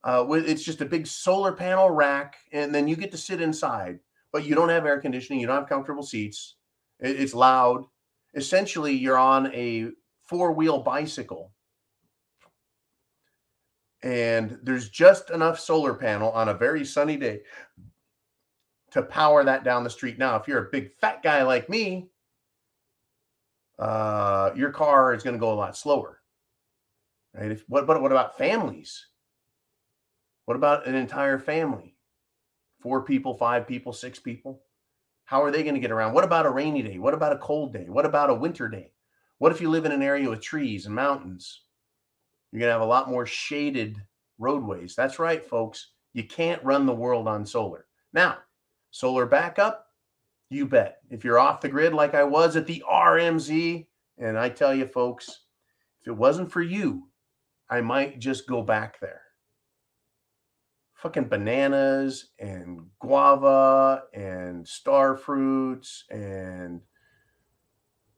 Uh, 0.04 0.24
it's 0.30 0.62
just 0.62 0.80
a 0.80 0.86
big 0.86 1.06
solar 1.06 1.52
panel 1.52 1.90
rack, 1.90 2.36
and 2.52 2.74
then 2.74 2.86
you 2.86 2.94
get 2.96 3.10
to 3.10 3.18
sit 3.18 3.40
inside, 3.40 3.98
but 4.32 4.44
you 4.44 4.54
don't 4.54 4.68
have 4.68 4.86
air 4.86 5.00
conditioning, 5.00 5.40
you 5.40 5.46
don't 5.48 5.56
have 5.56 5.68
comfortable 5.68 6.04
seats. 6.04 6.54
It, 7.00 7.20
it's 7.20 7.34
loud. 7.34 7.84
Essentially, 8.34 8.94
you're 8.94 9.18
on 9.18 9.52
a 9.52 9.90
four 10.22 10.52
wheel 10.52 10.78
bicycle 10.80 11.52
and 14.06 14.56
there's 14.62 14.88
just 14.88 15.30
enough 15.30 15.58
solar 15.58 15.92
panel 15.92 16.30
on 16.30 16.48
a 16.48 16.54
very 16.54 16.84
sunny 16.84 17.16
day 17.16 17.40
to 18.92 19.02
power 19.02 19.42
that 19.42 19.64
down 19.64 19.82
the 19.82 19.90
street. 19.90 20.16
Now, 20.16 20.36
if 20.36 20.46
you're 20.46 20.66
a 20.66 20.70
big 20.70 20.92
fat 21.00 21.24
guy 21.24 21.42
like 21.42 21.68
me, 21.68 22.06
uh, 23.80 24.52
your 24.54 24.70
car 24.70 25.12
is 25.12 25.24
going 25.24 25.34
to 25.34 25.40
go 25.40 25.52
a 25.52 25.58
lot 25.58 25.76
slower, 25.76 26.20
right? 27.34 27.50
If, 27.50 27.64
what, 27.68 27.88
what, 27.88 28.00
what 28.00 28.12
about 28.12 28.38
families? 28.38 29.08
What 30.44 30.56
about 30.56 30.86
an 30.86 30.94
entire 30.94 31.40
family? 31.40 31.96
Four 32.80 33.02
people, 33.02 33.34
five 33.34 33.66
people, 33.66 33.92
six 33.92 34.20
people? 34.20 34.62
How 35.24 35.42
are 35.42 35.50
they 35.50 35.64
going 35.64 35.74
to 35.74 35.80
get 35.80 35.90
around? 35.90 36.12
What 36.12 36.22
about 36.22 36.46
a 36.46 36.50
rainy 36.50 36.82
day? 36.82 37.00
What 37.00 37.12
about 37.12 37.32
a 37.32 37.38
cold 37.38 37.72
day? 37.72 37.86
What 37.88 38.06
about 38.06 38.30
a 38.30 38.34
winter 38.34 38.68
day? 38.68 38.92
What 39.38 39.50
if 39.50 39.60
you 39.60 39.68
live 39.68 39.84
in 39.84 39.90
an 39.90 40.00
area 40.00 40.30
with 40.30 40.40
trees 40.40 40.86
and 40.86 40.94
mountains? 40.94 41.65
You're 42.50 42.60
going 42.60 42.68
to 42.68 42.74
have 42.74 42.80
a 42.80 42.86
lot 42.86 43.10
more 43.10 43.26
shaded 43.26 44.00
roadways. 44.38 44.94
That's 44.94 45.18
right, 45.18 45.44
folks. 45.44 45.92
You 46.12 46.24
can't 46.24 46.64
run 46.64 46.86
the 46.86 46.94
world 46.94 47.28
on 47.28 47.44
solar. 47.44 47.86
Now, 48.12 48.38
solar 48.90 49.26
backup, 49.26 49.86
you 50.48 50.66
bet. 50.66 50.98
If 51.10 51.24
you're 51.24 51.38
off 51.38 51.60
the 51.60 51.68
grid 51.68 51.92
like 51.92 52.14
I 52.14 52.24
was 52.24 52.56
at 52.56 52.66
the 52.66 52.82
RMZ, 52.90 53.86
and 54.18 54.38
I 54.38 54.48
tell 54.48 54.74
you, 54.74 54.86
folks, 54.86 55.28
if 56.00 56.08
it 56.08 56.16
wasn't 56.16 56.50
for 56.50 56.62
you, 56.62 57.08
I 57.68 57.80
might 57.80 58.18
just 58.18 58.46
go 58.46 58.62
back 58.62 59.00
there. 59.00 59.22
Fucking 60.94 61.28
bananas 61.28 62.30
and 62.38 62.86
guava 63.00 64.04
and 64.14 64.66
star 64.66 65.16
fruits 65.16 66.04
and 66.10 66.80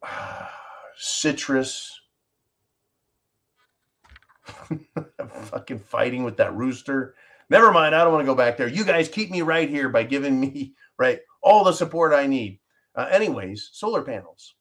uh, 0.01 0.47
citrus 0.97 1.98
fucking 5.43 5.79
fighting 5.79 6.23
with 6.23 6.37
that 6.37 6.55
rooster. 6.55 7.15
Never 7.49 7.71
mind. 7.71 7.95
I 7.95 8.03
don't 8.03 8.13
want 8.13 8.21
to 8.21 8.31
go 8.31 8.35
back 8.35 8.57
there. 8.57 8.67
You 8.67 8.83
guys 8.83 9.09
keep 9.09 9.31
me 9.31 9.41
right 9.41 9.69
here 9.69 9.89
by 9.89 10.03
giving 10.03 10.39
me 10.39 10.73
right 10.99 11.19
all 11.41 11.63
the 11.63 11.73
support 11.73 12.13
I 12.13 12.27
need. 12.27 12.59
Uh, 12.95 13.07
anyways, 13.11 13.69
solar 13.73 14.01
panels, 14.01 14.55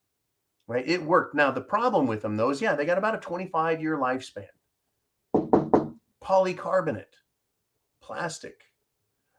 right? 0.67 0.87
It 0.87 1.03
worked. 1.03 1.35
Now 1.35 1.51
the 1.51 1.61
problem 1.61 2.07
with 2.07 2.23
them 2.23 2.37
though 2.37 2.51
is 2.51 2.63
yeah, 2.63 2.75
they 2.75 2.87
got 2.87 2.99
about 2.99 3.15
a 3.15 3.19
25 3.19 3.81
year 3.81 3.97
lifespan. 3.99 4.47
Polycarbonate, 6.23 7.05
plastic. 8.03 8.63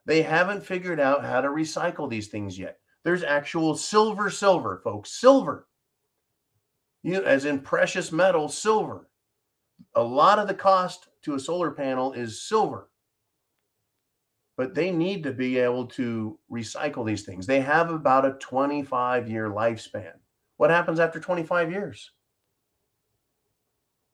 They 0.05 0.21
haven't 0.21 0.65
figured 0.65 0.99
out 0.99 1.23
how 1.23 1.41
to 1.41 1.49
recycle 1.49 2.09
these 2.09 2.29
things 2.29 2.57
yet. 2.57 2.79
There's 3.03 3.23
actual 3.23 3.75
silver, 3.75 4.29
silver, 4.29 4.81
folks, 4.83 5.11
silver. 5.11 5.67
You 7.03 7.23
as 7.23 7.45
in 7.45 7.59
precious 7.59 8.11
metal, 8.11 8.49
silver 8.49 9.08
a 9.95 10.03
lot 10.03 10.39
of 10.39 10.47
the 10.47 10.53
cost 10.53 11.07
to 11.23 11.35
a 11.35 11.39
solar 11.39 11.71
panel 11.71 12.13
is 12.13 12.41
silver. 12.41 12.89
But 14.57 14.75
they 14.75 14.91
need 14.91 15.23
to 15.23 15.31
be 15.31 15.57
able 15.57 15.85
to 15.87 16.37
recycle 16.51 17.05
these 17.05 17.23
things. 17.23 17.45
They 17.47 17.61
have 17.61 17.89
about 17.91 18.25
a 18.25 18.33
25 18.33 19.29
year 19.29 19.49
lifespan. 19.49 20.13
What 20.57 20.69
happens 20.69 20.99
after 20.99 21.19
25 21.19 21.71
years? 21.71 22.11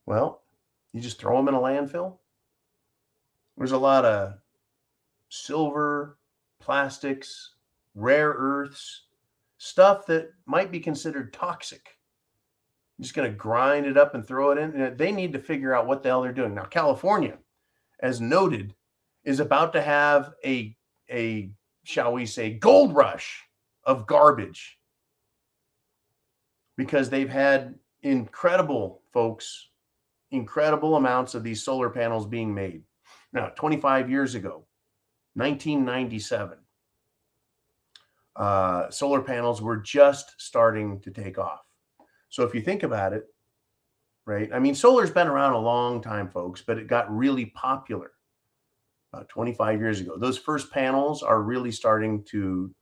Well 0.06 0.44
you 0.96 1.02
just 1.02 1.20
throw 1.20 1.36
them 1.36 1.50
in 1.50 1.54
a 1.54 1.60
landfill. 1.60 2.20
There's 3.58 3.74
a 3.74 3.78
lot 3.78 4.06
of 4.06 4.36
silver 5.28 6.18
plastics 6.62 7.56
rare 7.96 8.30
earths 8.30 9.02
stuff 9.58 10.06
that 10.06 10.30
might 10.46 10.72
be 10.72 10.80
considered 10.80 11.34
toxic 11.34 11.95
just 13.02 13.14
going 13.14 13.30
to 13.30 13.36
grind 13.36 13.86
it 13.86 13.98
up 13.98 14.16
and 14.16 14.26
throw 14.26 14.52
it 14.52 14.58
in. 14.58 14.96
They 14.98 15.12
need 15.12 15.34
to 15.34 15.40
figure 15.40 15.74
out 15.74 15.88
what 15.88 16.02
the 16.02 16.10
hell 16.10 16.22
they're 16.22 16.32
doing. 16.32 16.56
Now, 16.56 16.64
California, 16.64 17.38
as 18.00 18.22
noted, 18.22 18.74
is 19.24 19.40
about 19.40 19.74
to 19.74 19.82
have 19.82 20.32
a 20.46 20.76
a 21.12 21.52
shall 21.84 22.14
we 22.14 22.26
say 22.26 22.52
gold 22.52 22.96
rush 22.96 23.44
of 23.84 24.08
garbage 24.08 24.80
because 26.78 27.10
they've 27.10 27.30
had 27.30 27.76
incredible 28.02 29.02
folks 29.14 29.70
incredible 30.32 30.96
amounts 30.96 31.36
of 31.36 31.44
these 31.44 31.64
solar 31.64 31.90
panels 31.90 32.28
being 32.28 32.54
made 32.54 32.84
Now, 33.32 33.48
25 33.50 34.10
years 34.10 34.36
ago, 34.36 34.66
1997, 35.36 36.58
uh, 38.36 38.90
solar 38.90 39.22
panels 39.22 39.62
were 39.62 39.78
just 39.78 40.36
starting 40.38 41.00
to 41.02 41.12
take 41.12 41.38
off. 41.38 41.65
So 42.36 42.44
if 42.44 42.54
you 42.54 42.60
think 42.60 42.84
about 42.84 43.14
it, 43.14 43.34
right? 44.26 44.50
I 44.52 44.60
mean, 44.60 44.76
solar's 44.76 45.10
been 45.10 45.30
around 45.30 45.54
a 45.54 45.58
long 45.58 46.02
time, 46.02 46.28
folks, 46.28 46.62
but 46.62 46.78
it 46.78 46.86
got 46.86 47.10
really 47.10 47.46
popular 47.46 48.12
about 49.14 49.30
25 49.30 49.80
years 49.80 50.02
ago. 50.02 50.18
Those 50.18 50.38
first 50.38 50.70
panels 50.70 51.24
are 51.24 51.42
really 51.42 51.72
starting 51.72 52.26
to 52.26 52.76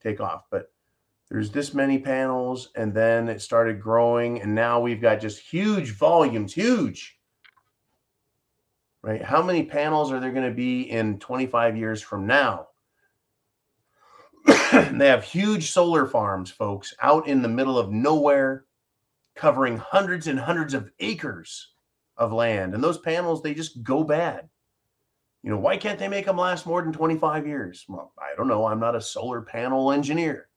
take 0.00 0.20
off, 0.20 0.44
but 0.48 0.70
there's 1.28 1.50
this 1.50 1.74
many 1.74 1.98
panels, 1.98 2.70
and 2.76 2.94
then 2.94 3.28
it 3.28 3.42
started 3.42 3.82
growing, 3.82 4.40
and 4.42 4.54
now 4.54 4.78
we've 4.78 5.02
got 5.02 5.20
just 5.20 5.40
huge 5.40 5.90
volumes, 5.90 6.54
huge. 6.54 7.18
Right? 9.02 9.24
How 9.24 9.42
many 9.42 9.64
panels 9.64 10.12
are 10.12 10.20
there 10.20 10.30
going 10.30 10.48
to 10.48 10.54
be 10.54 10.82
in 10.82 11.18
25 11.18 11.76
years 11.76 12.00
from 12.00 12.28
now? 12.28 12.68
they 14.46 15.08
have 15.08 15.24
huge 15.24 15.72
solar 15.72 16.06
farms, 16.06 16.52
folks, 16.52 16.94
out 17.02 17.26
in 17.26 17.42
the 17.42 17.48
middle 17.48 17.76
of 17.76 17.90
nowhere, 17.90 18.63
covering 19.34 19.76
hundreds 19.76 20.26
and 20.26 20.38
hundreds 20.38 20.74
of 20.74 20.90
acres 21.00 21.72
of 22.16 22.32
land. 22.32 22.74
And 22.74 22.82
those 22.82 22.98
panels, 22.98 23.42
they 23.42 23.54
just 23.54 23.82
go 23.82 24.04
bad. 24.04 24.48
You 25.42 25.50
know, 25.50 25.58
why 25.58 25.76
can't 25.76 25.98
they 25.98 26.08
make 26.08 26.26
them 26.26 26.38
last 26.38 26.66
more 26.66 26.80
than 26.82 26.92
25 26.92 27.46
years? 27.46 27.84
Well, 27.88 28.12
I 28.18 28.34
don't 28.36 28.48
know. 28.48 28.66
I'm 28.66 28.80
not 28.80 28.96
a 28.96 29.00
solar 29.00 29.42
panel 29.42 29.92
engineer. 29.92 30.48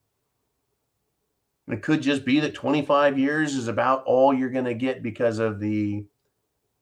It 1.68 1.82
could 1.82 2.02
just 2.02 2.24
be 2.24 2.40
that 2.40 2.54
25 2.54 3.20
years 3.20 3.56
is 3.56 3.68
about 3.68 4.04
all 4.06 4.34
you're 4.34 4.50
going 4.50 4.64
to 4.66 4.74
get 4.74 5.04
because 5.04 5.40
of 5.40 5.60
the, 5.60 6.06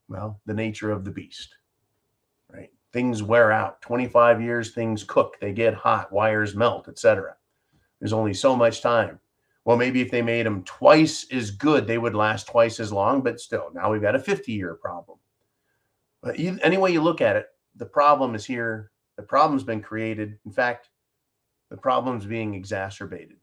well, 0.07 0.39
the 0.45 0.53
nature 0.53 0.91
of 0.91 1.03
the 1.03 1.09
beast, 1.09 1.55
right? 2.53 2.69
Things 2.93 3.23
wear 3.23 3.51
out. 3.51 3.81
25 3.81 4.39
years, 4.39 4.71
things 4.71 5.03
cook, 5.03 5.37
they 5.41 5.53
get 5.53 5.73
hot, 5.73 6.11
wires 6.11 6.55
melt, 6.55 6.87
etc. 6.87 7.35
There's 7.99 8.13
only 8.13 8.35
so 8.35 8.55
much 8.55 8.81
time. 8.83 9.19
Well, 9.65 9.77
maybe 9.77 9.99
if 10.01 10.11
they 10.11 10.21
made 10.21 10.45
them 10.45 10.63
twice 10.63 11.25
as 11.31 11.49
good, 11.49 11.87
they 11.87 11.97
would 11.97 12.13
last 12.13 12.47
twice 12.47 12.79
as 12.79 12.91
long, 12.91 13.21
but 13.21 13.39
still, 13.39 13.71
now 13.73 13.91
we've 13.91 14.01
got 14.01 14.15
a 14.15 14.19
50 14.19 14.51
year 14.51 14.75
problem. 14.75 15.17
But 16.21 16.39
you, 16.39 16.59
any 16.61 16.77
way 16.77 16.91
you 16.91 17.01
look 17.01 17.19
at 17.19 17.35
it, 17.35 17.47
the 17.75 17.85
problem 17.85 18.35
is 18.35 18.45
here. 18.45 18.91
The 19.17 19.23
problem's 19.23 19.63
been 19.63 19.81
created. 19.81 20.37
In 20.45 20.51
fact, 20.51 20.89
the 21.69 21.77
problem's 21.77 22.25
being 22.25 22.53
exacerbated. 22.53 23.37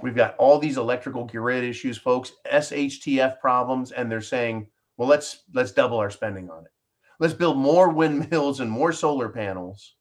We've 0.00 0.14
got 0.14 0.36
all 0.36 0.58
these 0.58 0.78
electrical 0.78 1.24
grid 1.24 1.64
issues, 1.64 1.98
folks, 1.98 2.32
SHTF 2.50 3.40
problems, 3.40 3.92
and 3.92 4.10
they're 4.10 4.20
saying, 4.20 4.68
well, 4.96 5.08
let's 5.08 5.44
let's 5.54 5.72
double 5.72 5.98
our 5.98 6.10
spending 6.10 6.50
on 6.50 6.64
it. 6.64 6.70
Let's 7.18 7.34
build 7.34 7.56
more 7.56 7.88
windmills 7.94 8.60
and 8.60 8.70
more 8.70 8.92
solar 8.92 9.28
panels. 9.28 9.94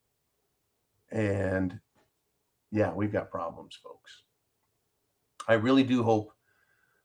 And 1.12 1.80
yeah, 2.72 2.94
we've 2.94 3.12
got 3.12 3.32
problems, 3.32 3.78
folks. 3.84 4.24
I 5.52 5.56
really 5.56 5.84
do 5.84 6.02
hope 6.02 6.34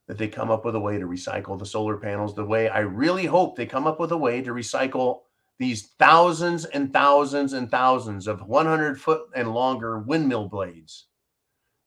that 0.06 0.18
they 0.18 0.28
come 0.28 0.50
up 0.50 0.64
with 0.64 0.76
a 0.76 0.80
way 0.80 0.98
to 0.98 1.06
recycle 1.06 1.58
the 1.58 1.66
solar 1.66 1.96
panels 1.96 2.34
the 2.34 2.44
way 2.44 2.68
I 2.68 2.80
really 2.80 3.26
hope 3.26 3.56
they 3.56 3.66
come 3.66 3.86
up 3.86 3.98
with 3.98 4.12
a 4.12 4.16
way 4.16 4.40
to 4.40 4.52
recycle 4.52 5.22
these 5.58 5.88
thousands 5.98 6.64
and 6.64 6.92
thousands 6.92 7.54
and 7.54 7.68
thousands 7.70 8.26
of 8.26 8.46
100 8.46 9.00
foot 9.00 9.22
and 9.34 9.52
longer 9.52 9.98
windmill 9.98 10.48
blades 10.48 11.06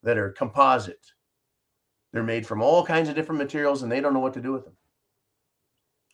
that 0.04 0.18
are 0.18 0.32
composite. 0.32 1.14
They're 2.12 2.24
made 2.24 2.46
from 2.46 2.62
all 2.62 2.86
kinds 2.86 3.08
of 3.08 3.16
different 3.16 3.40
materials 3.40 3.82
and 3.84 3.92
they 3.92 4.02
don't 4.02 4.14
know 4.14 4.20
what 4.20 4.34
to 4.34 4.42
do 4.42 4.52
with 4.52 4.66
them. 4.66 4.76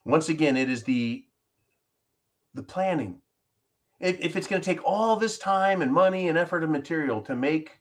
Once 0.04 0.30
again, 0.30 0.58
it 0.58 0.70
is 0.70 0.84
the 0.84 1.26
the 2.54 2.64
planning. 2.64 3.20
If, 4.00 4.20
if 4.20 4.36
it's 4.36 4.48
going 4.48 4.62
to 4.62 4.66
take 4.66 4.84
all 4.86 5.16
this 5.16 5.38
time 5.38 5.82
and 5.82 5.92
money 5.92 6.30
and 6.30 6.38
effort 6.38 6.64
and 6.64 6.72
material 6.72 7.22
to 7.24 7.36
make 7.36 7.80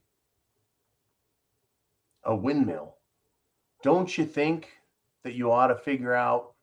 a 2.25 2.35
windmill, 2.35 2.97
don't 3.83 4.17
you 4.17 4.25
think 4.25 4.69
that 5.25 5.35
you 5.35 5.51
ought 5.51 5.69
to 5.69 5.77
figure 5.77 6.15
out 6.15 6.55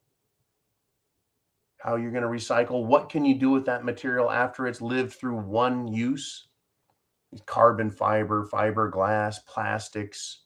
how 1.81 1.95
you're 1.95 2.11
going 2.11 2.23
to 2.23 2.29
recycle. 2.29 2.85
What 2.85 3.09
can 3.09 3.25
you 3.25 3.35
do 3.35 3.49
with 3.49 3.65
that 3.65 3.83
material 3.83 4.29
after 4.29 4.67
it's 4.67 4.81
lived 4.81 5.13
through 5.13 5.37
one 5.37 5.87
use? 5.87 6.47
Carbon 7.45 7.89
fiber, 7.89 8.47
fiberglass, 8.51 9.37
plastics. 9.47 10.41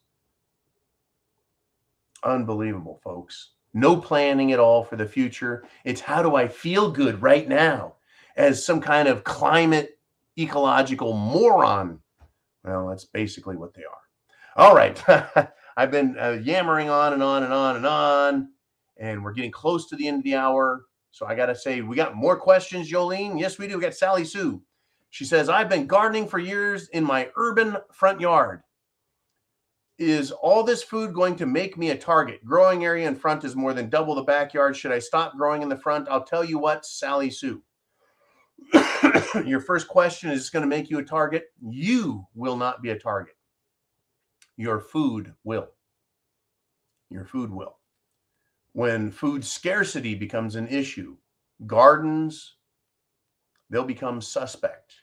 Unbelievable, 2.23 3.01
folks. 3.03 3.51
No 3.73 3.97
planning 3.97 4.53
at 4.53 4.59
all 4.59 4.83
for 4.83 4.95
the 4.95 5.05
future. 5.05 5.65
It's 5.83 5.99
how 5.99 6.23
do 6.23 6.35
I 6.35 6.47
feel 6.47 6.89
good 6.89 7.21
right 7.21 7.47
now 7.47 7.95
as 8.37 8.65
some 8.65 8.79
kind 8.79 9.09
of 9.09 9.25
climate 9.25 9.99
ecological 10.39 11.13
moron? 11.13 11.99
Well, 12.63 12.87
that's 12.87 13.05
basically 13.05 13.57
what 13.57 13.73
they 13.73 13.83
are. 13.83 14.04
All 14.55 14.73
right. 14.73 15.01
I've 15.77 15.91
been 15.91 16.17
uh, 16.17 16.39
yammering 16.41 16.89
on 16.89 17.11
and 17.11 17.21
on 17.21 17.43
and 17.43 17.51
on 17.51 17.75
and 17.75 17.85
on, 17.85 18.49
and 18.97 19.21
we're 19.21 19.33
getting 19.33 19.51
close 19.51 19.87
to 19.89 19.97
the 19.97 20.07
end 20.07 20.19
of 20.19 20.23
the 20.23 20.35
hour. 20.35 20.85
So 21.11 21.25
I 21.25 21.35
got 21.35 21.47
to 21.47 21.55
say, 21.55 21.81
we 21.81 21.95
got 21.95 22.15
more 22.15 22.37
questions, 22.37 22.89
Jolene. 22.89 23.39
Yes, 23.39 23.57
we 23.57 23.67
do. 23.67 23.75
We 23.75 23.81
got 23.81 23.93
Sally 23.93 24.23
Sue. 24.23 24.61
She 25.09 25.25
says, 25.25 25.49
I've 25.49 25.69
been 25.69 25.87
gardening 25.87 26.27
for 26.27 26.39
years 26.39 26.87
in 26.89 27.03
my 27.03 27.29
urban 27.35 27.77
front 27.91 28.21
yard. 28.21 28.61
Is 29.97 30.31
all 30.31 30.63
this 30.63 30.83
food 30.83 31.13
going 31.13 31.37
to 31.37 31.45
make 31.45 31.77
me 31.77 31.91
a 31.91 31.97
target? 31.97 32.43
Growing 32.43 32.83
area 32.83 33.07
in 33.07 33.15
front 33.15 33.43
is 33.45 33.55
more 33.55 33.73
than 33.73 33.89
double 33.89 34.15
the 34.15 34.23
backyard. 34.23 34.75
Should 34.75 34.91
I 34.91 34.99
stop 34.99 35.37
growing 35.37 35.61
in 35.61 35.69
the 35.69 35.77
front? 35.77 36.09
I'll 36.09 36.25
tell 36.25 36.43
you 36.43 36.59
what, 36.59 36.85
Sally 36.85 37.29
Sue. 37.29 37.61
Your 39.45 39.61
first 39.61 39.87
question 39.87 40.31
is 40.31 40.49
going 40.49 40.63
to 40.63 40.67
make 40.67 40.89
you 40.89 40.99
a 40.99 41.03
target. 41.03 41.45
You 41.61 42.25
will 42.35 42.57
not 42.57 42.81
be 42.81 42.89
a 42.89 42.99
target. 42.99 43.35
Your 44.57 44.79
food 44.79 45.33
will. 45.43 45.69
Your 47.09 47.25
food 47.25 47.51
will 47.51 47.77
when 48.75 49.09
food 49.09 49.45
scarcity 49.45 50.15
becomes 50.15 50.57
an 50.57 50.67
issue, 50.67 51.15
gardens, 51.65 52.57
they'll 53.69 53.85
become 53.85 54.19
suspect. 54.19 54.95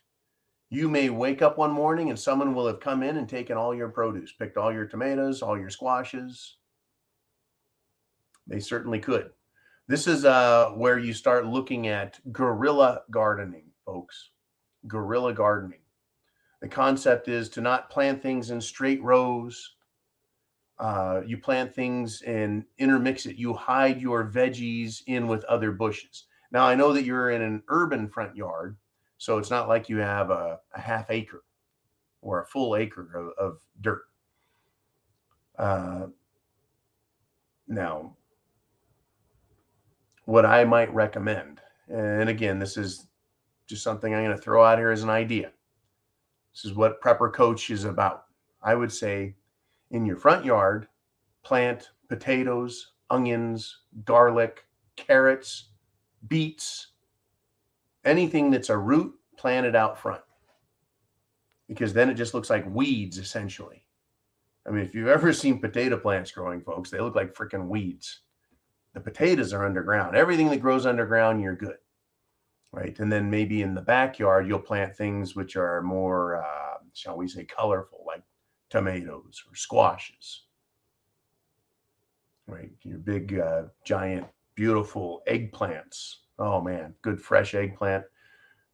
You 0.69 0.87
may 0.87 1.09
wake 1.09 1.41
up 1.41 1.57
one 1.57 1.71
morning 1.71 2.11
and 2.11 2.19
someone 2.19 2.53
will 2.53 2.67
have 2.67 2.79
come 2.79 3.01
in 3.01 3.17
and 3.17 3.27
taken 3.27 3.57
all 3.57 3.73
your 3.73 3.89
produce, 3.89 4.31
picked 4.31 4.57
all 4.57 4.71
your 4.71 4.85
tomatoes, 4.85 5.41
all 5.41 5.57
your 5.57 5.71
squashes. 5.71 6.57
They 8.45 8.59
certainly 8.59 8.99
could. 8.99 9.31
This 9.87 10.05
is 10.05 10.23
uh, 10.23 10.69
where 10.75 10.99
you 10.99 11.11
start 11.11 11.47
looking 11.47 11.87
at 11.87 12.19
guerrilla 12.31 13.01
gardening, 13.09 13.71
folks. 13.87 14.29
Guerrilla 14.87 15.33
gardening. 15.33 15.82
The 16.63 16.69
concept 16.69 17.27
is 17.27 17.49
to 17.49 17.61
not 17.61 17.89
plant 17.89 18.21
things 18.21 18.49
in 18.49 18.61
straight 18.61 19.03
rows, 19.03 19.75
uh, 20.79 21.19
you 21.25 21.37
plant 21.37 21.75
things 21.75 22.21
and 22.21 22.63
intermix 22.77 23.25
it. 23.25 23.35
You 23.35 23.53
hide 23.53 23.99
your 23.99 24.31
veggies 24.31 25.01
in 25.07 25.27
with 25.27 25.43
other 25.43 25.73
bushes. 25.73 26.27
Now, 26.53 26.65
I 26.65 26.75
know 26.75 26.93
that 26.93 27.03
you're 27.03 27.31
in 27.31 27.41
an 27.41 27.63
urban 27.67 28.07
front 28.07 28.37
yard, 28.37 28.77
so 29.17 29.37
it's 29.39 29.49
not 29.49 29.67
like 29.67 29.89
you 29.89 29.97
have 29.97 30.29
a, 30.29 30.57
a 30.73 30.79
half 30.79 31.11
acre 31.11 31.43
or 32.21 32.41
a 32.41 32.47
full 32.47 32.77
acre 32.77 33.11
of, 33.13 33.45
of 33.45 33.59
dirt. 33.81 34.03
Uh, 35.59 36.05
now, 37.67 38.15
what 40.23 40.45
I 40.45 40.63
might 40.63 40.93
recommend, 40.93 41.59
and 41.89 42.29
again, 42.29 42.57
this 42.57 42.77
is 42.77 43.07
just 43.67 43.83
something 43.83 44.15
I'm 44.15 44.23
going 44.23 44.33
to 44.33 44.41
throw 44.41 44.63
out 44.63 44.77
here 44.77 44.91
as 44.91 45.03
an 45.03 45.09
idea. 45.09 45.51
This 46.53 46.65
is 46.65 46.73
what 46.73 47.01
Prepper 47.01 47.33
Coach 47.33 47.69
is 47.69 47.85
about. 47.85 48.25
I 48.61 48.75
would 48.75 48.91
say 48.91 49.35
in 49.91 50.05
your 50.05 50.17
front 50.17 50.45
yard, 50.45 50.87
plant 51.43 51.89
potatoes, 52.07 52.91
onions, 53.09 53.79
garlic, 54.05 54.65
carrots, 54.95 55.69
beets, 56.27 56.87
anything 58.05 58.51
that's 58.51 58.69
a 58.69 58.77
root, 58.77 59.13
plant 59.37 59.65
it 59.65 59.75
out 59.75 59.97
front. 59.97 60.21
Because 61.67 61.93
then 61.93 62.09
it 62.09 62.15
just 62.15 62.33
looks 62.33 62.49
like 62.49 62.65
weeds 62.73 63.17
essentially. 63.17 63.83
I 64.67 64.71
mean, 64.71 64.85
if 64.85 64.95
you've 64.95 65.07
ever 65.07 65.33
seen 65.33 65.59
potato 65.59 65.97
plants 65.97 66.31
growing, 66.31 66.61
folks, 66.61 66.89
they 66.89 66.99
look 66.99 67.15
like 67.15 67.33
freaking 67.33 67.67
weeds. 67.67 68.21
The 68.93 69.01
potatoes 69.01 69.53
are 69.53 69.65
underground. 69.65 70.15
Everything 70.15 70.49
that 70.49 70.61
grows 70.61 70.85
underground, 70.85 71.41
you're 71.41 71.55
good. 71.55 71.77
Right. 72.73 72.97
And 72.99 73.11
then 73.11 73.29
maybe 73.29 73.61
in 73.61 73.75
the 73.75 73.81
backyard, 73.81 74.47
you'll 74.47 74.57
plant 74.57 74.95
things 74.95 75.35
which 75.35 75.55
are 75.55 75.83
more, 75.83 76.43
uh, 76.43 76.79
shall 76.93 77.15
we 77.15 77.27
say, 77.27 77.45
colorful, 77.45 78.03
like 78.05 78.23
tomatoes 78.71 79.43
or 79.47 79.55
squashes. 79.55 80.45
Right, 82.47 82.71
your 82.81 82.97
big, 82.97 83.39
uh, 83.39 83.65
giant, 83.85 84.25
beautiful 84.55 85.21
eggplants. 85.29 86.15
Oh 86.39 86.61
man, 86.61 86.95
good 87.03 87.21
fresh 87.21 87.53
eggplant. 87.53 88.05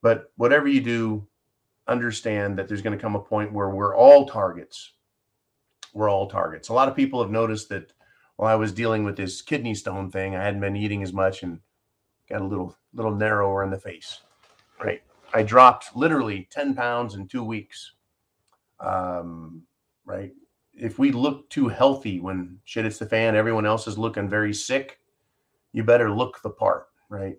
But 0.01 0.31
whatever 0.37 0.69
you 0.69 0.79
do, 0.79 1.27
understand 1.89 2.57
that 2.57 2.69
there's 2.69 2.81
going 2.81 2.97
to 2.97 3.01
come 3.01 3.17
a 3.17 3.19
point 3.19 3.51
where 3.51 3.69
we're 3.69 3.97
all 3.97 4.25
targets. 4.25 4.93
We're 5.93 6.09
all 6.09 6.29
targets. 6.29 6.69
A 6.69 6.73
lot 6.73 6.87
of 6.87 6.95
people 6.95 7.21
have 7.21 7.31
noticed 7.31 7.67
that 7.69 7.91
while 8.37 8.49
I 8.49 8.55
was 8.55 8.71
dealing 8.71 9.03
with 9.03 9.17
this 9.17 9.41
kidney 9.41 9.75
stone 9.75 10.09
thing, 10.09 10.37
I 10.37 10.43
hadn't 10.43 10.61
been 10.61 10.77
eating 10.77 11.03
as 11.03 11.11
much 11.11 11.43
and 11.43 11.59
got 12.29 12.41
a 12.41 12.45
little 12.45 12.75
little 12.93 13.15
narrower 13.15 13.63
in 13.63 13.69
the 13.69 13.79
face. 13.79 14.21
right? 14.83 15.01
I 15.33 15.43
dropped 15.43 15.95
literally 15.95 16.47
10 16.51 16.73
pounds 16.73 17.15
in 17.15 17.27
two 17.27 17.43
weeks. 17.43 17.93
Um, 18.79 19.63
right? 20.05 20.33
If 20.73 20.97
we 20.97 21.11
look 21.11 21.49
too 21.49 21.67
healthy 21.67 22.19
when 22.19 22.57
shit 22.63 22.85
hits 22.85 22.97
the 22.97 23.05
fan, 23.05 23.35
everyone 23.35 23.65
else 23.65 23.85
is 23.87 23.97
looking 23.97 24.29
very 24.29 24.53
sick, 24.53 24.99
you 25.73 25.83
better 25.83 26.09
look 26.09 26.41
the 26.41 26.49
part, 26.49 26.87
right? 27.09 27.37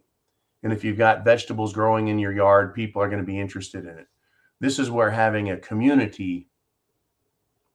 And 0.62 0.72
if 0.72 0.84
you've 0.84 0.98
got 0.98 1.24
vegetables 1.24 1.72
growing 1.72 2.08
in 2.08 2.18
your 2.18 2.32
yard, 2.32 2.74
people 2.74 3.00
are 3.02 3.08
going 3.08 3.22
to 3.22 3.26
be 3.26 3.40
interested 3.40 3.86
in 3.86 3.98
it. 3.98 4.06
This 4.60 4.78
is 4.78 4.90
where 4.90 5.10
having 5.10 5.50
a 5.50 5.56
community 5.56 6.48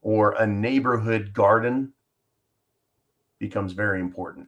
or 0.01 0.34
a 0.34 0.45
neighborhood 0.45 1.34
garden 1.34 1.91
becomes 3.39 3.74
very 3.74 3.99
important. 3.99 4.47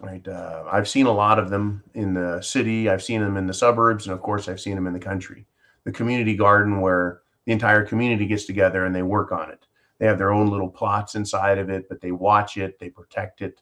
Right. 0.00 0.26
Uh, 0.26 0.64
I've 0.70 0.88
seen 0.88 1.06
a 1.06 1.12
lot 1.12 1.38
of 1.38 1.50
them 1.50 1.84
in 1.94 2.14
the 2.14 2.40
city. 2.40 2.88
I've 2.88 3.02
seen 3.02 3.20
them 3.20 3.36
in 3.36 3.46
the 3.46 3.54
suburbs, 3.54 4.06
and 4.06 4.14
of 4.14 4.22
course, 4.22 4.48
I've 4.48 4.60
seen 4.60 4.74
them 4.74 4.86
in 4.86 4.92
the 4.92 4.98
country. 4.98 5.46
The 5.84 5.92
community 5.92 6.34
garden, 6.34 6.80
where 6.80 7.22
the 7.44 7.52
entire 7.52 7.84
community 7.84 8.26
gets 8.26 8.44
together 8.44 8.84
and 8.84 8.94
they 8.94 9.02
work 9.02 9.32
on 9.32 9.50
it. 9.50 9.66
They 9.98 10.06
have 10.06 10.18
their 10.18 10.32
own 10.32 10.48
little 10.48 10.68
plots 10.68 11.14
inside 11.14 11.58
of 11.58 11.70
it, 11.70 11.88
but 11.88 12.00
they 12.00 12.12
watch 12.12 12.56
it, 12.56 12.78
they 12.78 12.90
protect 12.90 13.42
it. 13.42 13.60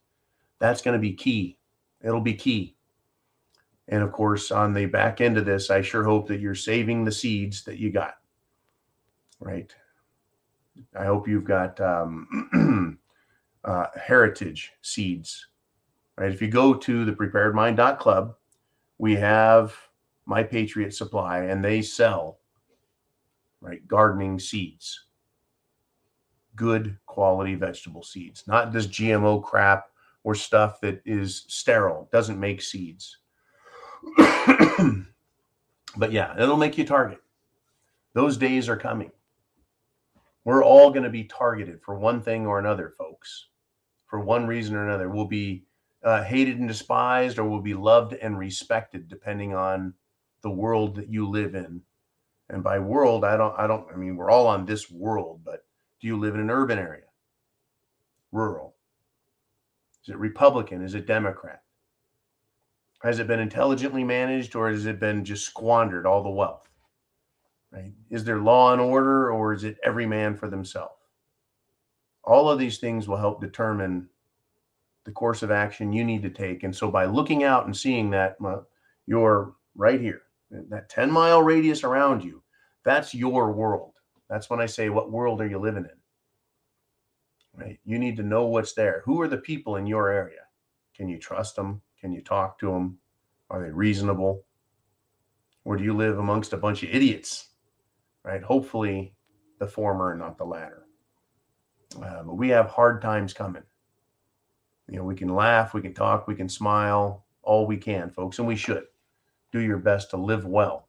That's 0.58 0.82
going 0.82 0.94
to 0.94 1.00
be 1.00 1.12
key. 1.12 1.58
It'll 2.02 2.20
be 2.20 2.34
key. 2.34 2.76
And 3.88 4.02
of 4.02 4.12
course, 4.12 4.50
on 4.50 4.72
the 4.72 4.86
back 4.86 5.20
end 5.20 5.36
of 5.36 5.44
this, 5.44 5.68
I 5.70 5.82
sure 5.82 6.04
hope 6.04 6.28
that 6.28 6.40
you're 6.40 6.54
saving 6.54 7.04
the 7.04 7.12
seeds 7.12 7.64
that 7.64 7.78
you 7.78 7.90
got. 7.90 8.14
Right. 9.40 9.74
I 10.98 11.04
hope 11.04 11.28
you've 11.28 11.44
got 11.44 11.80
um, 11.80 12.98
uh, 13.64 13.86
heritage 14.00 14.72
seeds. 14.80 15.48
Right. 16.20 16.30
If 16.30 16.42
you 16.42 16.48
go 16.48 16.74
to 16.74 17.04
the 17.06 17.12
preparedmind.club, 17.12 18.34
we 18.98 19.16
have 19.16 19.74
my 20.26 20.42
Patriot 20.42 20.92
Supply, 20.92 21.44
and 21.44 21.64
they 21.64 21.80
sell 21.80 22.40
right 23.62 23.88
gardening 23.88 24.38
seeds, 24.38 25.06
good 26.56 26.98
quality 27.06 27.54
vegetable 27.54 28.02
seeds, 28.02 28.44
not 28.46 28.70
this 28.70 28.86
GMO 28.86 29.42
crap 29.42 29.86
or 30.22 30.34
stuff 30.34 30.78
that 30.82 31.00
is 31.06 31.46
sterile, 31.48 32.06
doesn't 32.12 32.38
make 32.38 32.60
seeds. 32.60 33.16
but 35.96 36.12
yeah, 36.12 36.34
it'll 36.38 36.58
make 36.58 36.76
you 36.76 36.84
target. 36.84 37.22
Those 38.12 38.36
days 38.36 38.68
are 38.68 38.76
coming. 38.76 39.10
We're 40.44 40.62
all 40.62 40.90
going 40.90 41.04
to 41.04 41.08
be 41.08 41.24
targeted 41.24 41.80
for 41.80 41.98
one 41.98 42.20
thing 42.20 42.46
or 42.46 42.58
another, 42.58 42.92
folks. 42.98 43.46
For 44.06 44.20
one 44.20 44.46
reason 44.46 44.76
or 44.76 44.86
another, 44.86 45.08
we'll 45.08 45.24
be 45.24 45.64
uh, 46.02 46.22
hated 46.22 46.58
and 46.58 46.68
despised, 46.68 47.38
or 47.38 47.44
we'll 47.44 47.60
be 47.60 47.74
loved 47.74 48.14
and 48.14 48.38
respected, 48.38 49.08
depending 49.08 49.54
on 49.54 49.94
the 50.42 50.50
world 50.50 50.96
that 50.96 51.08
you 51.08 51.28
live 51.28 51.54
in. 51.54 51.82
And 52.48 52.62
by 52.64 52.78
world, 52.78 53.24
I 53.24 53.36
don't, 53.36 53.54
I 53.58 53.66
don't, 53.66 53.86
I 53.92 53.96
mean, 53.96 54.16
we're 54.16 54.30
all 54.30 54.46
on 54.46 54.66
this 54.66 54.90
world, 54.90 55.40
but 55.44 55.64
do 56.00 56.06
you 56.06 56.18
live 56.18 56.34
in 56.34 56.40
an 56.40 56.50
urban 56.50 56.78
area? 56.78 57.04
Rural? 58.32 58.74
Is 60.02 60.08
it 60.08 60.18
Republican? 60.18 60.82
Is 60.82 60.94
it 60.94 61.06
Democrat? 61.06 61.62
Has 63.02 63.18
it 63.18 63.26
been 63.26 63.40
intelligently 63.40 64.04
managed 64.04 64.54
or 64.54 64.70
has 64.70 64.86
it 64.86 65.00
been 65.00 65.24
just 65.24 65.46
squandered 65.46 66.06
all 66.06 66.22
the 66.22 66.30
wealth? 66.30 66.68
Right? 67.70 67.92
Is 68.10 68.24
there 68.24 68.38
law 68.38 68.72
and 68.72 68.80
order 68.80 69.30
or 69.30 69.52
is 69.52 69.64
it 69.64 69.78
every 69.84 70.06
man 70.06 70.36
for 70.36 70.48
themselves? 70.48 70.94
All 72.24 72.50
of 72.50 72.58
these 72.58 72.78
things 72.78 73.08
will 73.08 73.16
help 73.16 73.40
determine 73.40 74.09
the 75.04 75.12
course 75.12 75.42
of 75.42 75.50
action 75.50 75.92
you 75.92 76.04
need 76.04 76.22
to 76.22 76.30
take. 76.30 76.62
And 76.62 76.74
so 76.74 76.90
by 76.90 77.06
looking 77.06 77.44
out 77.44 77.66
and 77.66 77.76
seeing 77.76 78.10
that 78.10 78.36
uh, 78.44 78.58
you're 79.06 79.54
right 79.74 80.00
here, 80.00 80.22
that 80.50 80.88
10 80.88 81.10
mile 81.10 81.42
radius 81.42 81.84
around 81.84 82.22
you, 82.22 82.42
that's 82.84 83.14
your 83.14 83.52
world. 83.52 83.92
That's 84.28 84.50
when 84.50 84.60
I 84.60 84.66
say, 84.66 84.88
what 84.88 85.10
world 85.10 85.40
are 85.40 85.48
you 85.48 85.58
living 85.58 85.84
in? 85.84 87.60
Right? 87.62 87.80
You 87.84 87.98
need 87.98 88.16
to 88.16 88.22
know 88.22 88.46
what's 88.46 88.74
there. 88.74 89.02
Who 89.04 89.20
are 89.20 89.28
the 89.28 89.38
people 89.38 89.76
in 89.76 89.86
your 89.86 90.10
area? 90.10 90.40
Can 90.94 91.08
you 91.08 91.18
trust 91.18 91.56
them? 91.56 91.82
Can 92.00 92.12
you 92.12 92.22
talk 92.22 92.58
to 92.60 92.70
them? 92.70 92.98
Are 93.50 93.62
they 93.62 93.70
reasonable? 93.70 94.44
Or 95.64 95.76
do 95.76 95.84
you 95.84 95.94
live 95.94 96.18
amongst 96.18 96.52
a 96.52 96.56
bunch 96.56 96.82
of 96.82 96.90
idiots? 96.90 97.48
Right? 98.24 98.42
Hopefully, 98.42 99.14
the 99.58 99.66
former, 99.66 100.14
not 100.14 100.38
the 100.38 100.44
latter. 100.44 100.86
Uh, 101.96 102.22
but 102.22 102.34
we 102.34 102.48
have 102.48 102.68
hard 102.68 103.02
times 103.02 103.32
coming. 103.32 103.62
You 104.90 104.98
know, 104.98 105.04
we 105.04 105.14
can 105.14 105.34
laugh, 105.34 105.72
we 105.72 105.80
can 105.80 105.94
talk, 105.94 106.26
we 106.26 106.34
can 106.34 106.48
smile, 106.48 107.24
all 107.42 107.66
we 107.66 107.76
can, 107.76 108.10
folks, 108.10 108.38
and 108.38 108.48
we 108.48 108.56
should. 108.56 108.84
Do 109.52 109.60
your 109.60 109.78
best 109.78 110.10
to 110.10 110.16
live 110.16 110.44
well. 110.44 110.88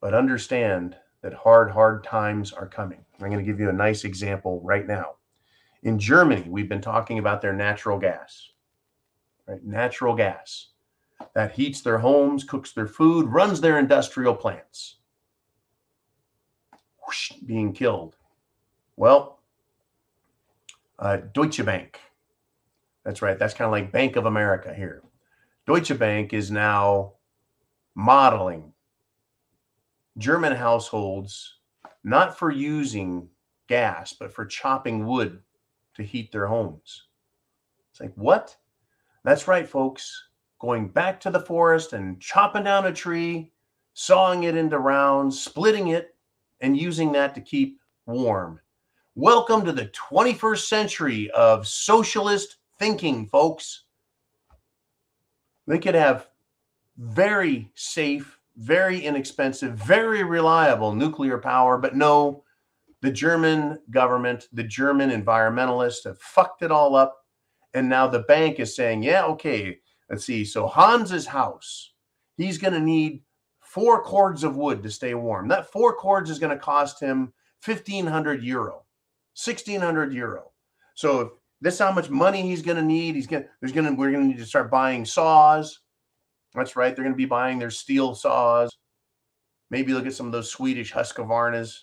But 0.00 0.14
understand 0.14 0.96
that 1.22 1.34
hard, 1.34 1.70
hard 1.70 2.04
times 2.04 2.52
are 2.52 2.66
coming. 2.66 3.04
I'm 3.20 3.28
going 3.28 3.38
to 3.38 3.44
give 3.44 3.60
you 3.60 3.68
a 3.68 3.72
nice 3.72 4.04
example 4.04 4.60
right 4.62 4.86
now. 4.86 5.16
In 5.82 5.98
Germany, 5.98 6.46
we've 6.48 6.68
been 6.68 6.80
talking 6.80 7.18
about 7.18 7.40
their 7.40 7.52
natural 7.52 7.98
gas 7.98 8.50
right? 9.46 9.64
Natural 9.64 10.14
gas 10.14 10.68
that 11.34 11.52
heats 11.52 11.80
their 11.80 11.98
homes, 11.98 12.44
cooks 12.44 12.72
their 12.72 12.86
food, 12.86 13.28
runs 13.28 13.60
their 13.60 13.78
industrial 13.78 14.34
plants. 14.34 14.96
Whoosh, 17.06 17.32
being 17.44 17.72
killed. 17.72 18.16
Well, 18.96 19.40
uh, 20.98 21.18
Deutsche 21.32 21.64
Bank. 21.64 22.00
That's 23.04 23.22
right. 23.22 23.38
That's 23.38 23.54
kind 23.54 23.66
of 23.66 23.72
like 23.72 23.92
Bank 23.92 24.16
of 24.16 24.26
America 24.26 24.72
here. 24.72 25.02
Deutsche 25.66 25.98
Bank 25.98 26.32
is 26.32 26.50
now 26.50 27.14
modeling 27.94 28.72
German 30.18 30.54
households 30.54 31.58
not 32.02 32.38
for 32.38 32.50
using 32.50 33.28
gas, 33.68 34.12
but 34.12 34.32
for 34.32 34.44
chopping 34.44 35.06
wood 35.06 35.40
to 35.94 36.02
heat 36.02 36.30
their 36.30 36.46
homes. 36.46 37.04
It's 37.90 38.00
like, 38.00 38.12
what? 38.14 38.54
That's 39.24 39.48
right, 39.48 39.68
folks. 39.68 40.28
Going 40.60 40.88
back 40.88 41.18
to 41.20 41.30
the 41.30 41.40
forest 41.40 41.92
and 41.92 42.20
chopping 42.20 42.64
down 42.64 42.86
a 42.86 42.92
tree, 42.92 43.52
sawing 43.94 44.44
it 44.44 44.56
into 44.56 44.78
rounds, 44.78 45.40
splitting 45.40 45.88
it, 45.88 46.14
and 46.60 46.76
using 46.76 47.12
that 47.12 47.34
to 47.34 47.40
keep 47.40 47.80
warm. 48.06 48.60
Welcome 49.14 49.64
to 49.64 49.72
the 49.72 49.86
21st 49.86 50.66
century 50.66 51.30
of 51.30 51.66
socialist 51.66 52.56
thinking, 52.78 53.26
folks. 53.26 53.84
They 55.66 55.78
could 55.78 55.94
have 55.94 56.28
very 56.98 57.70
safe, 57.74 58.38
very 58.56 59.00
inexpensive, 59.00 59.74
very 59.74 60.22
reliable 60.22 60.94
nuclear 60.94 61.38
power, 61.38 61.78
but 61.78 61.96
no, 61.96 62.44
the 63.00 63.10
German 63.10 63.78
government, 63.90 64.48
the 64.52 64.62
German 64.62 65.10
environmentalists 65.10 66.04
have 66.04 66.18
fucked 66.18 66.62
it 66.62 66.70
all 66.70 66.94
up 66.94 67.24
and 67.74 67.88
now 67.88 68.06
the 68.06 68.20
bank 68.20 68.60
is 68.60 68.74
saying, 68.74 69.02
yeah, 69.02 69.24
okay, 69.24 69.78
let's 70.08 70.24
see. 70.24 70.44
So 70.44 70.68
Hans's 70.68 71.26
house, 71.26 71.92
he's 72.36 72.56
going 72.56 72.72
to 72.72 72.80
need 72.80 73.22
four 73.60 74.02
cords 74.02 74.44
of 74.44 74.56
wood 74.56 74.82
to 74.84 74.90
stay 74.90 75.14
warm. 75.14 75.48
That 75.48 75.70
four 75.70 75.94
cords 75.94 76.30
is 76.30 76.38
going 76.38 76.56
to 76.56 76.64
cost 76.64 77.00
him 77.00 77.32
1500 77.64 78.42
euro, 78.44 78.84
1600 79.34 80.12
euro. 80.12 80.52
So 80.94 81.20
if 81.20 81.28
this 81.60 81.74
is 81.74 81.80
how 81.80 81.92
much 81.92 82.10
money 82.10 82.42
he's 82.42 82.62
going 82.62 82.76
to 82.76 82.82
need, 82.82 83.14
he's 83.14 83.26
going 83.26 83.44
there's 83.60 83.72
going 83.72 83.86
to, 83.86 83.92
we're 83.92 84.10
going 84.10 84.24
to 84.24 84.28
need 84.28 84.38
to 84.38 84.46
start 84.46 84.70
buying 84.70 85.04
saws. 85.04 85.80
That's 86.54 86.76
right. 86.76 86.94
They're 86.94 87.04
going 87.04 87.14
to 87.14 87.16
be 87.16 87.24
buying 87.24 87.58
their 87.58 87.70
steel 87.70 88.14
saws. 88.14 88.76
Maybe 89.70 89.92
look 89.92 90.06
at 90.06 90.14
some 90.14 90.26
of 90.26 90.32
those 90.32 90.50
Swedish 90.50 90.92
Husqvarnas. 90.92 91.80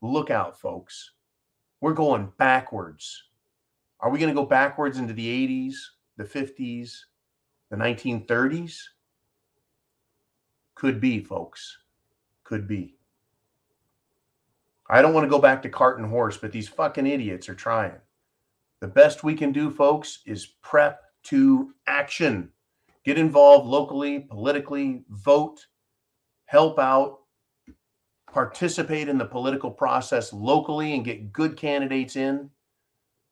Look 0.00 0.30
out, 0.30 0.58
folks. 0.58 1.12
We're 1.80 1.92
going 1.92 2.32
backwards. 2.38 3.24
Are 4.00 4.10
we 4.10 4.18
going 4.18 4.34
to 4.34 4.40
go 4.40 4.46
backwards 4.46 4.98
into 4.98 5.12
the 5.12 5.46
80s, 5.46 5.74
the 6.16 6.24
50s, 6.24 6.96
the 7.70 7.76
1930s? 7.76 8.78
Could 10.74 11.00
be, 11.00 11.22
folks. 11.22 11.78
Could 12.44 12.66
be. 12.66 12.96
I 14.88 15.02
don't 15.02 15.14
want 15.14 15.24
to 15.24 15.30
go 15.30 15.38
back 15.38 15.62
to 15.62 15.68
cart 15.68 15.98
and 15.98 16.08
horse, 16.08 16.36
but 16.36 16.52
these 16.52 16.68
fucking 16.68 17.06
idiots 17.06 17.48
are 17.48 17.54
trying. 17.54 17.96
The 18.80 18.88
best 18.88 19.24
we 19.24 19.34
can 19.34 19.52
do, 19.52 19.70
folks, 19.70 20.20
is 20.26 20.46
prep 20.62 21.00
to 21.24 21.72
action. 21.86 22.50
Get 23.04 23.18
involved 23.18 23.66
locally, 23.66 24.20
politically, 24.20 25.04
vote, 25.10 25.66
help 26.46 26.78
out, 26.78 27.20
participate 28.32 29.08
in 29.08 29.18
the 29.18 29.24
political 29.24 29.70
process 29.70 30.32
locally 30.32 30.94
and 30.94 31.04
get 31.04 31.32
good 31.32 31.56
candidates 31.56 32.16
in 32.16 32.50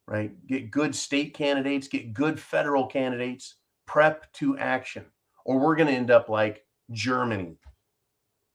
right? 0.07 0.33
Get 0.47 0.71
good 0.71 0.95
state 0.95 1.35
candidates, 1.35 1.89
get 1.89 2.15
good 2.15 2.39
federal 2.39 2.87
candidates, 2.87 3.57
prep 3.87 4.31
to 4.35 4.59
action. 4.59 5.07
Or 5.45 5.59
we're 5.59 5.77
going 5.77 5.89
to 5.89 5.95
end 5.95 6.11
up 6.11 6.29
like 6.29 6.65
Germany, 6.91 7.57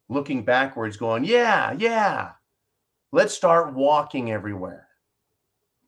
looking 0.10 0.44
backwards, 0.44 0.98
going, 0.98 1.24
yeah, 1.24 1.74
yeah, 1.74 2.32
let's 3.12 3.34
start 3.34 3.74
walking 3.74 4.32
everywhere, 4.32 4.87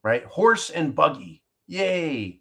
right? 0.02 0.24
Horse 0.24 0.70
and 0.70 0.94
buggy, 0.94 1.42
yay. 1.66 2.40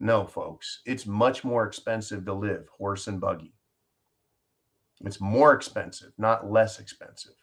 No, 0.00 0.26
folks, 0.26 0.80
it's 0.86 1.06
much 1.06 1.44
more 1.44 1.66
expensive 1.66 2.24
to 2.26 2.32
live 2.32 2.68
horse 2.76 3.06
and 3.06 3.20
buggy. 3.20 3.54
It's 5.04 5.20
more 5.20 5.52
expensive, 5.52 6.12
not 6.18 6.50
less 6.50 6.78
expensive. 6.78 7.34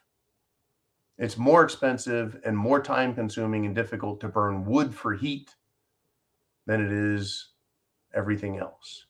It's 1.17 1.37
more 1.37 1.63
expensive 1.63 2.39
and 2.45 2.57
more 2.57 2.81
time 2.81 3.13
consuming 3.13 3.65
and 3.65 3.75
difficult 3.75 4.19
to 4.21 4.27
burn 4.27 4.65
wood 4.65 4.93
for 4.93 5.13
heat 5.13 5.53
than 6.65 6.83
it 6.83 6.91
is 6.91 7.49
everything 8.13 8.57
else. 8.57 9.05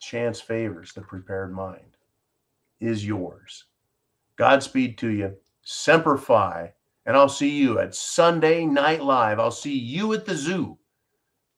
Chance 0.00 0.40
favors 0.40 0.92
the 0.92 1.00
prepared 1.00 1.52
mind 1.52 1.96
is 2.80 3.06
yours. 3.06 3.64
Godspeed 4.36 4.98
to 4.98 5.08
you. 5.08 5.36
Semper 5.62 6.18
Fi. 6.18 6.72
And 7.04 7.16
I'll 7.16 7.28
see 7.28 7.50
you 7.50 7.78
at 7.78 7.94
Sunday 7.94 8.64
Night 8.64 9.02
Live. 9.02 9.40
I'll 9.40 9.50
see 9.50 9.76
you 9.76 10.12
at 10.12 10.24
the 10.24 10.36
zoo, 10.36 10.78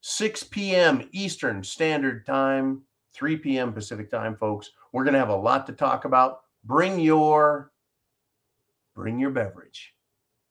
6 0.01 0.43
p.m. 0.45 1.07
Eastern 1.11 1.63
Standard 1.63 2.25
Time, 2.25 2.81
3 3.13 3.37
p.m. 3.37 3.71
Pacific 3.71 4.09
Time, 4.09 4.35
folks. 4.35 4.71
We're 4.91 5.03
going 5.03 5.13
to 5.13 5.19
have 5.19 5.29
a 5.29 5.35
lot 5.35 5.67
to 5.67 5.73
talk 5.73 6.05
about. 6.05 6.41
Bring 6.63 6.99
your 6.99 7.71
bring 8.95 9.19
your 9.19 9.29
beverage. 9.29 9.93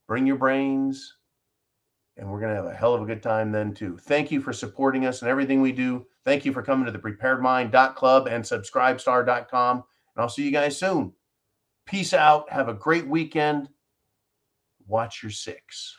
Bring 0.07 0.26
your 0.26 0.36
brains 0.36 1.14
and 2.16 2.30
we're 2.30 2.40
going 2.40 2.50
to 2.50 2.57
have 2.57 2.66
a 2.66 2.74
hell 2.74 2.94
of 2.94 3.02
a 3.02 3.07
good 3.07 3.22
time 3.22 3.50
then 3.50 3.74
too. 3.74 3.98
Thank 3.98 4.30
you 4.30 4.40
for 4.40 4.52
supporting 4.52 5.07
us 5.07 5.22
and 5.22 5.30
everything 5.30 5.61
we 5.61 5.72
do. 5.72 6.07
Thank 6.24 6.44
you 6.44 6.52
for 6.52 6.62
coming 6.62 6.86
to 6.86 6.92
the 6.92 6.98
preparedmind.club 6.98 8.28
and 8.28 8.44
subscribestar.com. 8.44 9.76
And 9.76 10.22
I'll 10.22 10.28
see 10.28 10.44
you 10.44 10.52
guys 10.52 10.78
soon. 10.78 11.12
Peace 11.87 12.14
out. 12.14 12.51
Have 12.51 12.68
a 12.68 12.74
great 12.74 13.07
weekend. 13.07 13.68
Watch 14.87 15.22
your 15.22 15.30
six. 15.30 15.97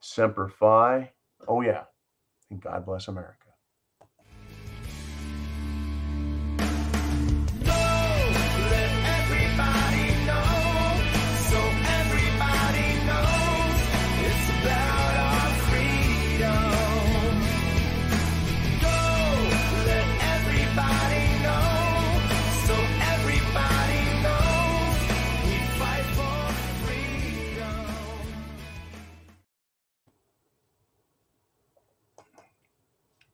Semper 0.00 0.48
Fi. 0.48 1.12
Oh, 1.48 1.60
yeah. 1.60 1.84
And 2.50 2.60
God 2.60 2.86
bless 2.86 3.08
America. 3.08 3.45